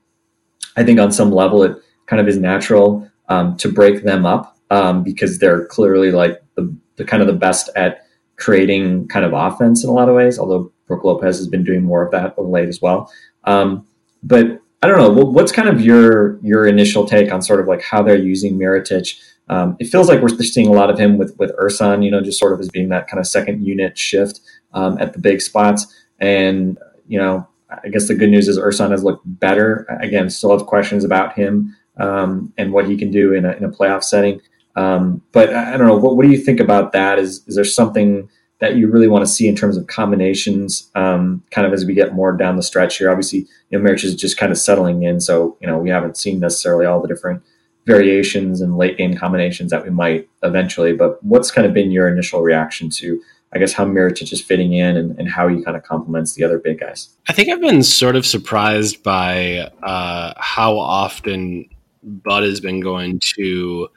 I 0.76 0.84
think 0.84 1.00
on 1.00 1.12
some 1.12 1.32
level 1.32 1.62
it 1.62 1.78
kind 2.04 2.20
of 2.20 2.28
is 2.28 2.36
natural 2.36 3.10
um, 3.30 3.56
to 3.56 3.72
break 3.72 4.04
them 4.04 4.26
up 4.26 4.58
um, 4.70 5.02
because 5.02 5.38
they're 5.38 5.64
clearly 5.68 6.12
like 6.12 6.42
the, 6.56 6.76
the 6.96 7.06
kind 7.06 7.22
of 7.22 7.26
the 7.26 7.32
best 7.32 7.70
at 7.74 8.06
creating 8.36 9.08
kind 9.08 9.24
of 9.24 9.32
offense 9.32 9.82
in 9.82 9.88
a 9.88 9.94
lot 9.94 10.10
of 10.10 10.14
ways. 10.14 10.38
Although 10.38 10.70
Brook 10.86 11.04
Lopez 11.04 11.38
has 11.38 11.48
been 11.48 11.64
doing 11.64 11.82
more 11.82 12.04
of 12.04 12.10
that 12.12 12.34
of 12.38 12.46
late 12.46 12.68
as 12.68 12.80
well. 12.80 13.10
Um, 13.44 13.86
but 14.22 14.60
I 14.82 14.86
don't 14.86 14.98
know. 14.98 15.24
What's 15.24 15.52
kind 15.52 15.68
of 15.68 15.80
your 15.80 16.38
your 16.40 16.66
initial 16.66 17.06
take 17.06 17.32
on 17.32 17.40
sort 17.40 17.60
of 17.60 17.66
like 17.66 17.82
how 17.82 18.02
they're 18.02 18.18
using 18.18 18.58
Mirotic? 18.58 19.18
Um, 19.48 19.76
it 19.78 19.86
feels 19.86 20.08
like 20.08 20.20
we're 20.20 20.28
seeing 20.28 20.68
a 20.68 20.72
lot 20.72 20.90
of 20.90 20.98
him 20.98 21.16
with 21.16 21.34
with 21.38 21.56
Ersan, 21.56 22.04
you 22.04 22.10
know, 22.10 22.20
just 22.20 22.38
sort 22.38 22.52
of 22.52 22.60
as 22.60 22.68
being 22.68 22.90
that 22.90 23.08
kind 23.08 23.18
of 23.18 23.26
second 23.26 23.64
unit 23.66 23.96
shift 23.96 24.40
um, 24.74 24.98
at 24.98 25.14
the 25.14 25.18
big 25.18 25.40
spots. 25.40 25.86
And 26.18 26.78
you 27.08 27.18
know, 27.18 27.48
I 27.70 27.88
guess 27.88 28.08
the 28.08 28.14
good 28.14 28.30
news 28.30 28.48
is 28.48 28.58
Ersan 28.58 28.90
has 28.90 29.02
looked 29.02 29.22
better. 29.24 29.86
Again, 30.00 30.28
still 30.28 30.56
have 30.56 30.66
questions 30.66 31.04
about 31.04 31.34
him 31.34 31.74
um, 31.96 32.52
and 32.58 32.72
what 32.72 32.86
he 32.86 32.96
can 32.96 33.10
do 33.10 33.32
in 33.32 33.44
a, 33.44 33.52
in 33.52 33.64
a 33.64 33.70
playoff 33.70 34.04
setting. 34.04 34.40
Um, 34.76 35.22
but 35.32 35.54
I 35.54 35.76
don't 35.76 35.86
know. 35.86 35.96
What, 35.96 36.16
what 36.16 36.24
do 36.24 36.30
you 36.30 36.38
think 36.38 36.60
about 36.60 36.92
that? 36.92 37.18
Is 37.18 37.42
is 37.46 37.54
there 37.54 37.64
something 37.64 38.28
that 38.64 38.76
you 38.76 38.88
really 38.88 39.08
want 39.08 39.24
to 39.24 39.30
see 39.30 39.46
in 39.46 39.54
terms 39.54 39.76
of 39.76 39.86
combinations, 39.88 40.90
um, 40.94 41.42
kind 41.50 41.66
of 41.66 41.74
as 41.74 41.84
we 41.84 41.92
get 41.92 42.14
more 42.14 42.34
down 42.34 42.56
the 42.56 42.62
stretch 42.62 42.96
here. 42.96 43.10
Obviously, 43.10 43.46
you 43.68 43.78
know, 43.78 43.84
Mirotic 43.84 44.04
is 44.04 44.14
just 44.14 44.38
kind 44.38 44.50
of 44.50 44.56
settling 44.56 45.02
in, 45.02 45.20
so 45.20 45.56
you 45.60 45.66
know 45.66 45.76
we 45.78 45.90
haven't 45.90 46.16
seen 46.16 46.40
necessarily 46.40 46.86
all 46.86 47.02
the 47.02 47.08
different 47.08 47.42
variations 47.86 48.62
and 48.62 48.78
late 48.78 48.96
game 48.96 49.14
combinations 49.14 49.70
that 49.70 49.84
we 49.84 49.90
might 49.90 50.26
eventually. 50.42 50.94
But 50.94 51.22
what's 51.22 51.50
kind 51.50 51.66
of 51.66 51.74
been 51.74 51.90
your 51.90 52.08
initial 52.08 52.40
reaction 52.40 52.88
to, 52.90 53.20
I 53.52 53.58
guess, 53.58 53.74
how 53.74 53.84
Mirotic 53.84 54.32
is 54.32 54.40
fitting 54.40 54.72
in 54.72 54.96
and, 54.96 55.18
and 55.18 55.28
how 55.28 55.46
he 55.48 55.62
kind 55.62 55.76
of 55.76 55.82
complements 55.82 56.32
the 56.32 56.44
other 56.44 56.58
big 56.58 56.80
guys? 56.80 57.10
I 57.28 57.34
think 57.34 57.50
I've 57.50 57.60
been 57.60 57.82
sort 57.82 58.16
of 58.16 58.24
surprised 58.24 59.02
by 59.02 59.70
uh, 59.82 60.32
how 60.38 60.78
often 60.78 61.68
Bud 62.02 62.44
has 62.44 62.60
been 62.60 62.80
going 62.80 63.20
to 63.36 63.88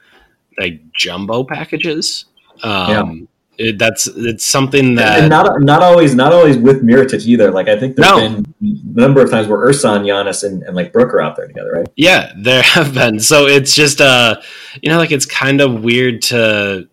like 0.58 0.92
jumbo 0.92 1.42
packages. 1.42 2.26
Um, 2.62 2.90
yeah 2.90 3.26
It, 3.60 3.76
that's 3.76 4.06
it's 4.06 4.44
something 4.44 4.94
that 4.94 5.18
and 5.18 5.28
not 5.28 5.60
not 5.62 5.82
always 5.82 6.14
not 6.14 6.32
always 6.32 6.56
with 6.56 6.82
Mirotic 6.84 7.26
either. 7.26 7.50
Like 7.50 7.68
I 7.68 7.76
think 7.76 7.96
there's 7.96 8.08
No. 8.08 8.20
been 8.20 8.44
a 8.62 9.00
number 9.00 9.20
of 9.20 9.30
times 9.30 9.48
where 9.48 9.58
Ersan, 9.58 10.02
Giannis, 10.04 10.44
and, 10.44 10.62
and 10.62 10.76
like 10.76 10.92
Brook 10.92 11.12
are 11.12 11.20
out 11.20 11.34
there 11.34 11.48
together, 11.48 11.72
right? 11.72 11.88
Yeah, 11.96 12.32
there 12.36 12.62
have 12.76 12.94
been. 12.94 13.18
So 13.18 13.46
it's 13.46 13.74
just 13.74 14.00
uh 14.00 14.40
you 14.80 14.88
know, 14.88 14.98
like 14.98 15.10
it's 15.10 15.26
kind 15.26 15.60
of 15.60 15.82
weird 15.82 16.22
to 16.22 16.88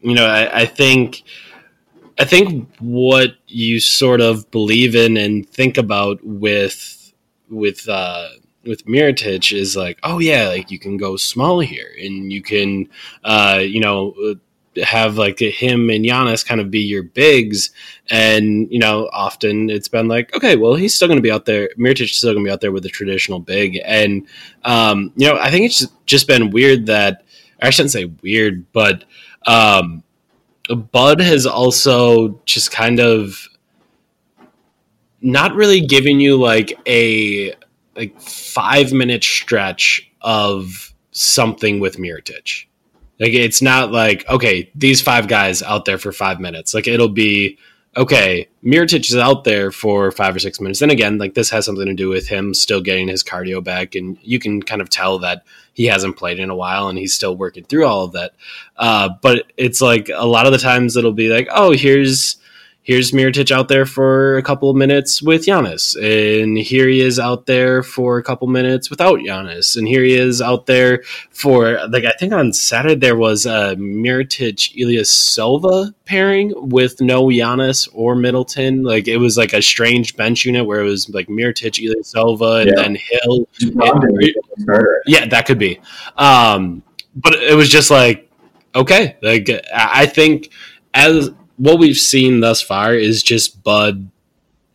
you 0.00 0.14
know, 0.14 0.26
I, 0.26 0.62
I 0.62 0.66
think 0.66 1.22
I 2.18 2.24
think 2.24 2.68
what 2.80 3.34
you 3.46 3.78
sort 3.78 4.20
of 4.20 4.50
believe 4.50 4.96
in 4.96 5.16
and 5.16 5.48
think 5.48 5.78
about 5.78 6.18
with 6.24 7.12
with 7.48 7.88
uh 7.88 8.28
with 8.64 8.86
Mirotic 8.86 9.56
is 9.56 9.76
like, 9.76 10.00
oh 10.02 10.18
yeah, 10.18 10.48
like 10.48 10.70
you 10.72 10.80
can 10.80 10.96
go 10.96 11.16
small 11.16 11.60
here 11.60 11.90
and 12.00 12.32
you 12.32 12.42
can 12.42 12.88
uh 13.22 13.60
you 13.62 13.78
know 13.78 14.14
have 14.82 15.18
like 15.18 15.38
him 15.38 15.90
and 15.90 16.04
Giannis 16.04 16.46
kind 16.46 16.60
of 16.60 16.70
be 16.70 16.80
your 16.80 17.02
bigs 17.02 17.70
and 18.10 18.70
you 18.72 18.78
know 18.78 19.08
often 19.12 19.68
it's 19.68 19.88
been 19.88 20.08
like 20.08 20.34
okay 20.34 20.56
well 20.56 20.74
he's 20.74 20.94
still 20.94 21.08
going 21.08 21.18
to 21.18 21.22
be 21.22 21.30
out 21.30 21.44
there 21.44 21.68
Mirotic 21.78 22.02
is 22.02 22.16
still 22.16 22.32
going 22.32 22.44
to 22.44 22.48
be 22.48 22.52
out 22.52 22.60
there 22.60 22.72
with 22.72 22.86
a 22.86 22.88
traditional 22.88 23.38
big 23.38 23.78
and 23.84 24.26
um, 24.64 25.12
you 25.16 25.26
know 25.26 25.38
I 25.38 25.50
think 25.50 25.66
it's 25.66 25.86
just, 26.06 26.26
been 26.26 26.50
weird 26.50 26.86
that 26.86 27.24
I 27.60 27.70
shouldn't 27.70 27.92
say 27.92 28.10
weird 28.22 28.64
but 28.72 29.04
um, 29.46 30.02
Bud 30.68 31.20
has 31.20 31.46
also 31.46 32.40
just 32.46 32.70
kind 32.70 33.00
of 33.00 33.48
not 35.20 35.54
really 35.54 35.80
giving 35.80 36.20
you 36.20 36.36
like 36.36 36.78
a 36.86 37.54
like 37.96 38.20
five 38.20 38.92
minute 38.92 39.22
stretch 39.22 40.10
of 40.20 40.92
something 41.12 41.80
with 41.80 41.96
Mirotic. 41.96 42.66
Like 43.22 43.34
it's 43.34 43.62
not 43.62 43.92
like 43.92 44.28
okay, 44.28 44.68
these 44.74 45.00
five 45.00 45.28
guys 45.28 45.62
out 45.62 45.84
there 45.84 45.96
for 45.96 46.10
five 46.10 46.40
minutes. 46.40 46.74
Like 46.74 46.88
it'll 46.88 47.08
be 47.08 47.56
okay. 47.96 48.48
Mirotic 48.64 49.08
is 49.08 49.16
out 49.16 49.44
there 49.44 49.70
for 49.70 50.10
five 50.10 50.34
or 50.34 50.40
six 50.40 50.60
minutes. 50.60 50.80
Then 50.80 50.90
again, 50.90 51.18
like 51.18 51.34
this 51.34 51.48
has 51.50 51.64
something 51.64 51.86
to 51.86 51.94
do 51.94 52.08
with 52.08 52.26
him 52.26 52.52
still 52.52 52.80
getting 52.80 53.06
his 53.06 53.22
cardio 53.22 53.62
back, 53.62 53.94
and 53.94 54.18
you 54.22 54.40
can 54.40 54.60
kind 54.60 54.82
of 54.82 54.90
tell 54.90 55.20
that 55.20 55.44
he 55.72 55.86
hasn't 55.86 56.16
played 56.16 56.40
in 56.40 56.50
a 56.50 56.56
while 56.56 56.88
and 56.88 56.98
he's 56.98 57.14
still 57.14 57.36
working 57.36 57.62
through 57.62 57.86
all 57.86 58.04
of 58.04 58.12
that. 58.12 58.32
Uh, 58.76 59.10
but 59.22 59.52
it's 59.56 59.80
like 59.80 60.10
a 60.12 60.26
lot 60.26 60.46
of 60.46 60.52
the 60.52 60.58
times 60.58 60.96
it'll 60.96 61.12
be 61.12 61.28
like, 61.28 61.46
oh, 61.52 61.70
here's 61.70 62.38
here's 62.84 63.12
Mirotic 63.12 63.50
out 63.52 63.68
there 63.68 63.86
for 63.86 64.36
a 64.36 64.42
couple 64.42 64.68
of 64.68 64.76
minutes 64.76 65.22
with 65.22 65.46
Giannis, 65.46 65.94
and 65.96 66.58
here 66.58 66.88
he 66.88 67.00
is 67.00 67.18
out 67.18 67.46
there 67.46 67.82
for 67.82 68.18
a 68.18 68.22
couple 68.22 68.48
minutes 68.48 68.90
without 68.90 69.20
Giannis, 69.20 69.76
and 69.76 69.86
here 69.86 70.02
he 70.02 70.14
is 70.14 70.42
out 70.42 70.66
there 70.66 71.02
for 71.30 71.78
like 71.88 72.04
I 72.04 72.12
think 72.18 72.32
on 72.32 72.52
Saturday 72.52 72.94
there 72.96 73.16
was 73.16 73.46
a 73.46 73.76
Mirotic 73.76 74.74
Elias 74.82 75.10
Silva 75.12 75.94
pairing 76.04 76.52
with 76.56 77.00
no 77.00 77.24
Giannis 77.26 77.88
or 77.92 78.14
Middleton. 78.14 78.82
Like 78.82 79.06
it 79.08 79.18
was 79.18 79.36
like 79.36 79.52
a 79.52 79.62
strange 79.62 80.16
bench 80.16 80.44
unit 80.44 80.66
where 80.66 80.80
it 80.80 80.84
was 80.84 81.08
like 81.10 81.28
Mirotic, 81.28 81.78
Elias 81.86 82.08
Silva, 82.10 82.56
and 82.56 82.68
Yeah. 82.68 82.82
then 82.82 82.96
Hill. 82.96 83.48
Brogdon 83.60 84.12
was 84.12 84.34
the 84.56 84.62
starter. 84.62 85.02
Yeah, 85.06 85.26
that 85.26 85.46
could 85.46 85.58
be. 85.58 85.80
Um, 86.16 86.82
but 87.14 87.34
it 87.34 87.54
was 87.54 87.68
just 87.68 87.90
like, 87.90 88.30
okay, 88.74 89.16
like 89.22 89.48
I 89.74 90.06
think 90.06 90.50
as 90.94 91.30
what 91.56 91.78
we've 91.78 91.96
seen 91.96 92.40
thus 92.40 92.60
far 92.60 92.94
is 92.94 93.22
just 93.22 93.62
Bud, 93.62 94.10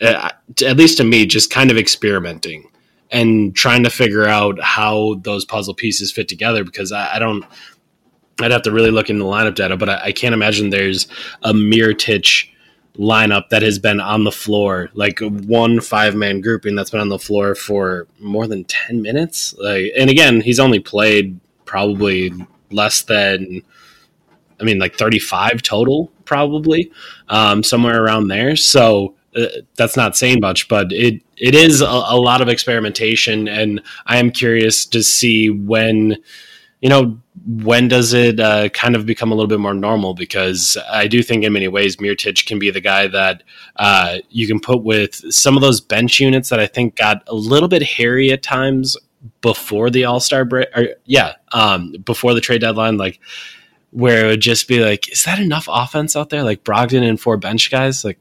uh, 0.01 0.30
at 0.65 0.78
least 0.78 0.97
to 0.97 1.03
me, 1.03 1.25
just 1.25 1.49
kind 1.49 1.71
of 1.71 1.78
experimenting 1.78 2.69
and 3.11 3.55
trying 3.55 3.84
to 3.84 3.89
figure 3.89 4.25
out 4.25 4.59
how 4.61 5.15
those 5.21 5.45
puzzle 5.45 5.73
pieces 5.73 6.11
fit 6.11 6.28
together. 6.28 6.63
Because 6.63 6.91
I, 6.91 7.15
I 7.15 7.19
don't, 7.19 7.45
I'd 8.39 8.51
have 8.51 8.63
to 8.63 8.71
really 8.71 8.91
look 8.91 9.09
into 9.09 9.23
the 9.23 9.30
lineup 9.30 9.55
data, 9.55 9.78
but 9.78 9.89
I, 9.89 10.01
I 10.05 10.11
can't 10.11 10.34
imagine 10.34 10.69
there's 10.69 11.07
a 11.43 11.53
Mirotic 11.53 12.49
lineup 12.97 13.49
that 13.49 13.61
has 13.61 13.80
been 13.80 13.99
on 13.99 14.23
the 14.23 14.32
floor, 14.32 14.89
like 14.93 15.19
one 15.19 15.80
five 15.80 16.15
man 16.15 16.41
grouping 16.41 16.75
that's 16.75 16.89
been 16.89 16.99
on 16.99 17.09
the 17.09 17.19
floor 17.19 17.55
for 17.55 18.07
more 18.19 18.47
than 18.47 18.63
10 18.65 19.01
minutes. 19.01 19.53
Like, 19.57 19.91
and 19.95 20.09
again, 20.09 20.41
he's 20.41 20.59
only 20.59 20.80
played 20.80 21.39
probably 21.65 22.34
less 22.71 23.01
than, 23.03 23.61
I 24.60 24.64
mean, 24.64 24.80
like 24.80 24.95
35 24.95 25.62
total, 25.62 26.12
probably, 26.26 26.91
um, 27.30 27.64
somewhere 27.64 28.03
around 28.03 28.28
there. 28.28 28.55
So 28.55 29.16
uh, 29.36 29.45
that's 29.76 29.95
not 29.95 30.18
saying 30.18 30.39
much, 30.41 30.68
but 30.68 30.91
it, 30.91 31.22
it 31.38 31.55
is 31.55 31.82
a, 31.82 31.86
a 31.86 32.18
lot 32.18 32.41
of 32.41 32.49
experimentation. 32.49 33.47
And 33.47 33.82
I 34.05 34.18
am 34.18 34.32
curious 34.32 34.86
to 34.88 35.03
see 35.03 35.49
when, 35.49 36.18
you 36.82 36.89
know, 36.89 37.20
when 37.45 37.88
does 37.88 38.14
it 38.14 38.39
uh, 38.39 38.70
kind 38.70 38.95
of 38.95 39.05
become 39.05 39.32
a 39.32 39.36
little 39.36 39.47
bit 39.47 39.60
more 39.60 39.74
normal? 39.74 40.14
Because 40.14 40.78
I 40.91 41.08
do 41.08 41.22
think 41.24 41.43
in 41.43 41.53
many 41.53 41.68
ways 41.68 41.97
Mirotic 41.97 42.45
can 42.45 42.60
be 42.60 42.72
the 42.72 42.82
guy 42.82 43.08
that 43.08 43.43
uh, 43.78 44.18
you 44.30 44.47
can 44.47 44.60
put 44.60 44.84
with 44.84 45.16
some 45.34 45.55
of 45.55 45.62
those 45.62 45.80
bench 45.80 46.20
units 46.20 46.49
that 46.49 46.60
I 46.60 46.68
think 46.68 46.95
got 46.95 47.24
a 47.28 47.36
little 47.36 47.70
bit 47.70 47.84
hairy 47.84 48.32
at 48.32 48.43
times 48.43 48.97
before 49.41 49.89
the 49.89 50.05
All 50.05 50.20
Star 50.20 50.45
break. 50.45 50.68
Or, 50.76 50.89
yeah, 51.05 51.34
um, 51.51 51.93
before 52.03 52.34
the 52.34 52.41
trade 52.41 52.62
deadline, 52.62 52.97
like 52.97 53.20
where 53.92 54.26
it 54.26 54.30
would 54.30 54.42
just 54.42 54.68
be 54.68 54.80
like, 54.80 55.12
is 55.12 55.24
that 55.24 55.40
enough 55.40 55.68
offense 55.70 56.16
out 56.16 56.30
there? 56.30 56.44
Like 56.44 56.64
Brogdon 56.64 57.08
and 57.08 57.20
four 57.20 57.38
bench 57.38 57.72
guys, 57.72 58.04
like 58.04 58.20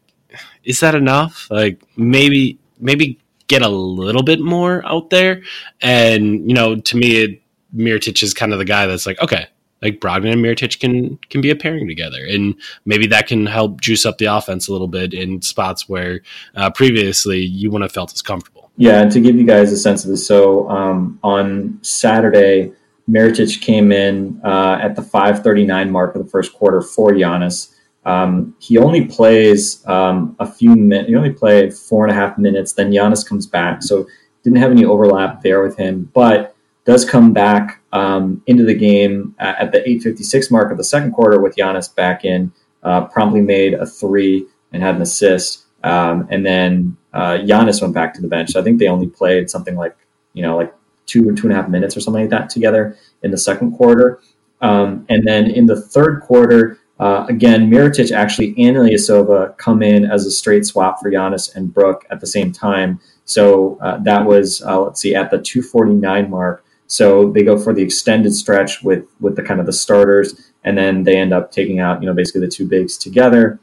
is 0.65 0.81
that 0.81 0.95
enough? 0.95 1.49
Like 1.51 1.83
maybe 1.97 2.59
maybe 2.79 3.19
get 3.49 3.63
a 3.63 3.69
little 3.69 4.23
bit 4.23 4.41
more 4.41 4.85
out 4.87 5.11
there. 5.11 5.43
And 5.81 6.49
you 6.49 6.55
know, 6.55 6.77
to 6.77 6.97
me, 6.97 7.23
it, 7.23 7.43
Mirotic 7.75 8.23
is 8.23 8.35
kind 8.35 8.53
of 8.53 8.59
the 8.59 8.65
guy 8.65 8.87
that's 8.87 9.07
like, 9.07 9.21
okay, 9.21 9.47
like 9.83 10.01
Brogdon 10.01 10.33
and 10.33 10.45
Mirotic 10.45 10.81
can 10.81 11.19
can 11.31 11.41
be 11.41 11.51
a 11.51 11.57
pairing 11.57 11.87
together, 11.87 12.25
and 12.29 12.55
maybe 12.85 13.07
that 13.09 13.27
can 13.27 13.47
help 13.47 13.81
juice 13.81 14.07
up 14.07 14.19
the 14.19 14.27
offense 14.27 14.69
a 14.69 14.73
little 14.73 14.89
bit 14.89 15.13
in 15.15 15.43
spots 15.43 15.89
where 15.89 16.23
uh, 16.55 16.71
previously 16.71 17.41
you 17.41 17.71
wouldn't 17.71 17.85
have 17.85 17.93
felt 17.93 18.13
as 18.13 18.23
comfortable. 18.23 18.71
Yeah, 18.79 19.03
and 19.03 19.13
to 19.13 19.21
give 19.21 19.37
you 19.37 19.45
guys 19.45 19.73
a 19.73 19.77
sense 19.77 20.05
of 20.05 20.11
this, 20.11 20.27
so 20.27 20.69
um, 20.69 21.19
on 21.23 21.79
Saturday, 21.83 22.73
Mirotic 23.09 23.61
came 23.61 23.93
in 23.93 24.41
uh, 24.45 24.79
at 24.83 24.97
the 24.97 25.03
5:39 25.03 25.91
mark 25.91 26.15
of 26.15 26.25
the 26.25 26.31
first 26.31 26.53
quarter 26.53 26.81
for 26.81 27.13
Giannis. 27.13 27.73
Um, 28.05 28.55
he 28.59 28.79
only 28.79 29.05
plays 29.05 29.87
um, 29.87 30.37
a 30.39 30.47
few 30.47 30.75
minutes. 30.77 31.09
He 31.09 31.17
only 31.17 31.33
played 31.33 31.75
four 31.75 32.05
and 32.05 32.13
a 32.13 32.15
half 32.15 32.39
minutes. 32.39 32.73
Then 32.73 32.91
Giannis 32.91 33.27
comes 33.27 33.47
back, 33.47 33.83
so 33.83 34.07
didn't 34.43 34.59
have 34.59 34.71
any 34.71 34.85
overlap 34.85 35.43
there 35.43 35.63
with 35.63 35.77
him, 35.77 36.11
but 36.15 36.55
does 36.85 37.05
come 37.05 37.33
back 37.33 37.81
um, 37.93 38.43
into 38.47 38.65
the 38.65 38.75
game 38.75 39.35
at 39.39 39.59
at 39.59 39.73
the 39.73 39.81
8:56 39.89 40.51
mark 40.51 40.71
of 40.71 40.79
the 40.79 40.85
second 40.85 41.13
quarter 41.13 41.41
with 41.41 41.57
Giannis 41.57 41.95
back 41.95 42.25
in. 42.25 42.53
Uh, 42.83 43.05
promptly 43.07 43.41
made 43.41 43.75
a 43.75 43.85
three 43.85 44.47
and 44.73 44.83
had 44.83 44.95
an 44.95 45.03
assist, 45.03 45.65
um, 45.83 46.27
and 46.31 46.47
then 46.47 46.97
uh, 47.13 47.39
Giannis 47.39 47.81
went 47.81 47.95
back 47.95 48.15
to 48.15 48.21
the 48.21 48.29
bench. 48.29 48.51
So 48.51 48.61
I 48.61 48.63
think 48.63 48.79
they 48.79 48.89
only 48.89 49.09
played 49.09 49.51
something 49.51 49.77
like 49.77 49.97
you 50.33 50.43
know 50.43 50.57
like 50.57 50.73
two 51.07 51.29
or 51.29 51.33
two 51.33 51.45
and 51.45 51.53
a 51.53 51.57
half 51.57 51.69
minutes 51.69 51.97
or 51.97 52.01
something 52.01 52.23
like 52.23 52.31
that 52.31 52.51
together 52.51 52.97
in 53.23 53.31
the 53.31 53.39
second 53.39 53.73
quarter. 53.73 54.21
Um, 54.61 55.07
and 55.09 55.27
then 55.27 55.51
in 55.51 55.67
the 55.67 55.81
third 55.81 56.21
quarter, 56.21 56.79
uh, 56.99 57.27
again, 57.29 57.71
Mirotic 57.71 58.11
actually 58.11 58.55
and 58.57 58.77
Ilyasova 58.77 59.57
come 59.59 59.83
in 59.83 60.05
as 60.07 60.25
a 60.25 60.31
straight 60.31 60.65
swap 60.65 61.01
for 61.01 61.11
Giannis 61.11 61.55
and 61.55 61.73
Brook 61.73 62.07
at 62.11 62.21
the 62.21 62.27
same 62.27 62.53
time. 62.53 63.01
So 63.27 63.79
uh, 63.83 63.99
that 63.99 64.25
was, 64.25 64.63
uh, 64.63 64.81
let's 64.81 65.01
see, 65.01 65.15
at 65.15 65.31
the 65.31 65.39
249 65.39 66.31
mark. 66.31 66.65
So 66.87 67.33
they 67.33 67.43
go 67.43 67.59
for 67.59 67.75
the 67.75 67.83
extended 67.83 68.33
stretch 68.33 68.83
with 68.83 69.07
with 69.21 69.37
the 69.37 69.43
kind 69.43 69.59
of 69.59 69.67
the 69.67 69.73
starters, 69.73 70.53
and 70.63 70.79
then 70.79 71.03
they 71.03 71.17
end 71.17 71.33
up 71.33 71.51
taking 71.51 71.81
out, 71.81 72.01
you 72.01 72.07
know, 72.07 72.15
basically 72.15 72.43
the 72.43 72.49
two 72.49 72.67
bigs 72.67 72.97
together. 72.97 73.59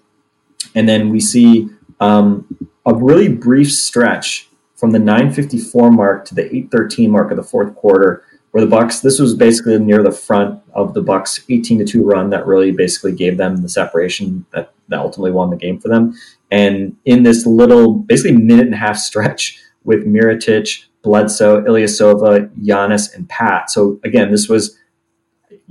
And 0.75 0.89
then 0.89 1.09
we 1.09 1.21
see 1.21 1.69
um, 1.99 2.69
a 2.85 2.93
really 2.93 3.29
brief 3.29 3.71
stretch 3.71 4.49
from 4.83 4.91
the 4.91 4.99
954 4.99 5.91
mark 5.91 6.25
to 6.25 6.35
the 6.35 6.43
813 6.43 7.09
mark 7.09 7.31
of 7.31 7.37
the 7.37 7.43
fourth 7.43 7.73
quarter 7.73 8.25
where 8.51 8.61
the 8.61 8.69
bucks 8.69 8.99
this 8.99 9.17
was 9.17 9.33
basically 9.33 9.79
near 9.79 10.03
the 10.03 10.11
front 10.11 10.61
of 10.73 10.93
the 10.93 11.01
bucks 11.01 11.41
18 11.49 11.79
to 11.79 11.85
2 11.85 12.03
run 12.03 12.29
that 12.31 12.45
really 12.45 12.71
basically 12.71 13.13
gave 13.13 13.37
them 13.37 13.55
the 13.61 13.69
separation 13.69 14.45
that, 14.51 14.73
that 14.89 14.99
ultimately 14.99 15.31
won 15.31 15.49
the 15.49 15.55
game 15.55 15.79
for 15.79 15.87
them 15.87 16.13
and 16.51 16.97
in 17.05 17.23
this 17.23 17.45
little 17.45 17.93
basically 17.93 18.35
minute 18.35 18.65
and 18.65 18.73
a 18.73 18.77
half 18.77 18.97
stretch 18.97 19.57
with 19.85 20.05
Mirotic, 20.05 20.83
Bledsoe, 21.01 21.61
Ilyasova, 21.61 22.53
Giannis, 22.57 23.15
and 23.15 23.29
Pat. 23.29 23.69
So 23.71 24.01
again, 24.03 24.31
this 24.31 24.49
was 24.49 24.77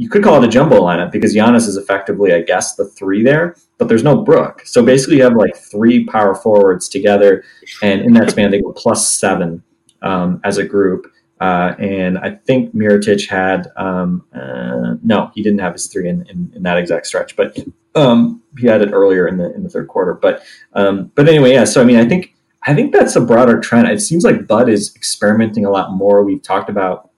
you 0.02 0.08
could 0.08 0.24
call 0.24 0.42
it 0.42 0.46
a 0.46 0.50
jumbo 0.50 0.80
lineup 0.80 1.12
because 1.12 1.32
Giannis 1.32 1.68
is 1.68 1.76
effectively, 1.76 2.32
I 2.32 2.42
guess, 2.42 2.74
the 2.74 2.86
three 2.86 3.22
there, 3.22 3.54
but 3.78 3.88
there's 3.88 4.02
no 4.02 4.16
Brook. 4.16 4.62
So 4.64 4.84
basically, 4.84 5.18
you 5.18 5.22
have 5.22 5.36
like 5.36 5.54
three 5.56 6.04
power 6.04 6.34
forwards 6.34 6.88
together, 6.88 7.44
and 7.82 8.00
in 8.00 8.12
that 8.14 8.30
span, 8.30 8.50
they 8.50 8.60
go 8.60 8.72
plus 8.72 9.08
seven 9.08 9.62
um, 10.02 10.40
as 10.42 10.58
a 10.58 10.64
group. 10.64 11.06
Uh, 11.40 11.74
and 11.78 12.18
I 12.18 12.30
think 12.30 12.74
Mirotic 12.74 13.28
had 13.28 13.68
um, 13.76 14.24
uh, 14.34 14.96
no, 15.04 15.30
he 15.34 15.42
didn't 15.42 15.60
have 15.60 15.74
his 15.74 15.86
three 15.86 16.08
in, 16.08 16.26
in, 16.28 16.52
in 16.56 16.62
that 16.64 16.78
exact 16.78 17.06
stretch, 17.06 17.36
but 17.36 17.56
um, 17.94 18.42
he 18.58 18.66
had 18.66 18.82
it 18.82 18.90
earlier 18.92 19.28
in 19.28 19.36
the 19.36 19.54
in 19.54 19.62
the 19.62 19.68
third 19.68 19.86
quarter. 19.86 20.14
But 20.14 20.42
um, 20.72 21.12
but 21.14 21.28
anyway, 21.28 21.52
yeah. 21.52 21.64
So 21.64 21.80
I 21.80 21.84
mean, 21.84 21.98
I 21.98 22.08
think 22.08 22.34
I 22.64 22.74
think 22.74 22.92
that's 22.92 23.14
a 23.14 23.20
broader 23.20 23.60
trend. 23.60 23.86
It 23.88 24.00
seems 24.00 24.24
like 24.24 24.48
Bud 24.48 24.68
is 24.68 24.94
experimenting 24.96 25.64
a 25.64 25.70
lot 25.70 25.92
more. 25.92 26.24
We've 26.24 26.42
talked 26.42 26.68
about 26.68 27.11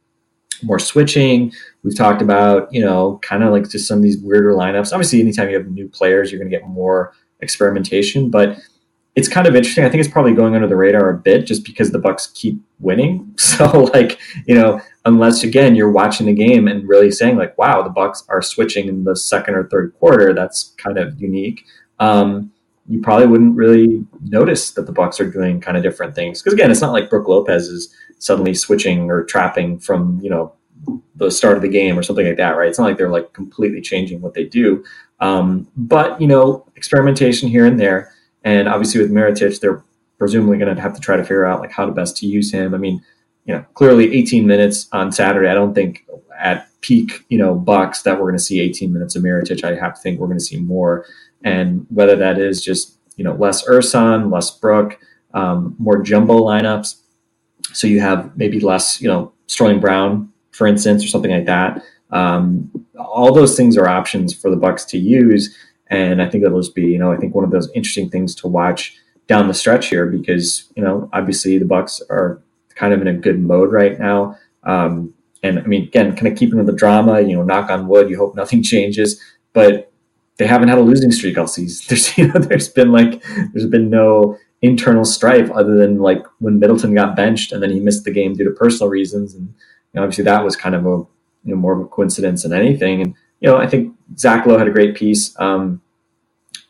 more 0.65 0.79
switching. 0.79 1.53
We've 1.83 1.97
talked 1.97 2.23
about, 2.23 2.73
you 2.73 2.85
know, 2.85 3.19
kind 3.23 3.43
of 3.43 3.53
like 3.53 3.69
just 3.69 3.87
some 3.87 3.99
of 3.99 4.03
these 4.03 4.19
weirder 4.19 4.53
lineups. 4.53 4.93
Obviously, 4.93 5.21
anytime 5.21 5.49
you 5.51 5.57
have 5.57 5.71
new 5.71 5.89
players, 5.89 6.31
you're 6.31 6.39
going 6.39 6.51
to 6.51 6.57
get 6.57 6.67
more 6.69 7.12
experimentation, 7.41 8.31
but 8.31 8.59
it's 9.15 9.29
kind 9.29 9.47
of 9.47 9.55
interesting. 9.55 9.85
I 9.85 9.89
think 9.89 10.03
it's 10.03 10.12
probably 10.12 10.35
going 10.35 10.55
under 10.55 10.67
the 10.67 10.77
radar 10.77 11.11
a 11.11 11.17
bit 11.17 11.47
just 11.47 11.65
because 11.65 11.93
the 11.93 11.99
Bucks 11.99 12.29
keep 12.35 12.61
winning. 12.81 13.35
So 13.55 13.85
like, 13.95 14.19
you 14.47 14.57
know, 14.57 14.81
unless 15.05 15.45
again 15.45 15.77
you're 15.77 15.93
watching 15.93 16.27
the 16.27 16.35
game 16.35 16.67
and 16.67 16.89
really 16.89 17.12
saying 17.12 17.37
like, 17.37 17.57
wow, 17.57 17.83
the 17.83 17.89
Bucks 17.89 18.25
are 18.29 18.43
switching 18.43 18.89
in 18.89 19.05
the 19.05 19.15
second 19.15 19.55
or 19.55 19.69
third 19.69 19.95
quarter, 20.01 20.35
that's 20.35 20.75
kind 20.77 20.99
of 20.99 21.21
unique. 21.21 21.65
Um, 22.01 22.51
you 22.89 23.01
probably 23.01 23.29
wouldn't 23.29 23.57
really 23.57 24.05
notice 24.23 24.73
that 24.73 24.87
the 24.87 24.93
Bucks 24.93 25.21
are 25.21 25.31
doing 25.31 25.61
kind 25.61 25.77
of 25.77 25.85
different 25.85 26.17
things. 26.17 26.43
Because 26.43 26.53
again, 26.53 26.73
it's 26.73 26.81
not 26.81 26.93
like 26.93 27.09
Brook 27.09 27.29
Lopez 27.29 27.69
is 27.69 27.95
suddenly 28.19 28.55
switching 28.55 29.11
or 29.11 29.25
trapping 29.25 29.79
from, 29.79 30.21
you 30.23 30.31
know, 30.31 30.55
the 31.17 31.31
start 31.31 31.57
of 31.57 31.62
the 31.62 31.69
game 31.69 31.99
or 31.99 32.03
something 32.03 32.27
like 32.27 32.37
that, 32.37 32.57
right? 32.57 32.69
It's 32.69 32.79
not 32.79 32.87
like 32.87 32.99
they're 32.99 33.11
like 33.11 33.33
completely 33.33 33.81
changing 33.81 34.21
what 34.21 34.35
they 34.35 34.45
do. 34.45 34.85
Um, 35.21 35.69
but, 35.77 36.21
you 36.21 36.27
know, 36.27 36.67
experimentation 36.77 37.49
here 37.49 37.67
and 37.67 37.79
there. 37.79 38.12
And 38.43 38.69
obviously 38.69 39.01
with 39.01 39.11
Mirotic, 39.11 39.61
they're 39.61 39.83
presumably 40.19 40.59
going 40.59 40.75
to 40.75 40.81
have 40.81 40.95
to 40.95 41.01
try 41.01 41.17
to 41.17 41.23
figure 41.23 41.47
out 41.47 41.61
like 41.61 41.73
how 41.73 41.87
to 41.87 41.93
best 41.93 42.17
to 42.19 42.27
use 42.27 42.53
him. 42.53 42.75
I 42.75 42.79
mean, 42.79 43.03
you 43.45 43.55
know, 43.55 43.65
clearly 43.75 44.15
18 44.17 44.47
minutes 44.47 44.89
on 44.93 45.12
Saturday. 45.12 45.49
I 45.49 45.55
don't 45.55 45.75
think 45.75 46.07
at 46.39 46.69
peak, 46.81 47.25
you 47.29 47.39
know, 47.39 47.55
Bucks 47.55 48.03
that 48.03 48.15
we're 48.15 48.27
going 48.27 48.39
to 48.39 48.43
see 48.43 48.61
18 48.61 48.93
minutes 48.93 49.17
of 49.17 49.23
Mirotic. 49.23 49.65
I 49.65 49.75
have 49.75 49.95
to 49.95 50.01
think 50.01 50.19
we're 50.19 50.27
going 50.27 50.39
to 50.39 50.45
see 50.45 50.61
more. 50.61 51.07
And 51.43 51.87
whether 51.91 52.17
that 52.17 52.39
is 52.39 52.65
just, 52.65 52.99
you 53.17 53.25
know, 53.25 53.35
less 53.35 53.67
Ersan, 53.67 54.33
less 54.33 54.51
Brook, 54.51 54.99
um, 55.35 55.75
more 55.79 56.03
jumbo 56.03 56.41
lineups. 56.41 56.97
So 57.73 57.87
you 57.87 58.01
have 58.01 58.37
maybe 58.37 58.61
less, 58.61 59.01
you 59.01 59.09
know, 59.09 59.33
Sterling 59.47 59.81
Brown, 59.81 60.33
for 60.53 60.67
instance, 60.67 61.05
or 61.05 61.09
something 61.09 61.31
like 61.31 61.47
that. 61.47 61.83
Um, 62.11 62.71
all 62.99 63.35
those 63.35 63.57
things 63.57 63.77
are 63.77 63.89
options 63.89 64.33
for 64.35 64.51
the 64.51 64.57
Bucks 64.57 64.85
to 64.87 64.99
use. 64.99 65.57
And 65.89 66.23
I 66.23 66.29
think 66.29 66.45
it'll 66.45 66.61
just 66.61 66.75
be, 66.75 66.87
you 66.87 66.99
know, 66.99 67.12
I 67.12 67.17
think 67.17 67.35
one 67.35 67.45
of 67.45 67.51
those 67.51 67.71
interesting 67.75 68.09
things 68.11 68.35
to 68.37 68.49
watch 68.49 68.97
down 69.27 69.49
the 69.49 69.55
stretch 69.55 69.89
here 69.89 70.07
because, 70.07 70.71
you 70.77 70.83
know, 70.83 71.09
obviously 71.12 71.59
the 71.59 71.65
Bucks 71.65 72.03
are 72.11 72.43
kind 72.75 72.93
of 72.93 73.01
in 73.01 73.09
a 73.09 73.15
good 73.15 73.41
mode 73.41 73.73
right 73.73 73.99
now. 73.99 74.37
Um, 74.65 75.15
and 75.43 75.59
I 75.59 75.62
mean, 75.62 75.85
again, 75.85 76.17
kind 76.17 76.29
of 76.29 76.39
keeping 76.39 76.57
with 76.57 76.67
the 76.67 76.73
drama, 76.73 77.21
you 77.21 77.37
know, 77.37 77.43
knock 77.43 77.71
on 77.71 77.89
wood, 77.89 78.09
you 78.09 78.17
hope 78.17 78.35
nothing 78.37 78.62
changes, 78.62 79.21
but 79.53 79.93
they 80.37 80.47
haven't 80.47 80.69
had 80.69 80.79
a 80.79 80.83
losing 80.83 81.12
streak 81.12 81.39
all 81.39 81.47
season. 81.47 81.85
There's, 81.89 82.19
you 82.19 82.29
know, 82.29 82.41
there's 82.41 82.69
been 82.69 82.91
like, 82.91 83.23
there's 83.53 83.67
been 83.67 83.89
no 83.89 84.37
internal 84.65 85.05
strife 85.05 85.51
other 85.51 85.77
than 85.77 85.99
like 85.99 86.25
when 86.39 86.59
Middleton 86.59 86.95
got 86.95 87.15
benched 87.15 87.53
and 87.53 87.62
then 87.62 87.71
he 87.71 87.81
missed 87.81 88.05
the 88.05 88.11
game 88.11 88.33
due 88.33 88.45
to 88.45 88.51
personal 88.51 88.89
reasons. 88.89 89.35
And 89.35 89.49
you 89.49 89.55
know, 89.95 90.03
obviously 90.03 90.25
that 90.25 90.43
was 90.43 90.57
kind 90.57 90.75
of 90.75 90.87
a, 90.87 90.97
you 91.45 91.55
know, 91.55 91.57
more 91.57 91.75
of 91.75 91.81
a 91.81 91.85
coincidence 91.87 92.45
than 92.45 92.55
anything. 92.55 93.03
And, 93.03 93.15
you 93.41 93.51
know, 93.51 93.59
I 93.59 93.67
think 93.67 93.95
Zach 94.17 94.47
Lowe 94.47 94.57
had 94.57 94.67
a 94.67 94.73
great 94.73 94.95
piece 94.95 95.39
um, 95.39 95.83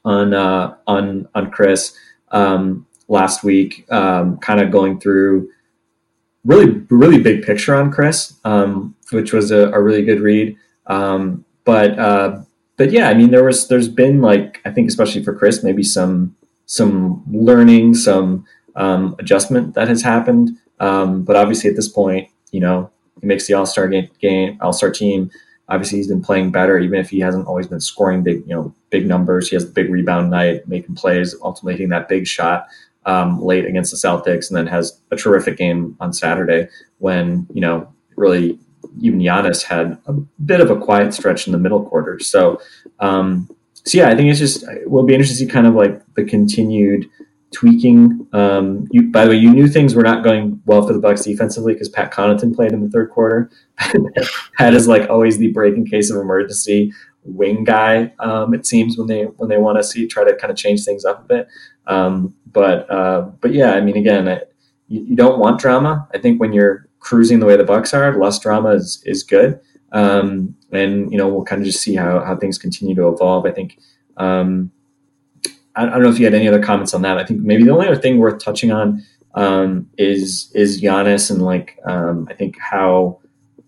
on, 0.04 0.34
uh, 0.34 0.74
on, 0.88 1.28
on 1.36 1.52
Khris 1.52 1.96
um, 2.32 2.84
last 3.06 3.44
week, 3.44 3.86
um, 3.92 4.38
kind 4.38 4.60
of 4.60 4.72
going 4.72 4.98
through, 4.98 5.50
really 6.44 6.84
really 6.90 7.22
big 7.22 7.42
picture 7.42 7.74
on 7.74 7.90
Khris, 7.90 8.34
um, 8.44 8.94
which 9.12 9.32
was 9.32 9.50
a, 9.50 9.70
a, 9.70 9.80
really 9.80 10.04
good 10.04 10.20
read. 10.20 10.56
Um, 10.86 11.44
but 11.64 11.98
uh, 11.98 12.42
but 12.76 12.90
yeah, 12.90 13.08
I 13.08 13.14
mean 13.14 13.30
there 13.30 13.44
was 13.44 13.68
there's 13.68 13.88
been 13.88 14.20
like 14.20 14.60
I 14.66 14.70
think 14.70 14.88
especially 14.88 15.24
for 15.24 15.34
Khris 15.34 15.62
maybe 15.62 15.82
some 15.82 16.36
some 16.66 17.22
learning, 17.30 17.94
some 17.94 18.46
um, 18.76 19.14
adjustment 19.18 19.74
that 19.74 19.88
has 19.88 20.02
happened. 20.02 20.50
Um, 20.80 21.22
but 21.22 21.36
obviously 21.36 21.70
at 21.70 21.76
this 21.76 21.88
point, 21.88 22.28
you 22.50 22.60
know, 22.60 22.90
he 23.20 23.26
makes 23.26 23.46
the 23.46 23.54
All 23.54 23.66
Star 23.66 23.88
game, 23.88 24.08
game 24.20 24.58
All 24.60 24.72
Star 24.72 24.90
team. 24.90 25.30
Obviously, 25.68 25.96
he's 25.96 26.08
been 26.08 26.22
playing 26.22 26.52
better, 26.52 26.78
even 26.78 26.98
if 26.98 27.08
he 27.08 27.20
hasn't 27.20 27.46
always 27.46 27.66
been 27.66 27.80
scoring 27.80 28.22
big, 28.22 28.40
you 28.46 28.54
know, 28.54 28.74
big 28.90 29.06
numbers. 29.06 29.48
He 29.48 29.56
has 29.56 29.64
the 29.64 29.72
big 29.72 29.88
rebound 29.88 30.30
night, 30.30 30.68
making 30.68 30.94
plays, 30.94 31.34
ultimately 31.42 31.72
hitting 31.72 31.88
that 31.88 32.06
big 32.06 32.26
shot 32.26 32.66
um, 33.06 33.42
late 33.42 33.64
against 33.64 33.90
the 33.90 33.96
Celtics, 33.96 34.50
and 34.50 34.58
then 34.58 34.66
has 34.66 35.00
a 35.10 35.16
terrific 35.16 35.56
game 35.56 35.96
on 36.00 36.12
Saturday 36.12 36.68
when 36.98 37.46
you 37.54 37.62
know 37.62 37.88
really 38.16 38.58
even 39.00 39.20
Giannis 39.20 39.62
had 39.62 39.98
a 40.06 40.12
bit 40.12 40.60
of 40.60 40.70
a 40.70 40.78
quiet 40.78 41.14
stretch 41.14 41.46
in 41.46 41.52
the 41.52 41.58
middle 41.58 41.84
quarter. 41.84 42.18
So, 42.20 42.60
um, 43.00 43.48
so 43.84 43.98
yeah, 43.98 44.08
I 44.08 44.16
think 44.16 44.30
it's 44.30 44.38
just 44.38 44.62
it 44.64 44.90
will 44.90 45.04
be 45.04 45.14
interesting 45.14 45.46
to 45.46 45.50
see 45.50 45.54
kind 45.54 45.66
of 45.66 45.74
like 45.74 46.02
the 46.14 46.24
continued 46.24 47.08
tweaking. 47.54 48.26
Um, 48.32 48.88
you, 48.90 49.10
by 49.10 49.24
the 49.24 49.30
way, 49.30 49.36
you 49.36 49.50
knew 49.50 49.68
things 49.68 49.94
were 49.94 50.02
not 50.02 50.24
going 50.24 50.60
well 50.66 50.86
for 50.86 50.92
the 50.92 50.98
Bucks 50.98 51.22
defensively 51.22 51.74
because 51.74 51.88
Pat 51.88 52.12
Connaughton 52.12 52.54
played 52.54 52.72
in 52.72 52.82
the 52.82 52.90
third 52.90 53.10
quarter. 53.10 53.50
Pat 54.58 54.74
is 54.74 54.88
like 54.88 55.08
always 55.08 55.38
the 55.38 55.52
break 55.52 55.74
in 55.74 55.86
case 55.86 56.10
of 56.10 56.20
emergency 56.20 56.92
wing 57.24 57.64
guy. 57.64 58.12
Um, 58.18 58.54
it 58.54 58.66
seems 58.66 58.98
when 58.98 59.06
they 59.06 59.24
when 59.24 59.48
they 59.48 59.58
want 59.58 59.78
to 59.78 59.84
see 59.84 60.06
try 60.06 60.24
to 60.24 60.36
kind 60.36 60.50
of 60.50 60.56
change 60.56 60.84
things 60.84 61.04
up 61.04 61.24
a 61.24 61.28
bit. 61.28 61.48
Um, 61.86 62.34
but 62.52 62.90
uh, 62.90 63.22
but 63.40 63.52
yeah, 63.52 63.72
I 63.72 63.80
mean, 63.80 63.96
again, 63.96 64.28
I, 64.28 64.40
you, 64.88 65.02
you, 65.02 65.16
don't 65.16 65.38
want 65.38 65.60
drama. 65.60 66.08
I 66.14 66.18
think 66.18 66.40
when 66.40 66.52
you're 66.52 66.88
cruising 67.00 67.40
the 67.40 67.46
way 67.46 67.56
the 67.56 67.64
Bucks 67.64 67.92
are, 67.92 68.18
less 68.18 68.38
drama 68.38 68.70
is 68.70 69.02
is 69.04 69.22
good. 69.22 69.60
Um, 69.94 70.56
and 70.72 71.10
you 71.10 71.16
know, 71.16 71.28
we'll 71.28 71.44
kind 71.44 71.62
of 71.62 71.66
just 71.66 71.80
see 71.80 71.94
how 71.94 72.20
how 72.20 72.36
things 72.36 72.58
continue 72.58 72.94
to 72.96 73.08
evolve. 73.08 73.46
I 73.46 73.52
think. 73.52 73.78
Um, 74.16 74.70
I, 75.76 75.86
I, 75.86 75.90
don't 75.90 76.02
know 76.02 76.10
if 76.10 76.20
you 76.20 76.24
had 76.24 76.34
any 76.34 76.46
other 76.46 76.62
comments 76.62 76.94
on 76.94 77.02
that. 77.02 77.18
I 77.18 77.24
think 77.24 77.40
maybe 77.40 77.64
the 77.64 77.72
only 77.72 77.88
other 77.88 78.00
thing 78.00 78.18
worth 78.18 78.42
touching 78.42 78.70
on 78.70 79.02
um, 79.34 79.90
is 79.98 80.50
is 80.54 80.82
Giannis 80.82 81.30
and 81.30 81.42
like 81.42 81.78
um, 81.84 82.28
I 82.30 82.34
think 82.34 82.56
how 82.60 83.20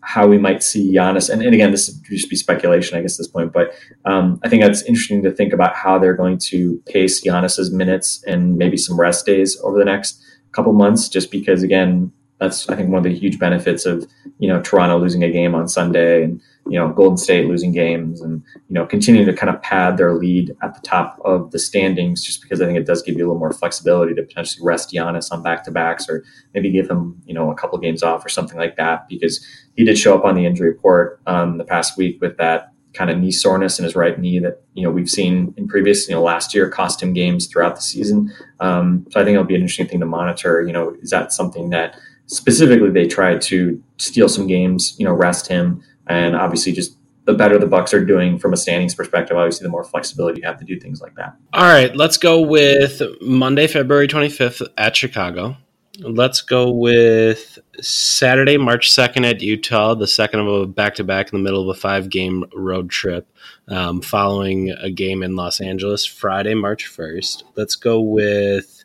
how 0.07 0.25
we 0.29 0.39
might 0.39 0.63
see 0.63 0.95
Giannis. 0.95 1.29
And, 1.29 1.43
and 1.43 1.53
again, 1.53 1.73
this 1.73 1.89
would 1.89 2.05
just 2.05 2.31
be 2.31 2.37
speculation, 2.37 2.97
I 2.97 3.03
guess, 3.03 3.17
at 3.17 3.19
this 3.19 3.29
point. 3.29 3.53
But 3.53 3.75
um, 4.05 4.39
I 4.45 4.49
think 4.49 4.63
that's 4.63 4.83
interesting 4.83 5.21
to 5.25 5.33
think 5.33 5.53
about 5.53 5.75
how 5.75 5.99
they're 5.99 6.15
going 6.15 6.39
to 6.51 6.81
pace 6.87 7.25
Giannis's 7.25 7.73
minutes 7.73 8.23
and 8.25 8.57
maybe 8.57 8.77
some 8.77 9.01
rest 9.01 9.27
days 9.27 9.61
over 9.65 9.77
the 9.77 9.85
next 9.85 10.23
couple 10.53 10.73
months. 10.73 11.09
Just 11.09 11.33
because, 11.33 11.65
again, 11.65 12.13
that's 12.39 12.69
I 12.69 12.77
think 12.77 12.91
one 12.91 12.99
of 12.99 13.05
the 13.05 13.19
huge 13.19 13.39
benefits 13.39 13.87
of 13.87 14.07
you 14.39 14.49
know 14.49 14.61
Toronto 14.61 14.99
losing 14.99 15.23
a 15.23 15.31
game 15.31 15.55
on 15.55 15.69
Sunday 15.69 16.23
and 16.23 16.41
you 16.67 16.79
know 16.79 16.93
Golden 16.93 17.17
State 17.17 17.47
losing 17.47 17.73
games 17.73 18.21
and 18.21 18.43
you 18.69 18.75
know 18.75 18.85
continuing 18.85 19.27
to 19.27 19.33
kind 19.33 19.55
of 19.55 19.63
pad 19.63 19.97
their 19.97 20.15
lead 20.15 20.55
at 20.63 20.75
the 20.75 20.81
top 20.81 21.19
of 21.25 21.51
the 21.51 21.59
standings 21.59 22.23
just 22.23 22.43
because 22.43 22.61
I 22.61 22.67
think 22.67 22.79
it 22.79 22.87
does 22.87 23.03
give 23.03 23.17
you 23.17 23.25
a 23.25 23.29
little 23.29 23.39
more 23.39 23.53
flexibility 23.53 24.15
to 24.15 24.23
potentially 24.23 24.67
rest 24.67 24.93
Giannis 24.93 25.33
on 25.33 25.43
back 25.43 25.65
to 25.65 25.71
backs 25.71 26.09
or 26.09 26.25
maybe 26.55 26.71
give 26.71 26.91
him 26.91 27.21
you 27.27 27.35
know 27.35 27.51
a 27.51 27.55
couple 27.55 27.79
games 27.79 28.03
off 28.03 28.25
or 28.25 28.29
something 28.29 28.59
like 28.59 28.77
that 28.77 29.09
because 29.09 29.45
he 29.75 29.85
did 29.85 29.99
show 29.99 30.17
up 30.17 30.25
on 30.25 30.35
the 30.35 30.45
injury 30.45 30.69
report 30.69 31.21
um, 31.27 31.59
the 31.59 31.65
past 31.65 31.97
week 31.97 32.21
with 32.21 32.37
that 32.37 32.73
kind 32.97 33.11
of 33.11 33.19
knee 33.19 33.31
soreness 33.31 33.79
in 33.79 33.85
his 33.85 33.95
right 33.95 34.19
knee 34.19 34.39
that 34.39 34.63
you 34.75 34.83
know 34.83 34.91
we've 34.91 35.11
seen 35.11 35.55
in 35.57 35.69
previous 35.69 36.09
you 36.09 36.15
know 36.15 36.23
last 36.23 36.55
year 36.55 36.69
cost 36.69 37.03
him 37.03 37.13
games 37.13 37.47
throughout 37.47 37.77
the 37.77 37.83
season. 37.83 38.33
Um, 38.61 39.07
so 39.11 39.21
I 39.21 39.25
think 39.25 39.35
it'll 39.35 39.45
be 39.45 39.55
an 39.55 39.61
interesting 39.61 39.87
thing 39.87 40.01
to 40.01 40.07
monitor. 40.07 40.63
You 40.63 40.73
know, 40.73 40.97
is 41.01 41.11
that 41.11 41.33
something 41.33 41.71
that 41.71 41.97
specifically 42.27 42.91
they 42.91 43.07
tried 43.07 43.41
to 43.43 43.83
steal 43.99 44.29
some 44.29 44.47
games, 44.47 44.95
you 44.99 45.05
know, 45.05 45.13
rest 45.13 45.49
him? 45.49 45.83
And 46.07 46.37
obviously, 46.37 46.73
just 46.73 46.97
the 47.25 47.35
better 47.35 47.59
the 47.59 47.67
Bucks 47.67 47.93
are 47.93 48.05
doing 48.05 48.39
from 48.39 48.53
a 48.53 48.57
standings 48.57 48.95
perspective, 48.95 49.37
obviously, 49.37 49.65
the 49.65 49.71
more 49.71 49.85
flexibility 49.85 50.41
you 50.41 50.47
have 50.47 50.59
to 50.59 50.65
do 50.65 50.79
things 50.79 51.01
like 51.01 51.15
that. 51.17 51.37
All 51.53 51.65
right, 51.65 51.95
let's 51.95 52.17
go 52.17 52.41
with 52.41 53.03
Monday, 53.21 53.67
February 53.67 54.09
25th 54.09 54.67
at 54.79 54.97
Chicago. 54.97 55.57
Let's 55.99 56.43
go 56.43 56.71
with 56.71 57.59
Saturday, 57.81 58.59
March 58.59 58.91
2nd 58.91 59.29
at 59.29 59.41
Utah, 59.41 59.95
the 59.95 60.07
second 60.07 60.41
of 60.41 60.47
a 60.47 60.67
back 60.67 60.95
to 60.97 61.05
back 61.05 61.33
in 61.33 61.39
the 61.39 61.43
middle 61.43 61.69
of 61.69 61.75
a 61.75 61.81
five 61.81 62.11
game 62.11 62.45
road 62.55 62.91
trip, 62.91 63.27
um, 63.69 64.03
following 64.03 64.71
a 64.71 64.91
game 64.91 65.23
in 65.23 65.37
Los 65.37 65.61
Angeles, 65.61 66.05
Friday, 66.05 66.55
March 66.55 66.87
1st. 66.89 67.45
Let's 67.57 67.77
go 67.77 68.01
with. 68.01 68.85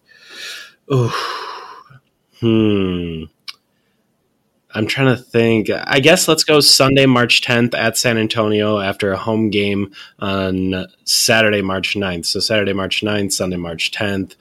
Ooh, 0.92 1.12
hmm. 2.42 3.24
I'm 4.74 4.88
trying 4.88 5.16
to 5.16 5.22
think. 5.22 5.70
I 5.70 6.00
guess 6.00 6.28
let's 6.28 6.44
go 6.44 6.60
Sunday, 6.60 7.06
March 7.06 7.42
10th 7.42 7.74
at 7.74 7.98
San 7.98 8.18
Antonio 8.18 8.80
after 8.80 9.12
a 9.12 9.18
home 9.18 9.50
game 9.50 9.94
on 10.20 10.88
Saturday, 11.04 11.62
March 11.62 11.96
9th. 11.96 12.26
So 12.26 12.40
Saturday, 12.40 12.74
March 12.74 13.02
9th, 13.02 13.34
Sunday, 13.34 13.58
March 13.58 13.92
10th, 13.92 14.36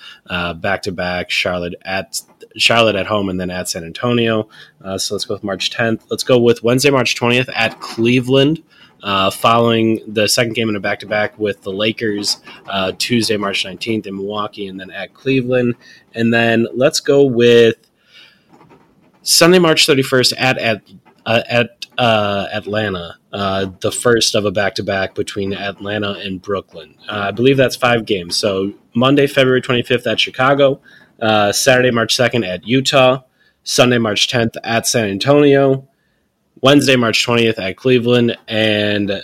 back 0.60 0.82
to 0.82 0.92
back. 0.92 1.30
Charlotte 1.30 1.74
at 1.82 2.20
Charlotte 2.56 2.96
at 2.96 3.06
home 3.06 3.28
and 3.28 3.40
then 3.40 3.50
at 3.50 3.68
San 3.68 3.84
Antonio. 3.84 4.48
Uh, 4.82 4.98
so 4.98 5.14
let's 5.14 5.24
go 5.24 5.34
with 5.34 5.44
March 5.44 5.70
10th. 5.70 6.02
Let's 6.10 6.24
go 6.24 6.38
with 6.38 6.62
Wednesday, 6.62 6.90
March 6.90 7.14
20th 7.16 7.50
at 7.54 7.80
Cleveland. 7.80 8.62
Uh, 9.02 9.30
following 9.30 9.98
the 10.06 10.28
second 10.28 10.52
game 10.52 10.68
in 10.68 10.76
a 10.76 10.80
back 10.80 11.00
to 11.00 11.06
back 11.06 11.38
with 11.38 11.62
the 11.62 11.72
Lakers 11.72 12.36
uh, 12.68 12.92
Tuesday, 12.98 13.38
March 13.38 13.64
19th 13.64 14.06
in 14.06 14.14
Milwaukee, 14.14 14.66
and 14.66 14.78
then 14.78 14.90
at 14.90 15.14
Cleveland. 15.14 15.74
And 16.14 16.34
then 16.34 16.66
let's 16.74 17.00
go 17.00 17.24
with 17.24 17.76
Sunday, 19.22 19.58
March 19.58 19.86
31st 19.86 20.34
at 20.38 20.58
at 20.58 20.82
uh, 21.26 21.42
at 21.48 21.86
uh, 21.98 22.46
Atlanta, 22.52 23.18
uh, 23.32 23.66
the 23.80 23.92
first 23.92 24.34
of 24.34 24.44
a 24.44 24.50
back 24.50 24.74
to 24.76 24.82
back 24.82 25.14
between 25.14 25.52
Atlanta 25.52 26.12
and 26.12 26.40
Brooklyn. 26.40 26.96
Uh, 27.08 27.26
I 27.28 27.30
believe 27.30 27.56
that's 27.56 27.76
five 27.76 28.06
games. 28.06 28.36
So 28.36 28.72
Monday, 28.94 29.26
February 29.26 29.60
25th 29.60 30.10
at 30.10 30.18
Chicago, 30.18 30.80
uh, 31.20 31.52
Saturday, 31.52 31.90
March 31.90 32.16
2nd 32.16 32.46
at 32.46 32.66
Utah, 32.66 33.22
Sunday, 33.62 33.98
March 33.98 34.28
10th 34.28 34.56
at 34.64 34.86
San 34.86 35.10
Antonio, 35.10 35.86
Wednesday, 36.62 36.96
March 36.96 37.26
20th 37.26 37.58
at 37.58 37.76
Cleveland, 37.76 38.36
and 38.48 39.22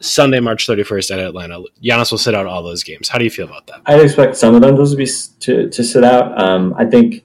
Sunday, 0.00 0.40
March 0.40 0.66
31st 0.66 1.12
at 1.12 1.18
Atlanta. 1.20 1.62
Giannis 1.82 2.10
will 2.10 2.18
sit 2.18 2.34
out 2.34 2.46
all 2.46 2.62
those 2.62 2.82
games. 2.82 3.08
How 3.08 3.18
do 3.18 3.24
you 3.24 3.30
feel 3.30 3.46
about 3.46 3.66
that? 3.66 3.82
I'd 3.86 4.00
expect 4.00 4.36
some 4.36 4.54
of 4.54 4.62
them 4.62 4.76
to 4.76 4.96
be 4.96 5.06
to, 5.40 5.68
to 5.68 5.84
sit 5.84 6.04
out. 6.04 6.40
Um, 6.42 6.74
I 6.78 6.86
think 6.86 7.24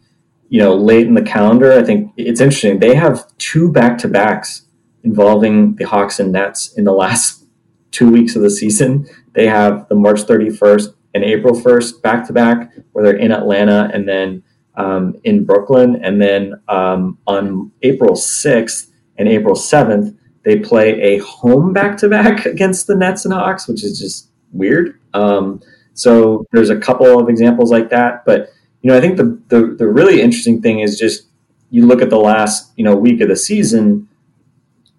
you 0.50 0.60
know 0.60 0.76
late 0.76 1.08
in 1.08 1.14
the 1.14 1.22
calendar. 1.22 1.72
I 1.74 1.84
think 1.84 2.12
it's 2.18 2.42
interesting. 2.42 2.80
They 2.80 2.96
have 2.96 3.26
two 3.38 3.72
back 3.72 3.98
to 4.00 4.08
backs 4.08 4.66
involving 5.04 5.76
the 5.76 5.86
Hawks 5.86 6.20
and 6.20 6.32
Nets 6.32 6.74
in 6.74 6.84
the 6.84 6.94
last 6.94 7.46
two 7.92 8.12
weeks 8.12 8.36
of 8.36 8.42
the 8.42 8.52
season. 8.52 9.08
They 9.34 9.48
have 9.48 9.88
the 9.90 9.96
March 9.96 10.24
31st 10.24 10.94
and 11.16 11.24
April 11.24 11.56
1st 11.56 12.02
back 12.02 12.28
to 12.28 12.34
back, 12.34 12.72
where 12.92 13.06
they're 13.06 13.18
in 13.18 13.32
Atlanta 13.32 13.90
and 13.94 14.08
then 14.08 14.44
um, 14.76 15.16
in 15.24 15.44
Brooklyn, 15.44 16.00
and 16.04 16.22
then 16.22 16.54
um, 16.68 17.18
on 17.26 17.72
April 17.82 18.14
6th 18.14 18.88
and 19.18 19.28
April 19.28 19.56
7th 19.56 20.16
they 20.44 20.58
play 20.58 21.00
a 21.02 21.18
home 21.20 21.74
back 21.74 21.98
to 21.98 22.10
back 22.10 22.46
against 22.46 22.88
the 22.88 22.96
Nets 22.96 23.26
and 23.26 23.34
Hawks, 23.34 23.68
which 23.68 23.84
is 23.84 24.00
just 24.00 24.30
weird. 24.52 25.00
Um, 25.14 25.62
so 25.94 26.46
there's 26.52 26.70
a 26.70 26.80
couple 26.80 27.20
of 27.20 27.30
examples 27.30 27.72
like 27.72 27.90
that, 27.90 28.24
but 28.26 28.50
you 28.82 28.90
know, 28.92 28.98
I 28.98 29.02
think 29.02 29.18
the, 29.18 29.40
the 29.50 29.76
the 29.78 29.88
really 29.88 30.22
interesting 30.22 30.62
thing 30.62 30.80
is 30.80 30.98
just 30.98 31.28
you 31.70 31.86
look 31.86 32.02
at 32.02 32.10
the 32.10 32.18
last 32.18 32.72
you 32.76 32.84
know 32.84 32.96
week 32.96 33.22
of 33.22 33.30
the 33.30 33.36
season. 33.36 34.08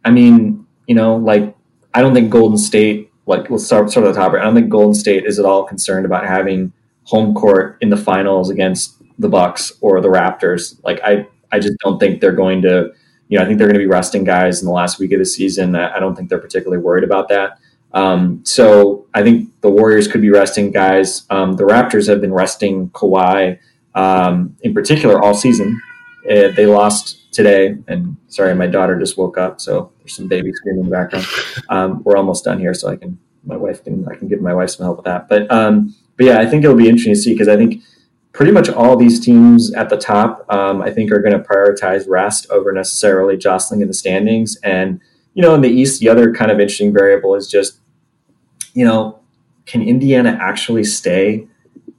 I 0.04 0.10
mean, 0.10 0.66
you 0.86 0.94
know, 0.94 1.16
like 1.16 1.54
I 1.94 2.02
don't 2.02 2.14
think 2.14 2.30
Golden 2.30 2.58
State. 2.58 3.10
Like 3.26 3.48
let's 3.50 3.64
start 3.64 3.90
start 3.90 4.06
at 4.06 4.14
the 4.14 4.20
top. 4.20 4.32
I 4.32 4.42
don't 4.42 4.54
think 4.54 4.68
Golden 4.68 4.94
State 4.94 5.24
is 5.24 5.38
at 5.38 5.44
all 5.44 5.64
concerned 5.64 6.06
about 6.06 6.26
having 6.26 6.72
home 7.04 7.34
court 7.34 7.78
in 7.80 7.90
the 7.90 7.96
finals 7.96 8.50
against 8.50 8.96
the 9.18 9.28
Bucks 9.28 9.72
or 9.80 10.00
the 10.00 10.08
Raptors. 10.08 10.78
Like 10.84 11.00
I 11.02 11.26
I 11.52 11.58
just 11.58 11.76
don't 11.82 11.98
think 11.98 12.20
they're 12.20 12.32
going 12.32 12.62
to 12.62 12.92
you 13.28 13.38
know, 13.38 13.44
I 13.44 13.46
think 13.46 13.58
they're 13.58 13.68
going 13.68 13.78
to 13.78 13.80
be 13.80 13.86
resting 13.86 14.24
guys 14.24 14.60
in 14.60 14.66
the 14.66 14.72
last 14.72 14.98
week 14.98 15.12
of 15.12 15.20
the 15.20 15.24
season. 15.24 15.76
I 15.76 16.00
don't 16.00 16.16
think 16.16 16.28
they're 16.28 16.40
particularly 16.40 16.82
worried 16.82 17.04
about 17.04 17.28
that. 17.28 17.58
Um, 17.92 18.40
so 18.44 19.06
I 19.14 19.22
think 19.22 19.48
the 19.60 19.70
Warriors 19.70 20.08
could 20.08 20.20
be 20.20 20.30
resting 20.30 20.72
guys. 20.72 21.26
Um, 21.30 21.54
the 21.54 21.62
Raptors 21.62 22.08
have 22.08 22.20
been 22.20 22.32
resting 22.32 22.90
Kawhi 22.90 23.58
um, 23.94 24.56
in 24.62 24.74
particular 24.74 25.22
all 25.22 25.34
season. 25.34 25.80
Uh, 26.30 26.48
they 26.48 26.66
lost 26.66 27.32
today, 27.32 27.76
and 27.88 28.16
sorry, 28.28 28.54
my 28.54 28.66
daughter 28.66 28.98
just 28.98 29.16
woke 29.16 29.38
up, 29.38 29.60
so 29.60 29.92
there's 29.98 30.14
some 30.14 30.28
baby 30.28 30.52
screaming 30.52 30.84
in 30.84 30.90
the 30.90 30.92
background. 30.92 31.26
Um, 31.68 32.02
we're 32.04 32.16
almost 32.16 32.44
done 32.44 32.58
here, 32.58 32.74
so 32.74 32.88
I 32.88 32.96
can 32.96 33.18
my 33.44 33.56
wife 33.56 33.82
can 33.82 34.06
I 34.08 34.14
can 34.16 34.28
give 34.28 34.40
my 34.40 34.54
wife 34.54 34.70
some 34.70 34.84
help 34.84 34.98
with 34.98 35.06
that. 35.06 35.28
But 35.28 35.50
um, 35.50 35.94
but 36.16 36.26
yeah, 36.26 36.38
I 36.38 36.46
think 36.46 36.64
it'll 36.64 36.76
be 36.76 36.88
interesting 36.88 37.14
to 37.14 37.20
see 37.20 37.32
because 37.32 37.48
I 37.48 37.56
think 37.56 37.82
pretty 38.32 38.52
much 38.52 38.68
all 38.68 38.96
these 38.96 39.18
teams 39.20 39.72
at 39.74 39.88
the 39.88 39.96
top, 39.96 40.44
um, 40.52 40.82
I 40.82 40.90
think, 40.90 41.10
are 41.10 41.20
going 41.20 41.32
to 41.32 41.40
prioritize 41.40 42.08
rest 42.08 42.48
over 42.50 42.72
necessarily 42.72 43.36
jostling 43.36 43.80
in 43.80 43.88
the 43.88 43.94
standings. 43.94 44.56
And, 44.62 45.00
you 45.34 45.42
know, 45.42 45.54
in 45.54 45.62
the 45.62 45.68
East, 45.68 46.00
the 46.00 46.08
other 46.08 46.32
kind 46.32 46.50
of 46.50 46.60
interesting 46.60 46.92
variable 46.92 47.34
is 47.34 47.48
just, 47.48 47.80
you 48.72 48.84
know, 48.84 49.18
can 49.66 49.82
Indiana 49.82 50.38
actually 50.40 50.84
stay 50.84 51.46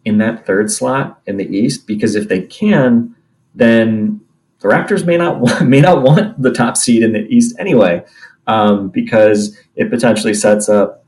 in 0.06 0.18
that 0.18 0.46
third 0.46 0.72
slot 0.72 1.22
in 1.26 1.38
the 1.38 1.46
East? 1.46 1.88
Because 1.88 2.16
if 2.16 2.28
they 2.28 2.42
can, 2.42 3.16
then 3.56 4.22
the 4.60 4.68
Raptors 4.68 5.06
may 5.06 5.18
not 5.18 5.40
want, 5.42 5.68
may 5.68 5.82
not 5.82 6.02
want 6.04 6.42
the 6.42 6.52
top 6.52 6.78
seed 6.78 7.04
in 7.04 7.14
the 7.14 7.28
East 7.28 7.56
anyway, 7.60 8.04
um, 8.48 8.90
because 8.90 9.58
it 9.76 9.90
potentially 9.90 10.34
sets 10.34 10.70
up 10.70 11.02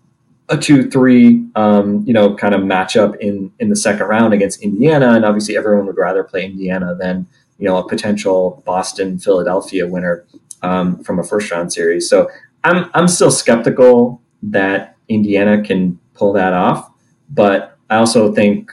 a 0.49 0.57
two 0.57 0.89
three 0.89 1.45
um, 1.55 2.03
you 2.05 2.13
know 2.13 2.35
kind 2.35 2.53
of 2.53 2.61
matchup 2.61 3.15
in 3.19 3.51
in 3.59 3.69
the 3.69 3.75
second 3.75 4.07
round 4.07 4.33
against 4.33 4.61
Indiana, 4.61 5.13
and 5.13 5.25
obviously 5.25 5.57
everyone 5.57 5.85
would 5.85 5.97
rather 5.97 6.23
play 6.23 6.45
Indiana 6.45 6.95
than 6.99 7.27
you 7.57 7.67
know 7.67 7.77
a 7.77 7.87
potential 7.87 8.61
Boston 8.65 9.17
Philadelphia 9.17 9.87
winner 9.87 10.25
um, 10.61 11.03
from 11.03 11.19
a 11.19 11.23
first 11.23 11.51
round 11.51 11.71
series. 11.71 12.09
So 12.09 12.29
I'm 12.63 12.89
I'm 12.93 13.07
still 13.07 13.31
skeptical 13.31 14.21
that 14.43 14.97
Indiana 15.07 15.63
can 15.63 15.99
pull 16.13 16.33
that 16.33 16.53
off, 16.53 16.91
but 17.29 17.77
I 17.89 17.97
also 17.97 18.33
think 18.33 18.71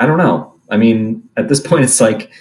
I 0.00 0.06
don't 0.06 0.18
know. 0.18 0.54
I 0.70 0.76
mean, 0.76 1.28
at 1.36 1.48
this 1.48 1.60
point, 1.60 1.84
it's 1.84 2.00
like 2.00 2.32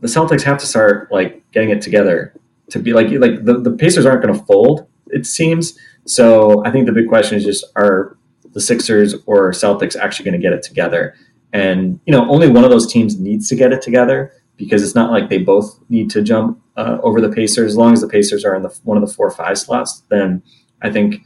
the 0.00 0.08
Celtics 0.08 0.42
have 0.42 0.58
to 0.58 0.66
start 0.66 1.12
like 1.12 1.42
getting 1.52 1.70
it 1.70 1.82
together 1.82 2.34
to 2.70 2.78
be 2.78 2.92
like 2.92 3.08
like 3.10 3.44
the, 3.44 3.60
the 3.60 3.70
Pacers 3.70 4.06
aren't 4.06 4.22
going 4.22 4.34
to 4.36 4.44
fold. 4.44 4.86
It 5.08 5.26
seems 5.26 5.78
so 6.06 6.64
I 6.64 6.70
think 6.70 6.86
the 6.86 6.92
big 6.92 7.08
question 7.08 7.36
is 7.36 7.44
just 7.44 7.64
are 7.76 8.16
the 8.52 8.60
Sixers 8.60 9.14
or 9.26 9.50
Celtics 9.52 9.96
actually 9.96 10.24
going 10.24 10.40
to 10.40 10.42
get 10.42 10.52
it 10.52 10.62
together? 10.62 11.14
And 11.52 12.00
you 12.06 12.12
know, 12.12 12.28
only 12.30 12.48
one 12.48 12.64
of 12.64 12.70
those 12.70 12.90
teams 12.90 13.18
needs 13.18 13.48
to 13.48 13.56
get 13.56 13.72
it 13.72 13.82
together 13.82 14.32
because 14.56 14.82
it's 14.82 14.94
not 14.94 15.10
like 15.10 15.28
they 15.28 15.38
both 15.38 15.78
need 15.88 16.10
to 16.10 16.22
jump 16.22 16.60
uh, 16.76 16.98
over 17.02 17.20
the 17.20 17.28
Pacers. 17.28 17.72
As 17.72 17.76
long 17.76 17.92
as 17.92 18.00
the 18.00 18.08
Pacers 18.08 18.44
are 18.44 18.54
in 18.54 18.62
the 18.62 18.76
one 18.84 18.96
of 18.96 19.06
the 19.06 19.12
four 19.12 19.26
or 19.26 19.30
five 19.30 19.58
slots, 19.58 20.02
then 20.08 20.42
I 20.82 20.90
think 20.90 21.22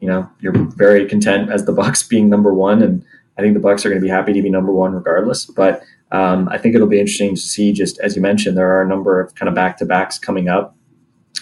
you 0.00 0.08
know 0.08 0.28
you're 0.40 0.52
very 0.52 1.06
content 1.06 1.50
as 1.50 1.64
the 1.64 1.72
Bucks 1.72 2.02
being 2.02 2.28
number 2.28 2.52
one, 2.52 2.82
and 2.82 3.04
I 3.40 3.42
think 3.42 3.54
the 3.54 3.60
Bucks 3.60 3.86
are 3.86 3.88
going 3.88 4.00
to 4.00 4.04
be 4.04 4.10
happy 4.10 4.34
to 4.34 4.42
be 4.42 4.50
number 4.50 4.70
one 4.70 4.92
regardless. 4.92 5.46
But 5.46 5.82
um, 6.12 6.46
I 6.50 6.58
think 6.58 6.74
it'll 6.74 6.86
be 6.86 7.00
interesting 7.00 7.34
to 7.34 7.40
see. 7.40 7.72
Just 7.72 7.98
as 8.00 8.14
you 8.14 8.20
mentioned, 8.20 8.56
there 8.56 8.70
are 8.70 8.82
a 8.82 8.88
number 8.88 9.18
of 9.18 9.34
kind 9.34 9.48
of 9.48 9.54
back 9.54 9.78
to 9.78 9.86
backs 9.86 10.18
coming 10.18 10.48
up, 10.48 10.76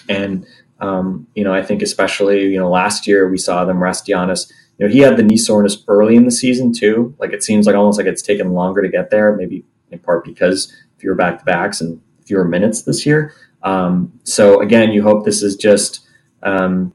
and 0.08 0.46
um, 0.80 1.26
you 1.34 1.42
know, 1.42 1.52
I 1.52 1.62
think 1.62 1.82
especially, 1.82 2.46
you 2.46 2.58
know, 2.58 2.70
last 2.70 3.06
year 3.06 3.28
we 3.28 3.38
saw 3.38 3.64
them 3.64 3.82
rest 3.82 4.06
Giannis. 4.06 4.50
You 4.78 4.86
know, 4.86 4.92
he 4.92 5.00
had 5.00 5.16
the 5.16 5.24
knee 5.24 5.36
soreness 5.36 5.82
early 5.88 6.14
in 6.14 6.24
the 6.24 6.30
season 6.30 6.72
too. 6.72 7.14
Like 7.18 7.32
it 7.32 7.42
seems 7.42 7.66
like 7.66 7.74
almost 7.74 7.98
like 7.98 8.06
it's 8.06 8.22
taken 8.22 8.52
longer 8.52 8.80
to 8.80 8.88
get 8.88 9.10
there, 9.10 9.34
maybe 9.34 9.64
in 9.90 9.98
part 9.98 10.24
because 10.24 10.72
fewer 10.98 11.16
back 11.16 11.40
to 11.40 11.44
backs 11.44 11.80
and 11.80 12.00
fewer 12.24 12.44
minutes 12.44 12.82
this 12.82 13.04
year. 13.04 13.34
Um, 13.62 14.12
so 14.22 14.60
again, 14.60 14.92
you 14.92 15.02
hope 15.02 15.24
this 15.24 15.42
is 15.42 15.56
just, 15.56 16.06
um, 16.44 16.94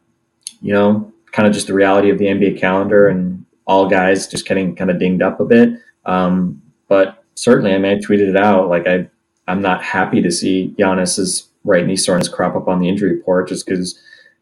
you 0.62 0.72
know, 0.72 1.12
kind 1.34 1.48
of 1.48 1.54
just 1.54 1.68
the 1.68 1.74
reality 1.74 2.10
of 2.10 2.20
the 2.20 2.26
NBA 2.26 2.60
calendar 2.60 3.08
and 3.08 3.43
all 3.66 3.88
guys 3.88 4.28
just 4.28 4.48
getting 4.48 4.76
kind 4.76 4.92
of 4.92 5.00
dinged 5.00 5.22
up 5.22 5.40
a 5.40 5.46
bit. 5.46 5.80
Um, 6.06 6.62
but 6.88 7.24
certainly, 7.36 7.74
I 7.74 7.78
mean, 7.78 7.92
I 7.92 7.96
tweeted 7.96 8.30
it 8.30 8.38
out. 8.38 8.70
Like 8.70 8.88
I, 8.88 9.10
I'm 9.48 9.62
not 9.62 9.84
happy 9.84 10.22
to 10.22 10.32
see 10.32 10.74
Giannis's 10.78 11.50
right 11.64 11.86
knee 11.86 11.96
soreness 11.96 12.28
crop 12.28 12.56
up 12.56 12.68
on 12.68 12.80
the 12.80 12.90
injury 12.90 13.16
report 13.16 13.48
just 13.48 13.66
because 13.66 14.00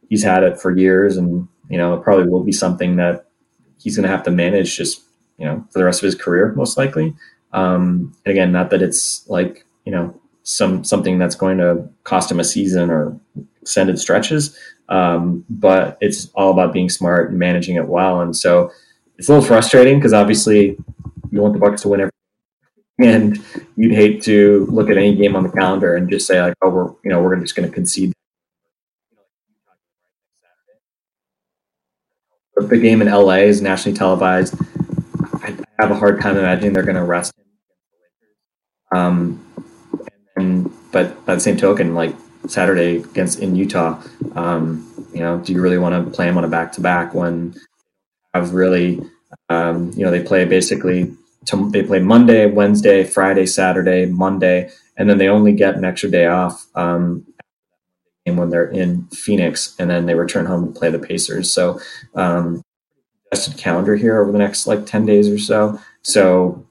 he's 0.10 0.24
had 0.24 0.44
it 0.44 0.60
for 0.60 0.76
years, 0.76 1.18
and 1.18 1.48
you 1.70 1.78
know 1.78 1.94
it 1.94 2.04
probably 2.04 2.28
will 2.28 2.44
be 2.44 2.52
something 2.52 2.96
that 2.98 3.28
he's 3.80 3.96
going 3.96 4.04
to 4.04 4.10
have 4.10 4.24
to 4.24 4.32
manage 4.32 4.78
just 4.78 5.02
you 5.38 5.46
know 5.46 5.66
for 5.72 5.80
the 5.80 5.86
rest 5.86 6.02
of 6.02 6.06
his 6.06 6.16
career 6.16 6.54
most 6.56 6.78
likely. 6.78 7.14
Um, 7.54 8.16
and 8.26 8.32
again, 8.32 8.52
not 8.52 8.70
that 8.72 8.82
it's 8.82 9.28
like 9.28 9.66
you 9.86 9.92
know 9.92 10.20
some 10.44 10.84
something 10.84 11.20
that's 11.20 11.36
going 11.36 11.58
to 11.60 11.88
cost 12.04 12.32
him 12.32 12.40
a 12.40 12.44
season 12.44 12.90
or 12.90 13.20
extended 13.62 14.00
stretches, 14.00 14.58
um, 14.90 15.46
but 15.50 15.98
it's 16.02 16.30
all 16.34 16.52
about 16.52 16.74
being 16.74 16.90
smart 16.90 17.30
and 17.30 17.40
managing 17.40 17.76
it 17.76 17.88
well. 17.88 18.22
And 18.22 18.36
so 18.36 18.72
it's 19.18 19.30
a 19.30 19.34
little 19.34 19.48
frustrating 19.48 19.98
because 19.98 20.14
obviously 20.14 20.78
you 21.32 21.42
want 21.42 21.54
the 21.54 21.60
Bucks 21.60 21.82
to 21.84 21.90
win 21.90 22.02
every 22.02 22.12
and 23.00 23.44
you'd 23.76 23.94
hate 23.94 24.22
to 24.24 24.68
look 24.70 24.90
at 24.90 24.98
any 24.98 25.16
game 25.16 25.36
on 25.36 25.44
the 25.44 25.50
calendar 25.50 25.96
and 25.96 26.10
just 26.10 26.28
say 26.28 26.42
like, 26.42 26.54
oh, 26.62 26.70
we're 26.70 26.88
you 27.04 27.10
know 27.10 27.22
we're 27.22 27.36
just 27.38 27.56
going 27.56 27.68
to 27.68 27.74
concede. 27.74 28.14
But 32.56 32.70
the 32.70 32.78
game 32.78 33.02
in 33.02 33.10
LA 33.10 33.38
is 33.38 33.62
nationally 33.62 33.98
televised. 33.98 34.56
I 35.44 35.58
have 35.80 35.92
a 35.92 35.96
hard 35.96 36.22
time 36.22 36.38
imagining 36.38 36.74
they're 36.74 36.84
going 36.84 36.96
to 36.96 37.04
rest 37.04 37.34
him. 38.92 38.98
Um, 38.98 39.46
and 40.36 40.72
but 40.92 41.26
by 41.26 41.36
the 41.36 41.42
same 41.42 41.58
token, 41.58 41.96
like 41.96 42.16
Saturday 42.48 42.98
against 42.98 43.40
in 43.40 43.56
Utah, 43.56 44.02
um, 44.36 44.88
you 45.14 45.22
know, 45.22 45.40
do 45.40 45.54
you 45.54 45.62
really 45.62 45.78
want 45.78 46.06
to 46.06 46.12
play 46.12 46.28
him 46.28 46.38
on 46.38 46.44
a 46.44 46.48
back 46.48 46.72
to 46.74 46.82
back 46.82 47.14
when 47.14 47.56
I've 48.34 48.54
really, 48.54 49.02
um, 49.50 49.92
you 49.96 50.06
know, 50.06 50.12
they 50.12 50.24
play 50.24 50.46
basically 50.46 51.14
to, 51.46 51.70
they 51.72 51.84
play 51.84 52.00
Monday, 52.00 52.46
Wednesday, 52.46 53.04
Friday, 53.04 53.46
Saturday, 53.46 54.06
Monday, 54.06 54.70
and 54.98 55.10
then 55.10 55.18
they 55.18 55.28
only 55.28 55.54
get 55.54 55.76
an 55.76 55.86
extra 55.86 56.10
day 56.10 56.28
off 56.28 56.68
um, 56.76 57.26
when 58.26 58.50
they're 58.50 58.70
in 58.70 59.08
Phoenix, 59.08 59.76
and 59.80 59.90
then 59.90 60.06
they 60.06 60.16
return 60.16 60.46
home 60.46 60.72
to 60.72 60.80
play 60.80 60.90
the 60.90 61.00
Pacers. 61.00 61.52
So, 61.52 61.80
um, 62.16 62.62
calendar 63.58 63.96
here 63.96 64.22
over 64.22 64.32
the 64.32 64.38
next 64.38 64.68
like 64.68 64.86
ten 64.86 65.06
days 65.06 65.28
or 65.30 65.38
so. 65.38 65.80
So, 66.04 66.66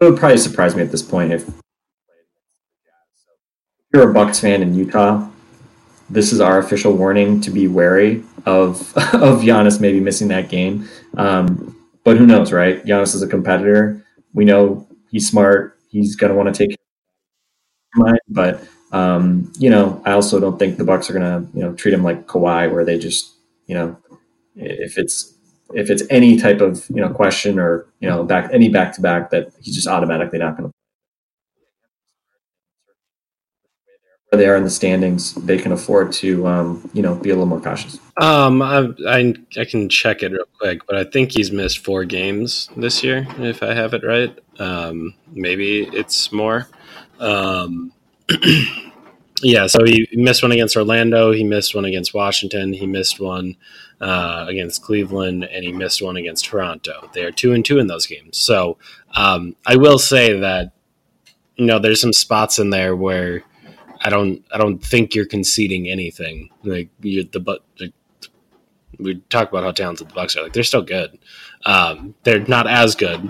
it 0.00 0.04
would 0.04 0.18
probably 0.18 0.38
surprise 0.38 0.76
me 0.76 0.82
at 0.82 0.90
this 0.90 1.02
point 1.02 1.32
if 1.32 1.48
you're 3.92 4.10
a 4.10 4.12
Bucks 4.12 4.40
fan 4.40 4.62
in 4.62 4.74
Utah. 4.74 5.28
This 6.08 6.32
is 6.32 6.40
our 6.40 6.58
official 6.58 6.92
warning 6.92 7.40
to 7.42 7.50
be 7.50 7.66
wary 7.66 8.22
of 8.44 8.80
of 9.14 9.42
Giannis 9.42 9.80
maybe 9.80 10.00
missing 10.00 10.28
that 10.28 10.48
game. 10.48 10.88
Um, 11.16 11.76
but 12.04 12.16
who 12.16 12.26
knows, 12.26 12.52
right? 12.52 12.84
Giannis 12.84 13.14
is 13.14 13.22
a 13.22 13.26
competitor. 13.26 14.04
We 14.32 14.44
know 14.44 14.86
he's 15.10 15.28
smart. 15.28 15.78
He's 15.90 16.14
to 16.28 16.34
want 16.34 16.54
to 16.54 16.66
take 16.66 16.76
mind, 17.94 18.20
but 18.28 18.62
um, 18.92 19.52
you 19.58 19.70
know, 19.70 20.00
I 20.04 20.12
also 20.12 20.38
don't 20.40 20.58
think 20.58 20.76
the 20.78 20.84
Bucks 20.84 21.10
are 21.10 21.14
to 21.44 21.46
you 21.54 21.62
know 21.62 21.74
treat 21.74 21.94
him 21.94 22.02
like 22.04 22.26
Kawhi, 22.26 22.70
where 22.70 22.84
they 22.84 22.98
just 22.98 23.32
you 23.66 23.74
know 23.74 23.96
if 24.56 24.98
it's 24.98 25.34
if 25.74 25.90
it's 25.90 26.04
any 26.10 26.38
type 26.38 26.60
of 26.60 26.86
you 26.90 26.96
know 27.02 27.10
question 27.10 27.58
or 27.58 27.86
you 28.00 28.08
know 28.08 28.24
back 28.24 28.50
any 28.52 28.68
back 28.68 28.94
to 28.94 29.00
back 29.02 29.30
that 29.30 29.48
he's 29.60 29.74
just 29.74 29.88
automatically 29.88 30.38
not 30.38 30.56
going 30.56 30.70
to. 30.70 30.74
Where 34.30 34.40
they 34.40 34.48
are 34.48 34.56
in 34.56 34.64
the 34.64 34.70
standings, 34.70 35.34
they 35.34 35.56
can 35.56 35.72
afford 35.72 36.12
to, 36.12 36.46
um, 36.46 36.90
you 36.92 37.02
know, 37.02 37.14
be 37.14 37.30
a 37.30 37.34
little 37.34 37.46
more 37.46 37.60
cautious. 37.60 37.98
Um, 38.20 38.60
I, 38.60 38.88
I 39.06 39.34
I 39.56 39.64
can 39.64 39.88
check 39.88 40.22
it 40.22 40.32
real 40.32 40.46
quick, 40.58 40.86
but 40.86 40.96
I 40.96 41.04
think 41.04 41.32
he's 41.32 41.52
missed 41.52 41.78
four 41.78 42.04
games 42.04 42.68
this 42.76 43.04
year, 43.04 43.26
if 43.38 43.62
I 43.62 43.74
have 43.74 43.94
it 43.94 44.02
right. 44.04 44.36
Um, 44.58 45.14
maybe 45.32 45.82
it's 45.92 46.32
more. 46.32 46.68
Um, 47.20 47.92
yeah, 49.42 49.68
so 49.68 49.84
he 49.84 50.08
missed 50.12 50.42
one 50.42 50.52
against 50.52 50.76
Orlando. 50.76 51.32
He 51.32 51.44
missed 51.44 51.74
one 51.74 51.84
against 51.84 52.12
Washington. 52.12 52.72
He 52.72 52.86
missed 52.86 53.20
one 53.20 53.56
uh, 54.00 54.46
against 54.48 54.82
Cleveland, 54.82 55.44
and 55.44 55.64
he 55.64 55.72
missed 55.72 56.02
one 56.02 56.16
against 56.16 56.46
Toronto. 56.46 57.08
They 57.14 57.22
are 57.22 57.30
two 57.30 57.52
and 57.52 57.64
two 57.64 57.78
in 57.78 57.86
those 57.86 58.06
games. 58.06 58.38
So 58.38 58.78
um, 59.14 59.54
I 59.64 59.76
will 59.76 59.98
say 60.00 60.40
that 60.40 60.72
you 61.54 61.66
know 61.66 61.78
there's 61.78 62.00
some 62.00 62.12
spots 62.12 62.58
in 62.58 62.70
there 62.70 62.96
where 62.96 63.44
I 64.02 64.10
don't 64.10 64.44
I 64.52 64.58
don't 64.58 64.78
think 64.78 65.14
you're 65.14 65.26
conceding 65.26 65.88
anything. 65.88 66.50
Like 66.64 66.88
you 67.00 67.24
the 67.24 67.40
but 67.40 67.64
like, 67.80 67.92
we 68.98 69.16
talk 69.30 69.50
about 69.50 69.64
how 69.64 69.72
talented 69.72 70.08
the 70.08 70.14
Bucks 70.14 70.36
are. 70.36 70.42
Like 70.42 70.52
they're 70.52 70.62
still 70.62 70.82
good. 70.82 71.18
Um, 71.64 72.14
they're 72.22 72.40
not 72.46 72.66
as 72.66 72.94
good. 72.94 73.20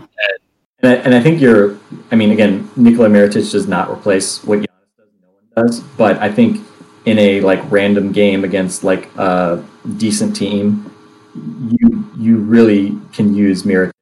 And 0.81 0.93
I, 0.93 0.95
and 0.97 1.15
I 1.15 1.21
think 1.21 1.41
you're. 1.41 1.79
I 2.11 2.17
mean, 2.17 2.31
again, 2.31 2.71
Nikola 2.77 3.09
Mirotic 3.09 3.51
does 3.51 3.67
not 3.67 3.91
replace 3.91 4.45
what 4.45 4.61
Giannis 4.61 4.97
does. 4.99 5.09
No 5.23 5.29
one 5.29 5.67
does. 5.67 5.81
But 5.81 6.19
I 6.19 6.31
think 6.31 6.65
in 7.07 7.19
a 7.19 7.41
like 7.41 7.61
random 7.71 8.13
game 8.13 8.45
against 8.45 8.85
like 8.85 9.15
a 9.17 9.65
decent 9.97 10.37
team, 10.37 10.93
you 11.35 12.11
you 12.19 12.37
really 12.39 12.99
can 13.13 13.35
use 13.35 13.63
Mirotic 13.63 13.93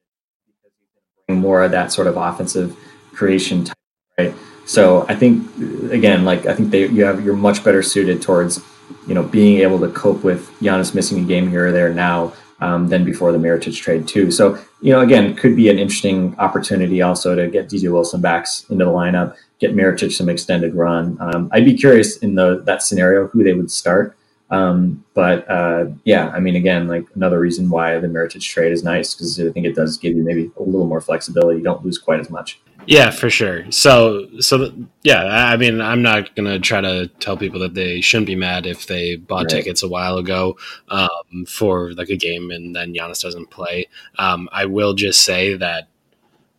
more 1.29 1.63
of 1.63 1.71
that 1.71 1.91
sort 1.91 2.07
of 2.07 2.17
offensive 2.17 2.77
creation 3.13 3.63
type, 3.63 3.77
right? 4.17 4.35
So 4.65 5.05
I 5.07 5.15
think 5.15 5.47
again, 5.91 6.25
like 6.25 6.45
I 6.45 6.53
think 6.53 6.71
they 6.71 6.87
you 6.87 7.05
have 7.05 7.23
you're 7.23 7.35
much 7.35 7.63
better 7.63 7.83
suited 7.83 8.21
towards 8.21 8.59
you 9.07 9.13
know 9.13 9.23
being 9.23 9.59
able 9.61 9.79
to 9.79 9.89
cope 9.89 10.23
with 10.23 10.49
Giannis 10.59 10.95
missing 10.95 11.23
a 11.23 11.27
game 11.27 11.49
here 11.49 11.67
or 11.67 11.71
there 11.71 11.93
now 11.93 12.33
um, 12.59 12.87
than 12.87 13.03
before 13.03 13.31
the 13.31 13.37
Mirotic 13.37 13.75
trade 13.75 14.07
too. 14.07 14.31
So 14.31 14.57
you 14.81 14.91
know 14.91 15.01
again 15.01 15.35
could 15.35 15.55
be 15.55 15.69
an 15.69 15.77
interesting 15.77 16.35
opportunity 16.39 17.01
also 17.01 17.35
to 17.35 17.47
get 17.47 17.69
DJ 17.69 17.91
Wilson 17.91 18.21
back 18.21 18.47
into 18.69 18.85
the 18.85 18.91
lineup, 18.91 19.35
get 19.59 19.75
Mirotic 19.75 20.11
some 20.11 20.29
extended 20.29 20.73
run. 20.73 21.17
Um, 21.19 21.49
I'd 21.53 21.65
be 21.65 21.75
curious 21.75 22.17
in 22.17 22.35
the 22.35 22.61
that 22.65 22.81
scenario 22.81 23.27
who 23.27 23.43
they 23.43 23.53
would 23.53 23.71
start. 23.71 24.17
Um, 24.51 25.03
but 25.15 25.49
uh, 25.49 25.87
yeah, 26.03 26.29
I 26.29 26.39
mean, 26.39 26.55
again, 26.55 26.87
like 26.87 27.05
another 27.15 27.39
reason 27.39 27.69
why 27.69 27.97
the 27.99 28.07
Mirotic 28.07 28.41
trade 28.41 28.71
is 28.71 28.83
nice 28.83 29.13
because 29.13 29.39
I 29.39 29.49
think 29.51 29.65
it 29.65 29.75
does 29.75 29.97
give 29.97 30.15
you 30.15 30.23
maybe 30.23 30.51
a 30.57 30.63
little 30.63 30.87
more 30.87 31.01
flexibility. 31.01 31.57
You 31.57 31.63
don't 31.63 31.83
lose 31.83 31.97
quite 31.97 32.19
as 32.19 32.29
much. 32.29 32.59
Yeah, 32.87 33.09
for 33.11 33.29
sure. 33.29 33.69
So, 33.71 34.27
so 34.39 34.71
yeah, 35.03 35.23
I 35.23 35.57
mean, 35.57 35.81
I'm 35.81 36.01
not 36.01 36.35
gonna 36.35 36.59
try 36.59 36.81
to 36.81 37.07
tell 37.19 37.37
people 37.37 37.59
that 37.61 37.73
they 37.73 38.01
shouldn't 38.01 38.27
be 38.27 38.35
mad 38.35 38.65
if 38.65 38.87
they 38.87 39.15
bought 39.15 39.43
right. 39.45 39.49
tickets 39.49 39.83
a 39.83 39.87
while 39.87 40.17
ago 40.17 40.57
um, 40.89 41.45
for 41.47 41.93
like 41.93 42.09
a 42.09 42.17
game 42.17 42.51
and 42.51 42.75
then 42.75 42.93
Giannis 42.93 43.21
doesn't 43.21 43.49
play. 43.49 43.87
Um, 44.17 44.49
I 44.51 44.65
will 44.65 44.93
just 44.93 45.23
say 45.23 45.55
that 45.55 45.87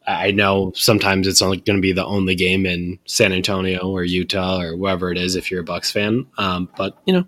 I 0.06 0.30
know 0.30 0.72
sometimes 0.74 1.26
it's 1.26 1.42
only 1.42 1.58
going 1.58 1.78
to 1.78 1.82
be 1.82 1.92
the 1.92 2.04
only 2.04 2.36
game 2.36 2.64
in 2.64 2.98
San 3.06 3.32
Antonio 3.32 3.80
or 3.80 4.04
Utah 4.04 4.60
or 4.60 4.76
wherever 4.76 5.10
it 5.10 5.18
is 5.18 5.34
if 5.34 5.50
you're 5.50 5.62
a 5.62 5.64
Bucks 5.64 5.90
fan. 5.90 6.26
Um, 6.38 6.68
but 6.76 6.96
you 7.06 7.12
know, 7.12 7.24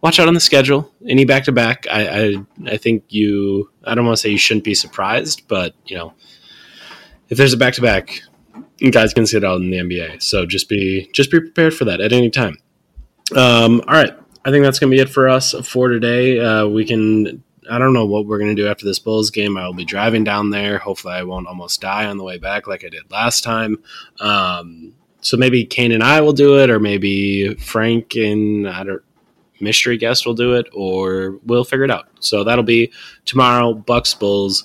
watch 0.00 0.18
out 0.18 0.28
on 0.28 0.34
the 0.34 0.40
schedule. 0.40 0.90
Any 1.06 1.24
back 1.24 1.44
to 1.44 1.52
back, 1.52 1.86
I 1.90 2.36
I 2.66 2.76
think 2.76 3.04
you. 3.08 3.70
I 3.84 3.94
don't 3.94 4.06
want 4.06 4.16
to 4.16 4.22
say 4.22 4.30
you 4.30 4.38
shouldn't 4.38 4.64
be 4.64 4.74
surprised, 4.74 5.42
but 5.46 5.74
you 5.84 5.96
know 5.96 6.14
if 7.30 7.38
there's 7.38 7.52
a 7.52 7.56
back 7.56 7.74
to 7.74 7.80
back, 7.82 8.22
you 8.78 8.90
guys 8.90 9.14
can 9.14 9.26
sit 9.26 9.44
out 9.44 9.60
in 9.60 9.70
the 9.70 9.78
NBA. 9.78 10.22
So 10.22 10.44
just 10.44 10.68
be 10.68 11.08
just 11.12 11.30
be 11.30 11.40
prepared 11.40 11.74
for 11.74 11.84
that 11.86 12.00
at 12.00 12.12
any 12.12 12.30
time. 12.30 12.58
Um, 13.34 13.82
all 13.86 13.94
right, 13.94 14.12
I 14.44 14.50
think 14.50 14.64
that's 14.64 14.78
gonna 14.78 14.90
be 14.90 14.98
it 14.98 15.08
for 15.08 15.28
us 15.28 15.54
for 15.64 15.88
today. 15.88 16.38
Uh, 16.38 16.66
we 16.66 16.84
can. 16.84 17.42
I 17.70 17.78
don't 17.78 17.92
know 17.92 18.06
what 18.06 18.26
we're 18.26 18.38
gonna 18.38 18.54
do 18.54 18.66
after 18.66 18.84
this 18.84 18.98
Bulls 18.98 19.30
game. 19.30 19.56
I 19.56 19.64
will 19.64 19.74
be 19.74 19.84
driving 19.84 20.24
down 20.24 20.50
there. 20.50 20.78
Hopefully, 20.78 21.14
I 21.14 21.22
won't 21.22 21.46
almost 21.46 21.80
die 21.80 22.06
on 22.06 22.18
the 22.18 22.24
way 22.24 22.38
back 22.38 22.66
like 22.66 22.84
I 22.84 22.88
did 22.88 23.10
last 23.10 23.44
time. 23.44 23.82
Um, 24.18 24.94
so 25.20 25.36
maybe 25.36 25.64
Kane 25.64 25.92
and 25.92 26.02
I 26.02 26.20
will 26.20 26.32
do 26.32 26.58
it, 26.58 26.70
or 26.70 26.80
maybe 26.80 27.54
Frank 27.54 28.16
and 28.16 28.68
I 28.68 28.82
don't 28.82 29.02
mystery 29.60 29.98
guest 29.98 30.26
will 30.26 30.34
do 30.34 30.54
it, 30.54 30.66
or 30.72 31.38
we'll 31.44 31.64
figure 31.64 31.84
it 31.84 31.90
out. 31.90 32.08
So 32.18 32.42
that'll 32.42 32.64
be 32.64 32.90
tomorrow. 33.26 33.74
Bucks 33.74 34.14
Bulls 34.14 34.64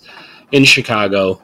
in 0.52 0.64
Chicago. 0.64 1.42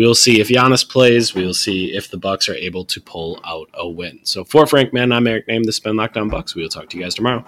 We'll 0.00 0.14
see 0.14 0.40
if 0.40 0.48
Giannis 0.48 0.88
plays. 0.88 1.34
We'll 1.34 1.52
see 1.52 1.94
if 1.94 2.10
the 2.10 2.16
Bucks 2.16 2.48
are 2.48 2.54
able 2.54 2.86
to 2.86 3.02
pull 3.02 3.38
out 3.44 3.68
a 3.74 3.86
win. 3.86 4.20
So 4.22 4.44
for 4.44 4.66
Frank 4.66 4.94
Man, 4.94 5.12
I'm 5.12 5.26
Eric. 5.26 5.44
This 5.46 5.66
has 5.66 5.80
been 5.80 5.96
Locked 5.96 6.16
Bucks. 6.30 6.54
We 6.54 6.62
will 6.62 6.70
talk 6.70 6.88
to 6.88 6.96
you 6.96 7.02
guys 7.02 7.14
tomorrow. 7.14 7.44